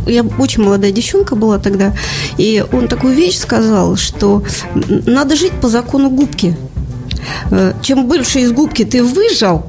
я 0.08 0.24
очень 0.40 0.64
молодая 0.64 0.92
девчонка 0.92 1.38
была 1.38 1.58
тогда, 1.58 1.94
и 2.38 2.62
он 2.74 2.90
такую 2.90 3.16
вещь 3.16 3.38
сказал, 3.38 3.96
что 3.96 4.44
надо 5.06 5.38
жить 5.38 5.54
по 5.62 5.70
закону 5.70 6.10
губки. 6.10 6.58
Э, 7.50 7.72
Чем 7.82 8.08
больше 8.10 8.42
из 8.42 8.52
губки 8.52 8.84
ты 8.84 9.02
выжал, 9.04 9.66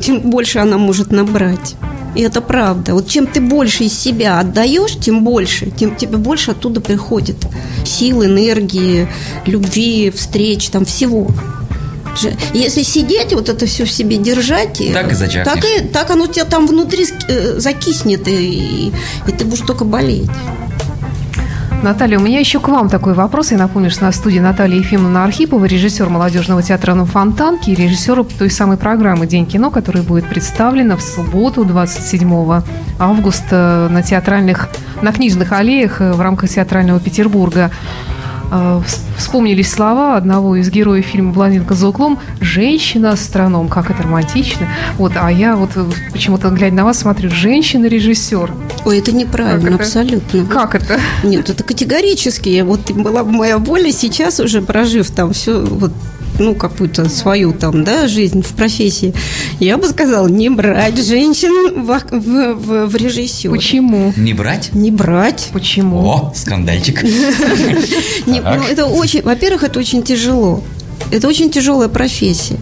тем 0.00 0.18
больше 0.30 0.58
она 0.58 0.78
может 0.78 1.12
набрать. 1.12 1.76
И 2.14 2.20
это 2.22 2.40
правда. 2.40 2.94
Вот 2.94 3.08
чем 3.08 3.26
ты 3.26 3.40
больше 3.40 3.84
из 3.84 3.98
себя 3.98 4.38
отдаешь, 4.40 4.96
тем 5.00 5.24
больше, 5.24 5.70
тем 5.70 5.96
тебе 5.96 6.16
больше 6.16 6.52
оттуда 6.52 6.80
приходит 6.80 7.36
сил, 7.84 8.24
энергии, 8.24 9.08
любви, 9.46 10.10
встреч, 10.10 10.68
там 10.68 10.84
всего. 10.84 11.28
Если 12.52 12.82
сидеть, 12.82 13.32
вот 13.32 13.48
это 13.48 13.66
все 13.66 13.84
в 13.84 13.90
себе 13.90 14.16
держать, 14.16 14.78
Так 14.92 15.10
и 15.10 15.14
зачахнешь. 15.14 15.52
так, 15.52 15.64
и, 15.64 15.88
так 15.88 16.10
оно 16.10 16.24
у 16.24 16.26
тебя 16.28 16.44
там 16.44 16.66
внутри 16.68 17.06
э, 17.28 17.58
закиснет, 17.58 18.28
и, 18.28 18.92
и 19.26 19.32
ты 19.32 19.44
будешь 19.44 19.66
только 19.66 19.84
болеть. 19.84 20.30
Наталья, 21.84 22.18
у 22.18 22.22
меня 22.22 22.40
еще 22.40 22.60
к 22.60 22.68
вам 22.68 22.88
такой 22.88 23.12
вопрос. 23.12 23.50
Я 23.50 23.58
напомню, 23.58 23.90
что 23.90 24.04
на 24.04 24.12
студии 24.12 24.38
Наталья 24.38 24.78
Ефимовна 24.78 25.24
Архипова, 25.24 25.66
режиссер 25.66 26.08
молодежного 26.08 26.62
театра 26.62 26.94
«На 26.94 27.04
Фонтанке» 27.04 27.72
и 27.72 27.74
режиссер 27.74 28.24
той 28.24 28.48
самой 28.48 28.78
программы 28.78 29.26
«День 29.26 29.44
кино», 29.44 29.70
которая 29.70 30.02
будет 30.02 30.26
представлена 30.26 30.96
в 30.96 31.02
субботу, 31.02 31.62
27 31.62 32.62
августа 32.98 33.88
на 33.90 34.02
театральных, 34.02 34.70
на 35.02 35.12
книжных 35.12 35.52
аллеях 35.52 36.00
э, 36.00 36.14
в 36.14 36.22
рамках 36.22 36.48
театрального 36.48 37.00
Петербурга. 37.00 37.70
Вс- 38.50 39.00
Вспомнились 39.16 39.70
слова 39.72 40.16
одного 40.16 40.56
из 40.56 40.70
героев 40.70 41.06
фильма 41.06 41.32
«Блондинка 41.32 41.74
за 41.74 41.88
углом» 41.88 42.18
«Женщина-астроном». 42.40 43.68
Как 43.68 43.90
это 43.90 44.02
романтично. 44.02 44.68
Вот, 44.98 45.12
а 45.16 45.30
я 45.30 45.56
вот 45.56 45.70
э, 45.76 45.84
почему-то, 46.12 46.50
глядя 46.50 46.74
на 46.76 46.84
вас, 46.84 46.98
смотрю 46.98 47.30
«Женщина-режиссер». 47.30 48.52
Ой, 48.84 48.98
это 48.98 49.12
неправильно, 49.12 49.60
Как 49.70 49.74
это? 49.74 49.82
абсолютно. 49.84 50.44
Как 50.46 50.74
это? 50.74 50.98
Нет, 51.22 51.48
это 51.48 51.62
категорически. 51.64 52.60
Вот 52.62 52.90
была 52.90 53.24
бы 53.24 53.30
моя 53.32 53.58
воля 53.58 53.90
сейчас 53.92 54.40
уже 54.40 54.60
прожив 54.62 55.10
там 55.10 55.32
все 55.32 55.60
вот 55.64 55.92
ну, 56.38 56.54
какую-то 56.54 57.08
свою 57.08 57.52
там, 57.52 57.84
да, 57.84 58.08
жизнь 58.08 58.42
в 58.42 58.54
профессии, 58.54 59.14
я 59.60 59.76
бы 59.78 59.86
сказала, 59.88 60.26
не 60.28 60.50
брать 60.50 60.96
женщин 61.04 61.84
в, 61.84 62.00
в, 62.10 62.54
в, 62.54 62.86
в 62.86 62.96
режиссер. 62.96 63.50
Почему? 63.50 64.12
Не 64.16 64.32
брать? 64.34 64.70
Не 64.72 64.90
брать. 64.90 65.50
Почему? 65.52 65.98
О, 66.04 66.32
скандальчик. 66.34 67.04
Ну, 68.26 68.36
это 68.36 68.86
очень, 68.86 69.22
во-первых, 69.22 69.64
это 69.64 69.78
очень 69.78 70.02
тяжело. 70.02 70.62
Это 71.10 71.28
очень 71.28 71.50
тяжелая 71.50 71.88
профессия. 71.88 72.56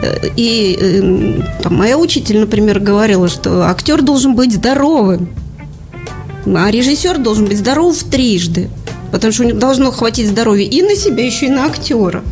Э, 0.00 0.28
И 0.36 0.76
э, 0.80 1.62
там, 1.62 1.76
моя 1.76 1.98
учитель, 1.98 2.40
например, 2.40 2.80
говорила, 2.80 3.28
что 3.28 3.62
актер 3.62 4.02
должен 4.02 4.34
быть 4.34 4.52
здоровым, 4.54 5.28
а 6.46 6.70
режиссер 6.70 7.18
должен 7.18 7.46
быть 7.46 7.58
здоров 7.58 7.96
трижды. 8.04 8.68
Потому 9.10 9.32
что 9.32 9.44
у 9.44 9.46
него 9.46 9.58
должно 9.58 9.92
хватить 9.92 10.28
здоровья 10.28 10.64
и 10.64 10.82
на 10.82 10.96
себя, 10.96 11.24
еще 11.24 11.46
и 11.46 11.50
на 11.50 11.66
актера. 11.66 12.22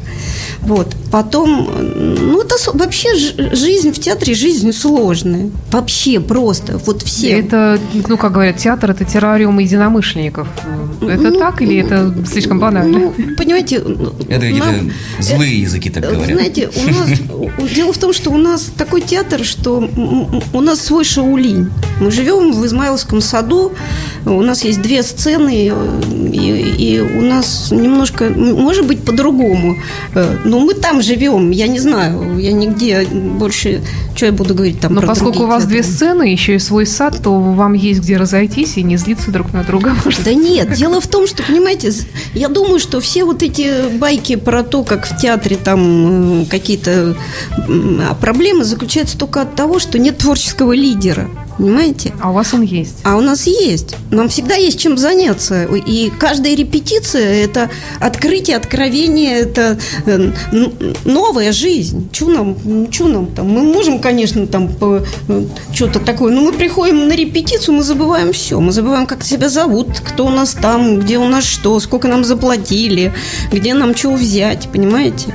Вот. 0.62 0.94
Потом, 1.10 1.68
ну, 1.96 2.40
это 2.40 2.54
вообще 2.74 3.08
жизнь 3.16 3.92
в 3.92 3.98
театре, 3.98 4.34
жизнь 4.34 4.72
сложная. 4.72 5.50
Вообще 5.72 6.20
просто. 6.20 6.78
Вот 6.86 7.02
все. 7.02 7.40
Это, 7.40 7.78
ну, 8.08 8.16
как 8.16 8.32
говорят, 8.32 8.58
театр– 8.58 8.90
это 8.92 9.04
террариум 9.04 9.58
единомышленников. 9.58 10.46
Это 11.00 11.30
ну, 11.30 11.38
так 11.38 11.62
или 11.62 11.78
это 11.78 12.14
слишком 12.30 12.60
банально? 12.60 12.98
Ну, 12.98 13.34
понимаете… 13.36 13.76
Это 14.28 14.40
какие-то 14.40 14.90
злые 15.18 15.62
языки 15.62 15.90
так 15.90 16.04
говорят. 16.04 16.26
Знаете, 16.26 16.70
у 16.76 16.90
нас… 16.90 17.70
Дело 17.74 17.92
в 17.92 17.98
том, 17.98 18.12
что 18.12 18.30
у 18.30 18.38
нас 18.38 18.70
такой 18.76 19.00
театр, 19.00 19.44
что 19.44 19.88
у 20.52 20.60
нас 20.60 20.80
свой 20.80 21.04
шаулинь. 21.04 21.70
Мы 22.00 22.10
живем 22.10 22.52
в 22.52 22.64
Измайловском 22.66 23.20
саду, 23.20 23.72
у 24.26 24.42
нас 24.42 24.64
есть 24.64 24.82
две 24.82 25.02
сцены, 25.02 25.72
и, 26.32 26.74
и 26.78 27.00
у 27.00 27.22
нас 27.22 27.70
немножко, 27.70 28.28
может 28.30 28.86
быть, 28.86 29.02
по-другому. 29.04 29.76
Э, 30.50 30.52
но 30.52 30.60
мы 30.60 30.74
там 30.74 31.02
живем, 31.02 31.50
я 31.50 31.66
не 31.66 31.78
знаю, 31.78 32.38
я 32.38 32.52
нигде 32.52 33.06
больше, 33.06 33.82
что 34.14 34.26
я 34.26 34.32
буду 34.32 34.54
говорить 34.54 34.80
там 34.80 34.94
Но 34.94 35.02
поскольку 35.02 35.44
у 35.44 35.46
вас 35.46 35.62
театры. 35.62 35.82
две 35.82 35.82
сцены, 35.82 36.22
еще 36.24 36.56
и 36.56 36.58
свой 36.58 36.86
сад, 36.86 37.20
то 37.22 37.38
вам 37.38 37.74
есть 37.74 38.00
где 38.00 38.16
разойтись 38.16 38.76
и 38.76 38.82
не 38.82 38.96
злиться 38.96 39.30
друг 39.30 39.52
на 39.52 39.62
друга. 39.64 39.94
Может. 40.04 40.24
Да 40.24 40.34
нет, 40.34 40.72
дело 40.72 41.00
в 41.00 41.06
том, 41.06 41.26
что, 41.26 41.42
понимаете, 41.42 41.92
я 42.34 42.48
думаю, 42.48 42.80
что 42.80 43.00
все 43.00 43.24
вот 43.24 43.42
эти 43.42 43.88
байки 43.96 44.36
про 44.36 44.62
то, 44.62 44.82
как 44.82 45.06
в 45.06 45.16
театре 45.16 45.56
там 45.56 46.46
какие-то 46.50 47.16
проблемы 48.20 48.64
заключаются 48.64 49.18
только 49.18 49.42
от 49.42 49.54
того, 49.54 49.78
что 49.78 49.98
нет 49.98 50.18
творческого 50.18 50.72
лидера. 50.72 51.28
Понимаете? 51.60 52.14
А 52.22 52.30
у 52.30 52.32
вас 52.32 52.54
он 52.54 52.62
есть? 52.62 53.00
А 53.04 53.16
у 53.16 53.20
нас 53.20 53.46
есть. 53.46 53.94
Нам 54.10 54.30
всегда 54.30 54.54
есть 54.54 54.80
чем 54.80 54.96
заняться. 54.96 55.64
И 55.64 56.10
каждая 56.18 56.54
репетиция– 56.54 57.44
это 57.44 57.68
открытие, 57.98 58.56
откровение, 58.56 59.40
это 59.40 59.78
э, 60.06 60.32
новая 61.04 61.52
жизнь. 61.52 62.08
Что 62.12 62.28
нам, 62.28 62.56
что 62.90 63.08
нам 63.08 63.26
там? 63.26 63.46
Мы 63.46 63.62
можем, 63.62 63.98
конечно, 63.98 64.46
там 64.46 64.70
э, 64.80 65.04
что-то 65.74 66.00
такое, 66.00 66.32
но 66.32 66.40
мы 66.40 66.54
приходим 66.54 67.08
на 67.08 67.12
репетицию, 67.12 67.74
мы 67.74 67.82
забываем 67.82 68.32
все. 68.32 68.58
Мы 68.58 68.72
забываем, 68.72 69.06
как 69.06 69.22
себя 69.22 69.50
зовут, 69.50 70.00
кто 70.00 70.28
у 70.28 70.30
нас 70.30 70.54
там, 70.54 71.00
где 71.00 71.18
у 71.18 71.28
нас 71.28 71.44
что, 71.44 71.78
сколько 71.80 72.08
нам 72.08 72.24
заплатили, 72.24 73.12
где 73.52 73.74
нам 73.74 73.92
чего 73.92 74.14
взять, 74.14 74.70
понимаете? 74.72 75.34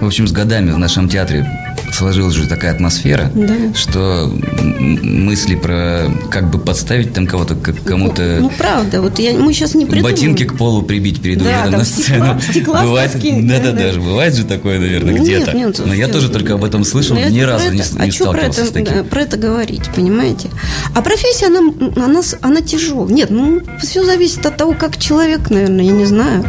В 0.00 0.06
общем, 0.06 0.26
с 0.26 0.32
годами 0.32 0.70
в 0.70 0.78
нашем 0.78 1.10
театре 1.10 1.46
сложилась 1.92 2.36
уже 2.36 2.48
такая 2.48 2.72
атмосфера, 2.72 3.30
да. 3.34 3.74
что 3.74 4.30
мысли 4.58 5.54
про 5.54 6.10
как 6.30 6.50
бы 6.50 6.58
подставить 6.58 7.12
там 7.12 7.26
кого-то, 7.26 7.54
как 7.54 7.82
кому-то... 7.82 8.38
Ну, 8.40 8.50
правда, 8.50 9.00
вот 9.00 9.18
я, 9.18 9.34
мы 9.34 9.52
сейчас 9.52 9.74
не 9.74 9.86
придумаем. 9.86 10.14
Ботинки 10.14 10.44
к 10.44 10.56
полу 10.56 10.82
прибить 10.82 11.20
перед 11.20 11.38
да, 11.38 11.60
уходом 11.60 11.78
на 11.80 11.84
сцену. 11.84 12.40
Стекла, 12.50 12.82
бывает, 12.82 13.12
да, 13.46 13.60
да, 13.60 13.72
даже 13.72 14.00
бывает 14.00 14.34
же 14.34 14.44
такое, 14.44 14.78
наверное, 14.78 15.14
где-то. 15.14 15.52
Нет, 15.56 15.80
Но 15.84 15.94
я 15.94 16.08
тоже 16.08 16.28
только 16.28 16.54
об 16.54 16.64
этом 16.64 16.84
слышал, 16.84 17.16
ну, 17.16 17.28
ни 17.28 17.40
разу 17.40 17.70
не, 17.72 17.82
а 17.98 18.06
не 18.06 18.12
сталкивался 18.12 18.30
про 18.30 18.40
это, 18.40 18.64
с 18.66 18.70
таким. 18.70 18.94
Да, 18.94 19.04
про 19.04 19.20
это 19.22 19.36
говорить, 19.36 19.90
понимаете? 19.94 20.50
А 20.94 21.02
профессия, 21.02 21.46
она, 21.46 21.60
она, 21.96 22.20
она 22.40 22.60
тяжелая. 22.60 23.12
Нет, 23.12 23.30
ну, 23.30 23.60
все 23.80 24.04
зависит 24.04 24.44
от 24.46 24.56
того, 24.56 24.72
как 24.72 24.98
человек, 24.98 25.50
наверное, 25.50 25.84
я 25.84 25.92
не 25.92 26.04
знаю. 26.04 26.44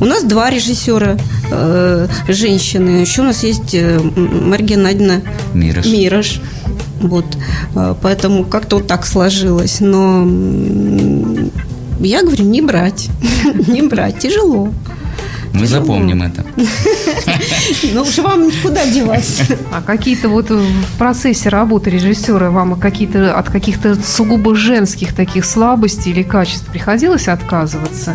У 0.00 0.04
нас 0.04 0.22
два 0.24 0.50
режиссера 0.50 1.18
э, 1.50 2.08
женщины. 2.28 3.00
Еще 3.00 3.22
у 3.22 3.24
нас 3.24 3.42
есть 3.44 3.74
э, 3.74 3.98
Мария 3.98 4.69
Геннадьевна 4.70 5.22
Мирош. 5.52 5.86
Мирош. 5.86 6.40
Вот. 7.00 7.24
Э, 7.74 7.94
поэтому 8.00 8.44
как-то 8.44 8.76
вот 8.76 8.86
так 8.86 9.04
сложилось. 9.04 9.80
Но 9.80 10.22
я 11.98 12.22
говорю, 12.22 12.44
не 12.44 12.62
брать. 12.62 13.08
не 13.66 13.82
брать. 13.82 14.20
Тяжело. 14.20 14.70
Мы 15.52 15.66
Тяжело. 15.66 15.80
запомним 15.80 16.22
это. 16.22 16.44
Ну 17.94 18.02
уж 18.02 18.18
вам 18.18 18.50
куда 18.62 18.86
деваться. 18.86 19.44
А 19.72 19.82
какие-то 19.82 20.28
вот 20.28 20.50
в 20.50 20.98
процессе 20.98 21.48
работы 21.48 21.90
режиссера 21.90 22.50
вам 22.50 22.78
какие-то 22.78 23.34
от 23.36 23.48
каких-то 23.48 23.96
сугубо 23.96 24.54
женских 24.54 25.14
таких 25.14 25.44
слабостей 25.44 26.12
или 26.12 26.22
качеств 26.22 26.66
приходилось 26.66 27.26
отказываться? 27.28 28.14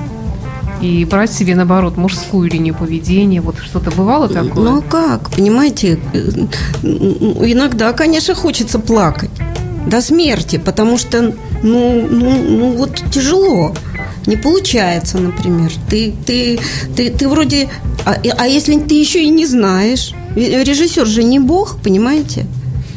И 0.81 1.05
брать 1.05 1.31
себе, 1.31 1.55
наоборот, 1.55 1.97
мужскую 1.97 2.49
линию 2.49 2.75
поведения? 2.75 3.41
Вот 3.41 3.57
что-то 3.59 3.91
бывало 3.91 4.27
такое? 4.27 4.63
Ну, 4.63 4.79
а 4.79 4.81
как? 4.81 5.31
Понимаете, 5.31 5.99
э, 6.13 6.19
иногда, 6.83 7.93
конечно, 7.93 8.35
хочется 8.35 8.79
плакать 8.79 9.31
до 9.87 10.01
смерти, 10.01 10.57
потому 10.57 10.97
что, 10.97 11.33
ну, 11.63 12.07
ну, 12.09 12.43
ну 12.43 12.71
вот 12.71 13.01
тяжело. 13.11 13.75
Не 14.25 14.37
получается, 14.37 15.19
например. 15.19 15.71
Ты, 15.89 16.13
ты, 16.25 16.59
ты, 16.95 17.11
ты 17.11 17.29
вроде... 17.29 17.69
А, 18.05 18.15
а 18.37 18.47
если 18.47 18.79
ты 18.79 18.95
еще 18.95 19.23
и 19.23 19.29
не 19.29 19.45
знаешь? 19.45 20.13
Режиссер 20.35 21.05
же 21.05 21.23
не 21.23 21.39
бог, 21.39 21.77
понимаете? 21.83 22.47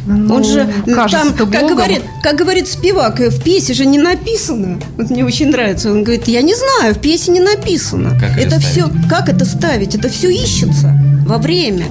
Ну, 0.09 0.37
Он 0.37 0.45
же 0.45 0.67
там, 0.87 1.35
как 1.35 1.69
говорит, 1.69 2.03
как 2.23 2.37
говорит 2.37 2.67
Спивак, 2.67 3.21
в 3.21 3.43
пьесе 3.43 3.75
же 3.75 3.85
не 3.85 3.99
написано. 3.99 4.81
Вот 4.97 5.11
мне 5.11 5.25
очень 5.25 5.51
нравится. 5.51 5.91
Он 5.93 6.03
говорит, 6.03 6.27
я 6.29 6.41
не 6.41 6.55
знаю, 6.55 6.95
в 6.95 6.99
пьесе 6.99 7.31
не 7.31 7.41
написано. 7.41 8.19
Как 8.19 8.39
это 8.39 8.59
все, 8.59 8.89
как 9.09 9.29
это 9.29 9.45
ставить? 9.45 9.95
Это 9.95 10.09
все 10.09 10.31
ищется 10.31 10.99
во 11.27 11.37
время. 11.37 11.87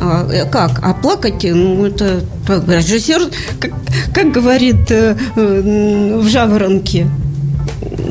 А, 0.00 0.26
э, 0.32 0.46
как? 0.50 0.80
А 0.82 0.94
плакать, 0.94 1.44
ну, 1.44 1.84
это 1.84 2.22
так, 2.46 2.66
режиссер, 2.66 3.28
как, 3.60 3.72
как 4.14 4.32
говорит 4.32 4.90
э, 4.90 5.14
в 5.36 6.26
«Жаворонке», 6.26 7.06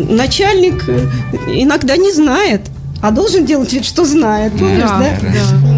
начальник 0.10 0.88
иногда 1.47 1.97
не 1.97 2.12
знает, 2.12 2.62
а 3.01 3.12
должен 3.12 3.45
делать 3.45 3.73
вид, 3.73 3.86
что 3.86 4.06
знает. 4.06 4.54
Помнишь, 4.54 4.82
да? 4.82 4.99
да? 4.99 5.17
да. 5.21 5.70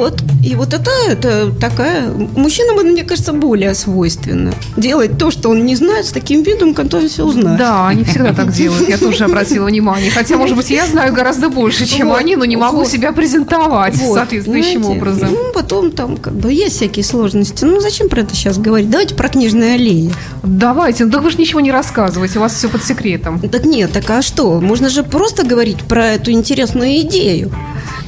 Вот. 0.00 0.22
И 0.42 0.54
вот 0.54 0.72
это, 0.72 0.90
это 1.06 1.52
такая... 1.52 2.08
Мужчинам, 2.08 2.76
мне 2.86 3.04
кажется, 3.04 3.34
более 3.34 3.74
свойственно. 3.74 4.54
Делать 4.78 5.18
то, 5.18 5.30
что 5.30 5.50
он 5.50 5.66
не 5.66 5.76
знает, 5.76 6.06
с 6.06 6.10
таким 6.10 6.42
видом, 6.42 6.72
который 6.72 7.08
все 7.08 7.26
узнает. 7.26 7.58
Да, 7.58 7.88
они 7.88 8.04
всегда 8.04 8.32
так 8.32 8.50
делают. 8.50 8.88
Я 8.88 8.96
тоже 8.96 9.24
обратила 9.24 9.66
внимание. 9.66 10.10
Хотя, 10.10 10.38
может 10.38 10.56
быть, 10.56 10.70
я 10.70 10.86
знаю 10.86 11.12
гораздо 11.12 11.50
больше, 11.50 11.84
чем 11.84 12.08
вот. 12.08 12.18
они, 12.18 12.34
но 12.36 12.46
не 12.46 12.56
могу 12.56 12.78
вот. 12.78 12.88
себя 12.88 13.12
презентовать 13.12 13.94
вот. 13.96 14.14
соответствующим 14.14 14.82
Знаете, 14.82 15.00
образом. 15.00 15.28
Ну, 15.32 15.52
потом 15.52 15.90
там 15.90 16.16
как 16.16 16.32
бы 16.32 16.50
есть 16.50 16.76
всякие 16.76 17.04
сложности. 17.04 17.66
Ну, 17.66 17.78
зачем 17.80 18.08
про 18.08 18.22
это 18.22 18.34
сейчас 18.34 18.56
говорить? 18.56 18.88
Давайте 18.88 19.14
про 19.14 19.28
книжные 19.28 19.74
аллеи. 19.74 20.10
Давайте. 20.42 21.04
Ну, 21.04 21.10
так 21.10 21.22
вы 21.22 21.30
же 21.30 21.36
ничего 21.36 21.60
не 21.60 21.72
рассказываете. 21.72 22.38
У 22.38 22.40
вас 22.40 22.54
все 22.54 22.70
под 22.70 22.82
секретом. 22.82 23.38
Так 23.38 23.66
нет, 23.66 23.92
так 23.92 24.08
а 24.08 24.22
что? 24.22 24.62
Можно 24.62 24.88
же 24.88 25.02
просто 25.02 25.44
говорить 25.44 25.82
про 25.82 26.06
эту 26.06 26.30
интересную 26.30 27.00
идею. 27.00 27.52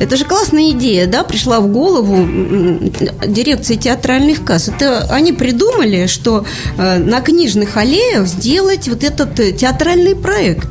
Это 0.02 0.16
же 0.16 0.24
классная 0.24 0.72
идея, 0.72 1.06
да, 1.06 1.22
пришла 1.22 1.60
в 1.60 1.68
голову 1.68 2.26
дирекции 3.24 3.76
театральных 3.76 4.44
касс. 4.44 4.66
Это 4.66 5.06
они 5.10 5.32
придумали, 5.32 6.08
что 6.08 6.44
э, 6.76 6.98
на 6.98 7.20
книжных 7.20 7.76
аллеях 7.76 8.26
сделать 8.26 8.88
вот 8.88 9.04
этот 9.04 9.38
э, 9.38 9.52
театральный 9.52 10.16
проект. 10.16 10.66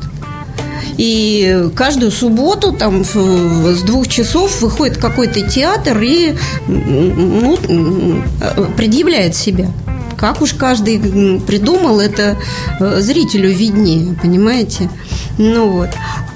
И 0.97 1.69
каждую 1.77 2.11
субботу 2.11 2.73
там 2.73 3.05
с 3.05 3.81
двух 3.83 4.09
часов 4.09 4.61
выходит 4.61 4.97
какой-то 4.97 5.49
театр 5.49 5.97
и 6.01 6.35
ну, 6.67 7.57
э, 7.57 8.65
предъявляет 8.75 9.33
себя. 9.33 9.69
Как 10.17 10.41
уж 10.41 10.53
каждый 10.53 10.99
придумал, 11.47 12.01
это 12.01 12.37
зрителю 12.79 13.49
виднее, 13.49 14.13
понимаете? 14.21 14.89
Ну 15.37 15.69
вот. 15.69 15.89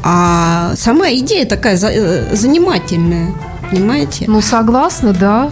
А 0.03 0.73
сама 0.75 1.09
идея 1.13 1.45
такая 1.45 1.77
занимательная, 1.77 3.33
понимаете? 3.69 4.25
Ну, 4.27 4.41
согласна, 4.41 5.13
да 5.13 5.51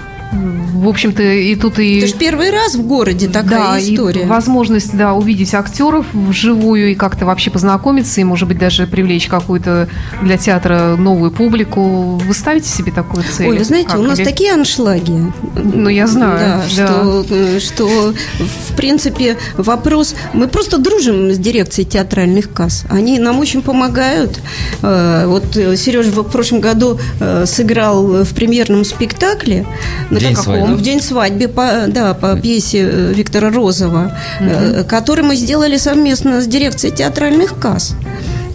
в 0.83 0.87
общем-то, 0.87 1.23
и 1.23 1.55
тут 1.55 1.79
и... 1.79 1.99
Это 1.99 2.07
же 2.07 2.13
первый 2.15 2.51
раз 2.51 2.75
в 2.75 2.85
городе 2.85 3.27
такая 3.27 3.73
да, 3.73 3.79
история. 3.79 4.23
И 4.23 4.25
возможность, 4.25 4.95
да, 4.95 5.13
увидеть 5.13 5.53
актеров 5.53 6.05
вживую 6.13 6.91
и 6.91 6.95
как-то 6.95 7.25
вообще 7.25 7.49
познакомиться, 7.49 8.19
и, 8.21 8.23
может 8.23 8.47
быть, 8.47 8.57
даже 8.57 8.85
привлечь 8.85 9.27
какую-то 9.27 9.87
для 10.21 10.37
театра 10.37 10.95
новую 10.97 11.31
публику. 11.31 12.17
Вы 12.17 12.33
ставите 12.33 12.67
себе 12.67 12.91
такую 12.91 13.23
цель? 13.23 13.47
Ой, 13.47 13.57
вы 13.57 13.63
знаете, 13.63 13.91
как? 13.91 13.99
у 13.99 14.03
нас 14.03 14.19
Или... 14.19 14.25
такие 14.25 14.53
аншлаги. 14.53 15.31
Ну, 15.55 15.89
я 15.89 16.07
знаю. 16.07 16.37
Да, 16.37 16.57
да. 16.57 16.69
Что, 16.69 17.25
э, 17.29 17.59
что, 17.59 18.13
в 18.39 18.75
принципе, 18.75 19.37
вопрос... 19.55 20.15
Мы 20.33 20.47
просто 20.47 20.77
дружим 20.77 21.31
с 21.31 21.37
дирекцией 21.37 21.87
театральных 21.87 22.51
касс. 22.51 22.83
Они 22.89 23.19
нам 23.19 23.39
очень 23.39 23.61
помогают. 23.61 24.41
Э, 24.81 25.25
вот 25.27 25.45
Сережа 25.53 26.11
в 26.11 26.23
прошлом 26.23 26.59
году 26.59 26.99
э, 27.19 27.45
сыграл 27.45 28.23
в 28.23 28.33
премьерном 28.33 28.83
спектакле. 28.83 29.65
День 30.11 30.35
свадьбы. 30.35 30.72
В 30.73 30.81
день 30.81 31.01
свадьбы, 31.01 31.47
по, 31.47 31.86
да, 31.88 32.13
по 32.13 32.36
пьесе 32.36 32.79
э, 32.79 33.13
Виктора 33.13 33.49
Розова, 33.51 34.17
угу. 34.39 34.83
который 34.88 35.23
мы 35.23 35.36
сделали 35.36 35.77
совместно 35.77 36.41
с 36.41 36.47
дирекцией 36.47 36.95
театральных 36.95 37.59
касс. 37.59 37.95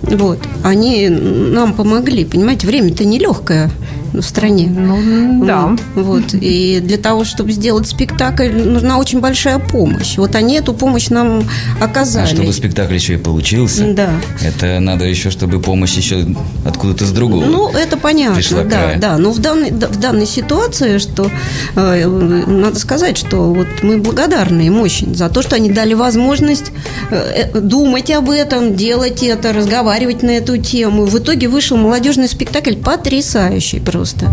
Вот. 0.03 0.39
Они 0.65 1.09
нам 1.09 1.75
помогли, 1.75 2.25
понимаете, 2.25 2.67
время-то 2.67 3.05
нелегкое. 3.05 3.71
В 4.13 4.23
стране. 4.23 4.69
Ну, 4.69 5.45
да. 5.45 5.77
Вот. 5.95 6.35
И 6.35 6.81
для 6.81 6.99
того, 6.99 7.25
чтобы 7.25 7.53
сделать 7.53 7.87
спектакль, 7.87 8.49
нужна 8.49 8.99
очень 8.99 9.21
большая 9.21 9.59
помощь. 9.59 10.17
Вот 10.17 10.35
они 10.35 10.57
эту 10.57 10.75
помощь 10.75 11.09
нам 11.09 11.45
оказали. 11.81 12.25
А 12.25 12.27
чтобы 12.27 12.53
спектакль 12.53 12.95
еще 12.95 13.15
и 13.15 13.17
получился, 13.17 13.93
да. 13.93 14.11
это 14.43 14.81
надо 14.81 15.05
еще, 15.05 15.31
чтобы 15.31 15.61
помощь 15.61 15.95
еще 15.95 16.27
откуда-то 16.65 17.05
с 17.05 17.11
другого 17.11 17.45
Ну, 17.45 17.71
это 17.71 17.97
понятно, 17.97 18.37
пришла 18.37 18.65
да, 18.65 18.71
края. 18.71 18.99
да. 18.99 19.19
Но 19.19 19.31
в 19.31 19.39
данной, 19.39 19.71
в 19.71 20.01
данной 20.01 20.27
ситуации, 20.27 20.99
что 20.99 21.31
э, 21.77 22.07
надо 22.07 22.79
сказать, 22.79 23.17
что 23.17 23.53
вот 23.53 23.67
мы 23.83 23.99
благодарны 23.99 24.63
им 24.63 24.81
очень 24.81 25.15
за 25.15 25.29
то, 25.29 25.43
что 25.43 25.57
они 25.57 25.71
дали 25.71 25.95
возможность 25.95 26.73
э, 27.11 27.51
э 27.55 27.61
думать 27.61 28.11
об 28.11 28.31
этом, 28.31 28.77
делать 28.77 29.23
это, 29.23 29.53
разговаривать 29.53 30.23
на 30.23 30.31
эту 30.31 30.59
тему. 30.59 31.05
В 31.05 31.19
итоге 31.19 31.49
вышел 31.49 31.77
молодежный 31.77 32.29
спектакль 32.29 32.75
потрясающий 32.75 33.81
просто. 33.99 34.29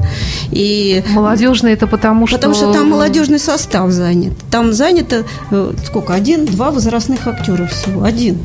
И 0.52 1.04
молодежный 1.10 1.74
это 1.74 1.88
потому 1.88 2.28
что... 2.28 2.38
Потому 2.38 2.54
что 2.54 2.72
там 2.72 2.90
молодежный 2.90 3.40
состав 3.40 3.90
занят. 3.90 4.34
Там 4.52 4.74
занято 4.74 5.24
э, 5.50 5.74
сколько? 5.86 6.14
Один, 6.14 6.46
два 6.46 6.70
возрастных 6.70 7.26
актера 7.28 7.66
всего. 7.66 8.04
Один. 8.04 8.38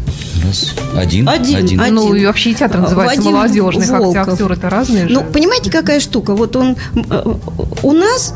Раз. 0.42 0.74
Один. 0.96 1.28
Один. 1.28 1.56
Один. 1.56 1.80
один. 1.80 1.94
Ну 1.94 2.14
и 2.14 2.24
вообще 2.24 2.54
театр 2.54 2.80
называется 2.80 3.20
Вадим 3.20 3.32
молодежный, 3.32 3.86
Волков. 3.86 4.16
хотя 4.16 4.32
актеры-то 4.32 4.70
разные 4.70 5.08
же. 5.08 5.14
Ну, 5.14 5.24
понимаете, 5.24 5.70
какая 5.70 6.00
штука? 6.00 6.34
Вот 6.34 6.56
он 6.56 6.76
э, 6.94 7.34
у 7.82 7.92
нас 7.92 8.34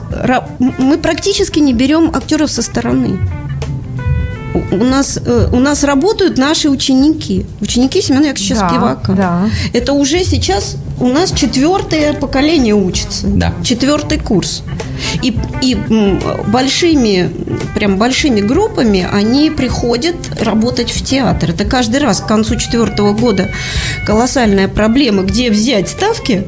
мы 0.58 0.98
практически 0.98 1.60
не 1.60 1.72
берем 1.72 2.10
актеров 2.14 2.50
со 2.50 2.60
стороны. 2.60 3.18
У 4.70 4.76
нас, 4.76 5.18
э, 5.24 5.48
у 5.52 5.60
нас 5.60 5.84
работают 5.84 6.38
наши 6.38 6.68
ученики. 6.68 7.46
Ученики 7.60 8.00
Семена 8.02 8.28
Яковлевича 8.28 8.54
Да, 8.54 8.68
Спивака. 8.68 9.12
да. 9.12 9.50
Это 9.72 9.92
уже 9.92 10.24
сейчас 10.24 10.76
у 11.00 11.08
нас 11.08 11.32
четвертое 11.32 12.12
поколение 12.14 12.74
учится. 12.74 13.26
Да. 13.26 13.52
Четвертый 13.62 14.18
курс. 14.18 14.62
И, 15.22 15.36
и 15.60 15.76
большими, 16.48 17.30
прям 17.74 17.98
большими 17.98 18.40
группами 18.40 19.06
они 19.12 19.50
приходят 19.50 20.16
работать 20.40 20.90
в 20.90 21.04
театр. 21.04 21.50
Это 21.50 21.64
каждый 21.64 22.00
раз 22.00 22.20
к 22.20 22.26
концу 22.26 22.56
четвертого 22.56 23.12
года 23.12 23.50
колоссальная 24.06 24.68
проблема, 24.68 25.22
где 25.22 25.50
взять 25.50 25.88
ставки, 25.88 26.46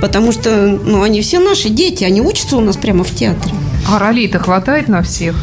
потому 0.00 0.32
что 0.32 0.66
ну, 0.84 1.02
они 1.02 1.20
все 1.22 1.38
наши 1.40 1.68
дети, 1.68 2.04
они 2.04 2.20
учатся 2.20 2.56
у 2.56 2.60
нас 2.60 2.76
прямо 2.76 3.02
в 3.04 3.14
театре. 3.14 3.54
А 3.90 3.98
ролей-то 3.98 4.38
хватает 4.38 4.88
на 4.88 5.02
всех? 5.02 5.34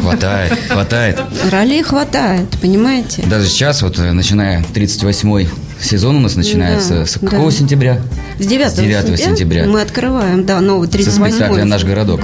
Хватает, 0.00 0.58
хватает. 0.68 1.20
Ролей 1.50 1.82
хватает, 1.82 2.48
понимаете? 2.60 3.22
Даже 3.26 3.46
сейчас, 3.46 3.82
вот 3.82 3.98
э, 3.98 4.12
начиная 4.12 4.62
38-й 4.74 5.48
сезон 5.82 6.16
у 6.16 6.20
нас 6.20 6.36
начинается 6.36 6.94
Да, 7.00 7.06
с 7.06 7.18
какого 7.18 7.50
да. 7.50 7.56
сентября? 7.56 8.00
С 8.38 8.46
9, 8.46 8.68
С 8.68 8.74
9 8.74 9.18
сентября. 9.20 9.66
мы 9.66 9.80
открываем, 9.80 10.44
да, 10.44 10.60
новый 10.60 10.86
Со 10.86 10.92
38 10.92 11.30
спектакля 11.30 11.64
«Наш 11.64 11.84
городок», 11.84 12.20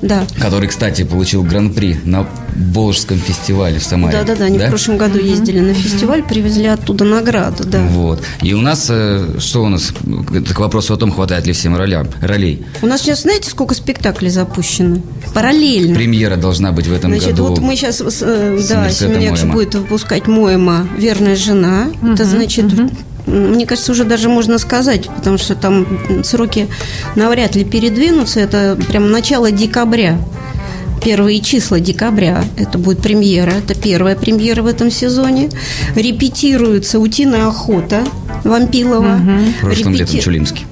Да. 0.00 0.24
который, 0.40 0.68
кстати, 0.68 1.02
получил 1.04 1.42
гран-при 1.42 2.00
на 2.04 2.26
Волжском 2.54 3.18
фестивале 3.18 3.78
в 3.78 3.84
Самаре. 3.84 4.18
Да, 4.18 4.24
да, 4.24 4.34
да. 4.36 4.44
Они 4.44 4.58
в 4.58 4.66
прошлом 4.68 4.98
году 4.98 5.18
ездили 5.18 5.60
на 5.60 5.72
фестиваль, 5.74 6.22
привезли 6.22 6.66
оттуда 6.66 7.04
награду, 7.04 7.64
да. 7.64 7.80
Вот. 7.80 8.22
И 8.42 8.52
у 8.52 8.60
нас, 8.60 8.88
э, 8.90 9.36
что 9.38 9.62
у 9.64 9.68
нас, 9.68 9.90
к 9.90 10.58
вопросу 10.58 10.92
о 10.94 10.96
том, 10.96 11.12
хватает 11.12 11.46
ли 11.46 11.52
всем 11.54 11.76
ролям, 11.76 12.08
ролей. 12.20 12.64
У 12.82 12.86
нас 12.86 13.00
сейчас, 13.02 13.22
знаете, 13.22 13.48
сколько 13.48 13.74
спектаклей 13.74 14.28
запущено? 14.30 14.98
Параллельно. 15.34 15.94
Премьера 15.94 16.36
должна 16.36 16.72
быть 16.72 16.86
в 16.88 16.92
этом 16.92 17.10
Значит, 17.12 17.30
году. 17.30 17.46
вот 17.48 17.58
мы 17.60 17.74
сейчас, 17.76 17.98
да, 17.98 18.06
Университета 18.26 18.92
Семенякш 18.92 19.40
Моэма. 19.42 19.54
будет 19.54 19.74
выпускать 19.74 20.26
Моема 20.26 20.86
«Верная 20.98 21.36
жена». 21.36 21.86
Это 22.02 22.24
значит, 22.24 22.66
мне 23.26 23.66
кажется, 23.66 23.92
уже 23.92 24.04
даже 24.04 24.28
можно 24.28 24.58
сказать, 24.58 25.08
потому 25.08 25.38
что 25.38 25.54
там 25.54 25.86
сроки 26.24 26.68
навряд 27.14 27.54
ли 27.56 27.64
передвинутся. 27.64 28.40
Это 28.40 28.78
прям 28.88 29.10
начало 29.10 29.50
декабря. 29.50 30.18
Первые 31.04 31.40
числа 31.40 31.80
декабря 31.80 32.44
это 32.56 32.78
будет 32.78 32.98
премьера, 33.00 33.50
это 33.50 33.74
первая 33.74 34.14
премьера 34.14 34.62
в 34.62 34.66
этом 34.66 34.88
сезоне. 34.90 35.50
Репетируется 35.96 37.00
«Утиная 37.00 37.48
охота» 37.48 38.04
Вампилова. 38.44 39.18
Прошлым 39.60 39.94
летом 39.94 40.14
Репети- 40.14 40.20
Чулимский. 40.20 40.64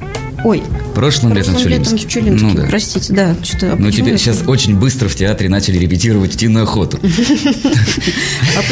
Ой, 0.45 0.63
Прошлым 0.95 1.35
летом 1.35 1.53
прошлым 1.53 1.71
летом 1.71 1.85
Чулимский. 1.99 2.09
Чулимский. 2.09 2.47
Ну 2.49 2.55
да. 2.55 2.67
Простите, 2.69 3.13
да, 3.13 3.37
что-то. 3.43 3.67
Ну, 3.77 3.87
почему 3.87 3.93
теперь 3.93 4.13
я- 4.13 4.19
сейчас 4.19 4.43
очень 4.47 4.77
быстро 4.77 5.09
в 5.09 5.15
театре 5.15 5.49
начали 5.49 5.79
репетировать 5.79 6.35
«Утиную 6.35 6.65
охоту». 6.65 6.99
А? 8.57 8.63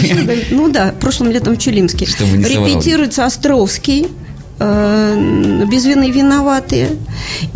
Ну 0.51 0.71
да, 0.71 0.95
прошлым 0.99 1.31
летом 1.31 1.55
в 1.55 1.59
соврал. 2.45 2.67
Репетируется 2.69 3.25
Островский. 3.25 4.09
Э, 4.59 5.65
Без 5.71 5.85
вины 5.85 6.11
виноватые. 6.11 6.91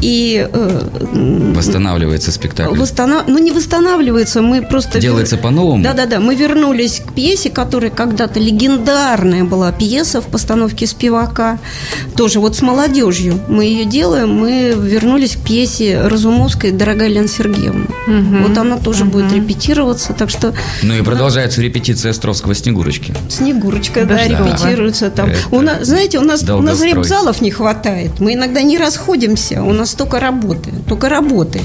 И 0.00 0.46
э, 0.52 1.52
Восстанавливается 1.54 2.32
спектакль. 2.32 2.76
восстанов- 2.78 3.24
ну, 3.26 3.38
не 3.38 3.50
восстанавливается, 3.50 4.42
мы 4.42 4.62
просто... 4.62 5.00
Делается 5.00 5.36
по-новому? 5.36 5.82
Да-да-да, 5.82 6.20
мы 6.20 6.34
вернулись 6.34 7.00
к 7.06 7.12
пьесе, 7.12 7.50
которая 7.50 7.90
когда-то 7.90 8.40
легендарная 8.40 9.44
была 9.44 9.72
пьеса 9.72 10.20
в 10.20 10.26
постановке 10.26 10.86
Спивака. 10.86 11.58
Тоже 12.16 12.40
вот 12.40 12.56
с 12.56 12.62
молодежью 12.62 13.38
мы 13.48 13.64
ее 13.64 13.84
делаем, 13.84 14.32
мы 14.34 14.74
вернулись 14.76 15.36
к 15.36 15.40
пьесе 15.40 16.00
Разумовской 16.02 16.70
«Дорогая 16.72 17.08
Лена 17.08 17.28
Сергеевна». 17.28 17.86
Вот 18.46 18.56
она 18.58 18.76
тоже 18.76 19.04
будет 19.04 19.32
репетироваться, 19.32 20.12
так 20.12 20.30
что 20.30 20.52
Ну 20.82 20.94
и 20.94 21.02
продолжается 21.02 21.62
репетиция 21.62 22.10
Островского 22.10 22.54
«Снегурочки». 22.54 23.14
Снегурочка, 23.28 24.04
Да 24.04 24.16
да, 24.16 24.24
репетируется 24.26 25.10
там. 25.10 25.28
Это 25.28 25.38
У 25.50 25.60
нас, 25.60 25.86
знаете, 25.86 26.18
у 26.18 26.22
нас, 26.22 26.42
у 26.48 26.60
нас 26.60 26.80
репзалов 26.96 27.40
не 27.40 27.50
хватает. 27.50 28.20
Мы 28.20 28.34
иногда 28.34 28.62
не 28.62 28.78
расходимся, 28.78 29.62
у 29.62 29.72
нас 29.72 29.94
только 29.94 30.20
работы, 30.20 30.70
только 30.88 31.08
работы. 31.08 31.60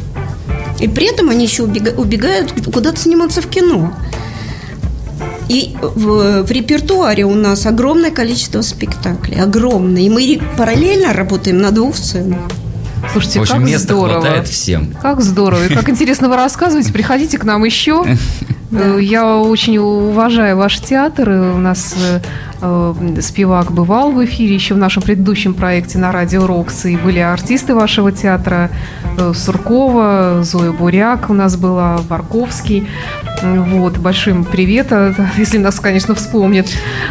И 0.80 0.88
при 0.88 1.07
этом 1.11 1.30
они 1.30 1.45
еще 1.45 1.63
убега- 1.63 1.95
убегают 1.99 2.53
куда-то 2.73 2.99
сниматься 2.99 3.41
в 3.41 3.47
кино. 3.47 3.93
И 5.49 5.75
в, 5.82 6.43
в 6.43 6.51
репертуаре 6.51 7.23
у 7.25 7.34
нас 7.34 7.65
огромное 7.65 8.11
количество 8.11 8.61
спектаклей, 8.61 9.41
огромное. 9.41 10.01
И 10.01 10.09
мы 10.09 10.41
параллельно 10.57 11.13
работаем 11.13 11.59
на 11.59 11.71
двух 11.71 11.95
сценах. 11.95 12.39
Слушайте, 13.13 13.39
В 13.39 13.41
общем, 13.43 13.55
как 13.55 13.63
места 13.63 13.80
здорово. 13.93 14.21
хватает 14.21 14.47
всем. 14.47 14.93
Как 15.01 15.21
здорово. 15.21 15.65
И 15.67 15.73
как 15.73 15.89
интересно 15.89 16.28
вы 16.30 16.36
рассказываете. 16.36 16.91
Приходите 16.91 17.38
к 17.38 17.43
нам 17.45 17.63
еще. 17.63 18.03
Э, 18.72 18.97
Я 19.01 19.38
очень 19.38 19.78
уважаю 19.78 20.57
ваш 20.57 20.80
театр. 20.80 21.30
У 21.30 21.57
нас 21.57 21.95
э, 22.61 22.93
Спивак 23.22 23.72
бывал 23.72 24.11
в 24.11 24.24
эфире 24.26 24.55
еще 24.55 24.74
в 24.74 24.78
нашем 24.78 25.03
предыдущем 25.03 25.53
проекте 25.53 25.97
на 25.97 26.11
радио 26.11 26.45
Рокс. 26.45 26.86
И 26.86 26.97
были 26.97 27.20
артисты 27.20 27.76
вашего 27.76 28.11
театра 28.11 28.70
э, 29.18 29.34
Суркова, 29.34 30.39
Зоя 30.43 30.72
Буряк 30.72 31.30
у 31.30 31.34
нас 31.34 31.55
была, 31.55 31.99
Барковский. 32.09 32.88
Вот, 33.41 33.97
большой 33.97 34.33
им 34.33 34.45
привет, 34.45 34.88
э, 34.91 35.13
если 35.38 35.57
нас, 35.59 35.79
конечно, 35.79 36.15
вспомнят. 36.15 36.67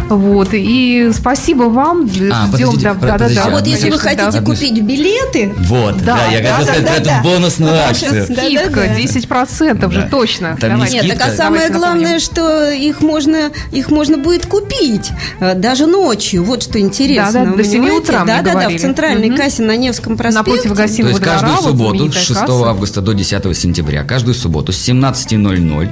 Вот, 0.08 0.48
и 0.52 1.10
спасибо 1.14 1.64
вам. 1.64 2.02
А, 2.04 2.06
Ждем, 2.08 2.50
подождите, 2.52 2.82
да, 2.84 2.94
про- 2.94 3.00
да, 3.00 3.06
да, 3.06 3.12
подождите, 3.12 3.40
да, 3.42 3.46
А 3.46 3.50
вот 3.50 3.66
если 3.66 3.90
вы 3.90 3.98
конечно, 3.98 4.16
да. 4.16 4.32
хотите 4.32 4.44
купить 4.44 4.82
билеты, 4.82 5.54
Вот, 5.58 5.96
да, 5.98 6.16
Да, 6.16 6.26
я 6.32 6.40
да, 6.42 6.56
хотел 6.56 6.66
да, 6.66 6.72
сказать 6.72 6.84
да, 6.84 6.92
про 6.94 7.04
да. 7.04 7.18
эту 7.20 7.24
бонусную 7.28 7.72
Да, 7.72 7.88
акцию. 7.88 8.10
сейчас, 8.26 8.28
да. 8.28 8.42
Скидка 8.44 8.80
10% 8.96 9.92
же, 9.92 10.00
Да. 10.02 10.08
точно. 10.08 10.56
Там 10.60 10.70
не 10.70 10.74
Давайте. 10.76 10.94
Нет, 10.96 11.04
скидка. 11.04 11.18
так 11.24 11.32
а 11.32 11.36
самое 11.36 11.62
Давайте 11.68 11.78
главное, 11.78 12.00
напомним. 12.02 12.20
что 12.20 12.70
их 12.70 13.00
можно, 13.00 13.50
их 13.72 13.90
можно 13.90 14.16
будет 14.18 14.46
купить 14.46 15.10
э, 15.40 15.54
даже 15.54 15.86
ночью. 15.86 16.42
Вот 16.44 16.62
что 16.62 16.78
интересно. 16.80 17.44
Да, 17.44 17.50
да, 17.50 17.56
до 17.56 17.64
семи 17.64 17.86
понимаете? 17.88 17.98
утра 18.02 18.24
мне 18.24 18.32
Да, 18.34 18.42
да, 18.42 18.60
да, 18.62 18.68
в 18.68 18.76
центральной 18.80 19.28
Мгм. 19.28 19.36
кассе 19.36 19.62
на 19.62 19.76
Невском 19.76 20.16
проспекте. 20.16 20.50
Напротив 20.50 20.70
То 20.70 20.76
гостиного 20.76 21.10
есть 21.10 21.22
каждую 21.22 21.56
субботу 21.58 22.12
с 22.12 22.16
6 22.16 22.40
касса. 22.40 22.68
августа 22.68 23.00
до 23.00 23.12
10 23.14 23.54
сентября, 23.54 24.02
каждую 24.04 24.34
субботу 24.34 24.72
с 24.72 24.76
17.00 24.88 25.90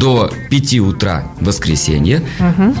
до 0.00 0.30
5 0.50 0.78
утра 0.80 1.24
воскресенье. 1.40 2.22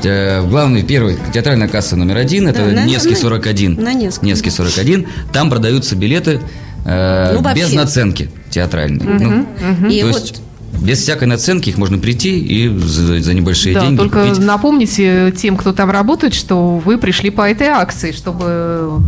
Э, 0.04 0.42
Главный, 0.46 0.82
первый, 0.82 1.16
театральная 1.32 1.68
касса 1.68 1.96
номер 1.96 2.16
один, 2.18 2.48
это 2.48 2.64
Да, 2.64 2.70
на- 2.72 2.84
Невский 2.86 3.10
на- 3.10 3.16
41. 3.16 3.74
на 3.82 3.92
Невском. 3.94 4.26
Невский 4.28 4.50
41. 4.50 5.06
Там 5.32 5.50
продаются 5.50 5.96
билеты 5.96 6.40
э, 6.84 7.32
Ну, 7.34 7.42
вообще. 7.42 7.64
без 7.64 7.72
наценки 7.74 8.30
театральной. 8.50 9.04
Ну, 9.04 9.46
И 9.88 10.00
то 10.00 10.06
вот 10.08 10.20
есть 10.20 10.42
без 10.82 10.98
всякой 11.00 11.26
наценки 11.28 11.68
их 11.68 11.76
можно 11.78 11.98
прийти 11.98 12.38
и 12.38 12.68
за, 12.68 13.20
за 13.20 13.34
небольшие 13.34 13.74
Да, 13.74 13.80
деньги 13.82 13.98
только 13.98 14.22
купить. 14.24 14.38
напомните 14.38 15.32
тем, 15.36 15.56
кто 15.56 15.72
там 15.72 15.90
работает, 15.90 16.32
что 16.32 16.76
вы 16.78 16.96
пришли 16.96 17.30
по 17.30 17.42
этой 17.50 17.66
акции, 17.68 18.12
чтобы 18.12 19.00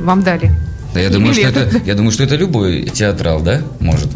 вам 0.00 0.22
дали. 0.22 0.52
Да, 0.92 1.00
я, 1.00 1.08
думаю, 1.10 1.34
что 1.34 1.46
это, 1.46 1.80
я 1.86 1.94
думаю, 1.94 2.10
что 2.12 2.24
это 2.24 2.34
любой 2.36 2.82
театрал, 2.84 3.40
да, 3.40 3.62
может. 3.80 4.08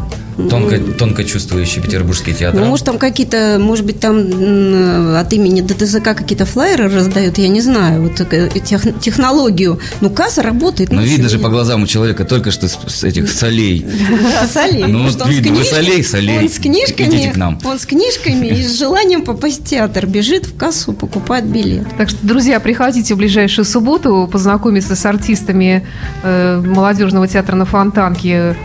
Тонко, 0.49 0.79
тонко 0.79 1.23
чувствующий 1.23 1.81
петербургский 1.81 2.33
театр. 2.33 2.59
Ну, 2.59 2.67
может, 2.67 2.85
там 2.85 2.97
какие-то, 2.97 3.57
может 3.59 3.85
быть, 3.85 3.99
там 3.99 5.15
от 5.15 5.31
имени 5.33 5.61
ДТЗК 5.61 6.15
какие-то 6.15 6.45
флайеры 6.45 6.89
раздают, 6.89 7.37
я 7.37 7.47
не 7.47 7.61
знаю, 7.61 8.03
вот 8.03 8.19
э, 8.19 8.49
тех, 8.59 8.81
технологию. 8.99 9.79
Ну, 10.01 10.09
касса 10.09 10.41
работает. 10.41 10.91
Ну, 10.91 11.01
видно 11.01 11.29
же 11.29 11.39
по 11.39 11.49
глазам 11.49 11.83
у 11.83 11.87
человека 11.87 12.25
только 12.25 12.51
что 12.51 12.67
с, 12.67 12.77
с 12.87 13.03
этих 13.03 13.31
солей. 13.31 13.85
Солей. 14.51 14.85
Ну, 14.85 15.03
вот 15.07 15.27
видно, 15.27 15.55
вы 15.55 15.63
солей, 15.63 16.03
солей. 16.03 16.39
Он 16.39 16.49
с 16.49 16.59
книжками, 16.59 17.31
к 17.31 17.37
нам. 17.37 17.59
он 17.63 17.79
с 17.79 17.85
книжками 17.85 18.47
и 18.47 18.63
с 18.63 18.77
желанием 18.77 19.23
попасть 19.23 19.61
в 19.61 19.65
театр, 19.65 20.05
бежит 20.07 20.45
в 20.45 20.55
кассу, 20.55 20.93
покупает 20.93 21.45
билет. 21.45 21.87
Так 21.97 22.09
что, 22.09 22.19
друзья, 22.25 22.59
приходите 22.59 23.13
в 23.13 23.17
ближайшую 23.17 23.65
субботу 23.65 24.29
познакомиться 24.31 24.95
с 24.95 25.05
артистами 25.05 25.85
э, 26.23 26.61
молодежного 26.65 27.27
театра 27.27 27.55
на 27.55 27.65
Фонтанке 27.65 28.55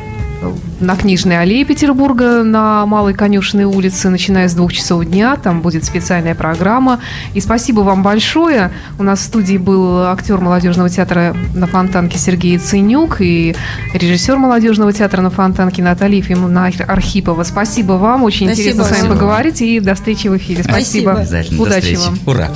на 0.80 0.96
Книжной 0.96 1.40
аллее 1.40 1.64
Петербурга 1.64 2.42
на 2.42 2.86
Малой 2.86 3.14
Конюшенной 3.14 3.64
улице, 3.64 4.08
начиная 4.08 4.48
с 4.48 4.54
двух 4.54 4.72
часов 4.72 5.04
дня. 5.04 5.36
Там 5.36 5.60
будет 5.60 5.84
специальная 5.84 6.34
программа. 6.34 7.00
И 7.34 7.40
спасибо 7.40 7.80
вам 7.80 8.02
большое. 8.02 8.70
У 8.98 9.02
нас 9.02 9.20
в 9.20 9.22
студии 9.22 9.56
был 9.56 10.04
актер 10.04 10.38
молодежного 10.38 10.88
театра 10.88 11.36
на 11.54 11.66
Фонтанке 11.66 12.18
Сергей 12.18 12.58
Ценюк 12.58 13.20
и 13.20 13.56
режиссер 13.92 14.36
молодежного 14.36 14.92
театра 14.92 15.20
на 15.22 15.30
Фонтанке 15.30 15.82
Наталья 15.82 16.16
Ефимовна 16.18 16.70
Архипова. 16.86 17.42
Спасибо 17.44 17.92
вам. 17.92 18.22
Очень 18.22 18.46
спасибо. 18.46 18.70
интересно 18.70 18.84
с 18.84 19.00
вами 19.00 19.12
поговорить. 19.12 19.62
И 19.62 19.80
до 19.80 19.94
встречи 19.94 20.28
в 20.28 20.36
эфире. 20.36 20.62
Спасибо. 20.62 21.12
Обязательно. 21.12 21.62
Удачи 21.62 21.96
вам. 21.96 22.18
Ура. 22.26 22.48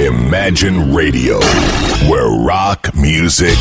Imagine 0.00 0.92
Radio, 0.92 1.38
where 2.10 2.28
rock 2.28 2.90
music 2.94 3.56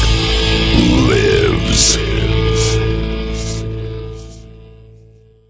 lives. 1.08 1.53
Records. 1.84 2.13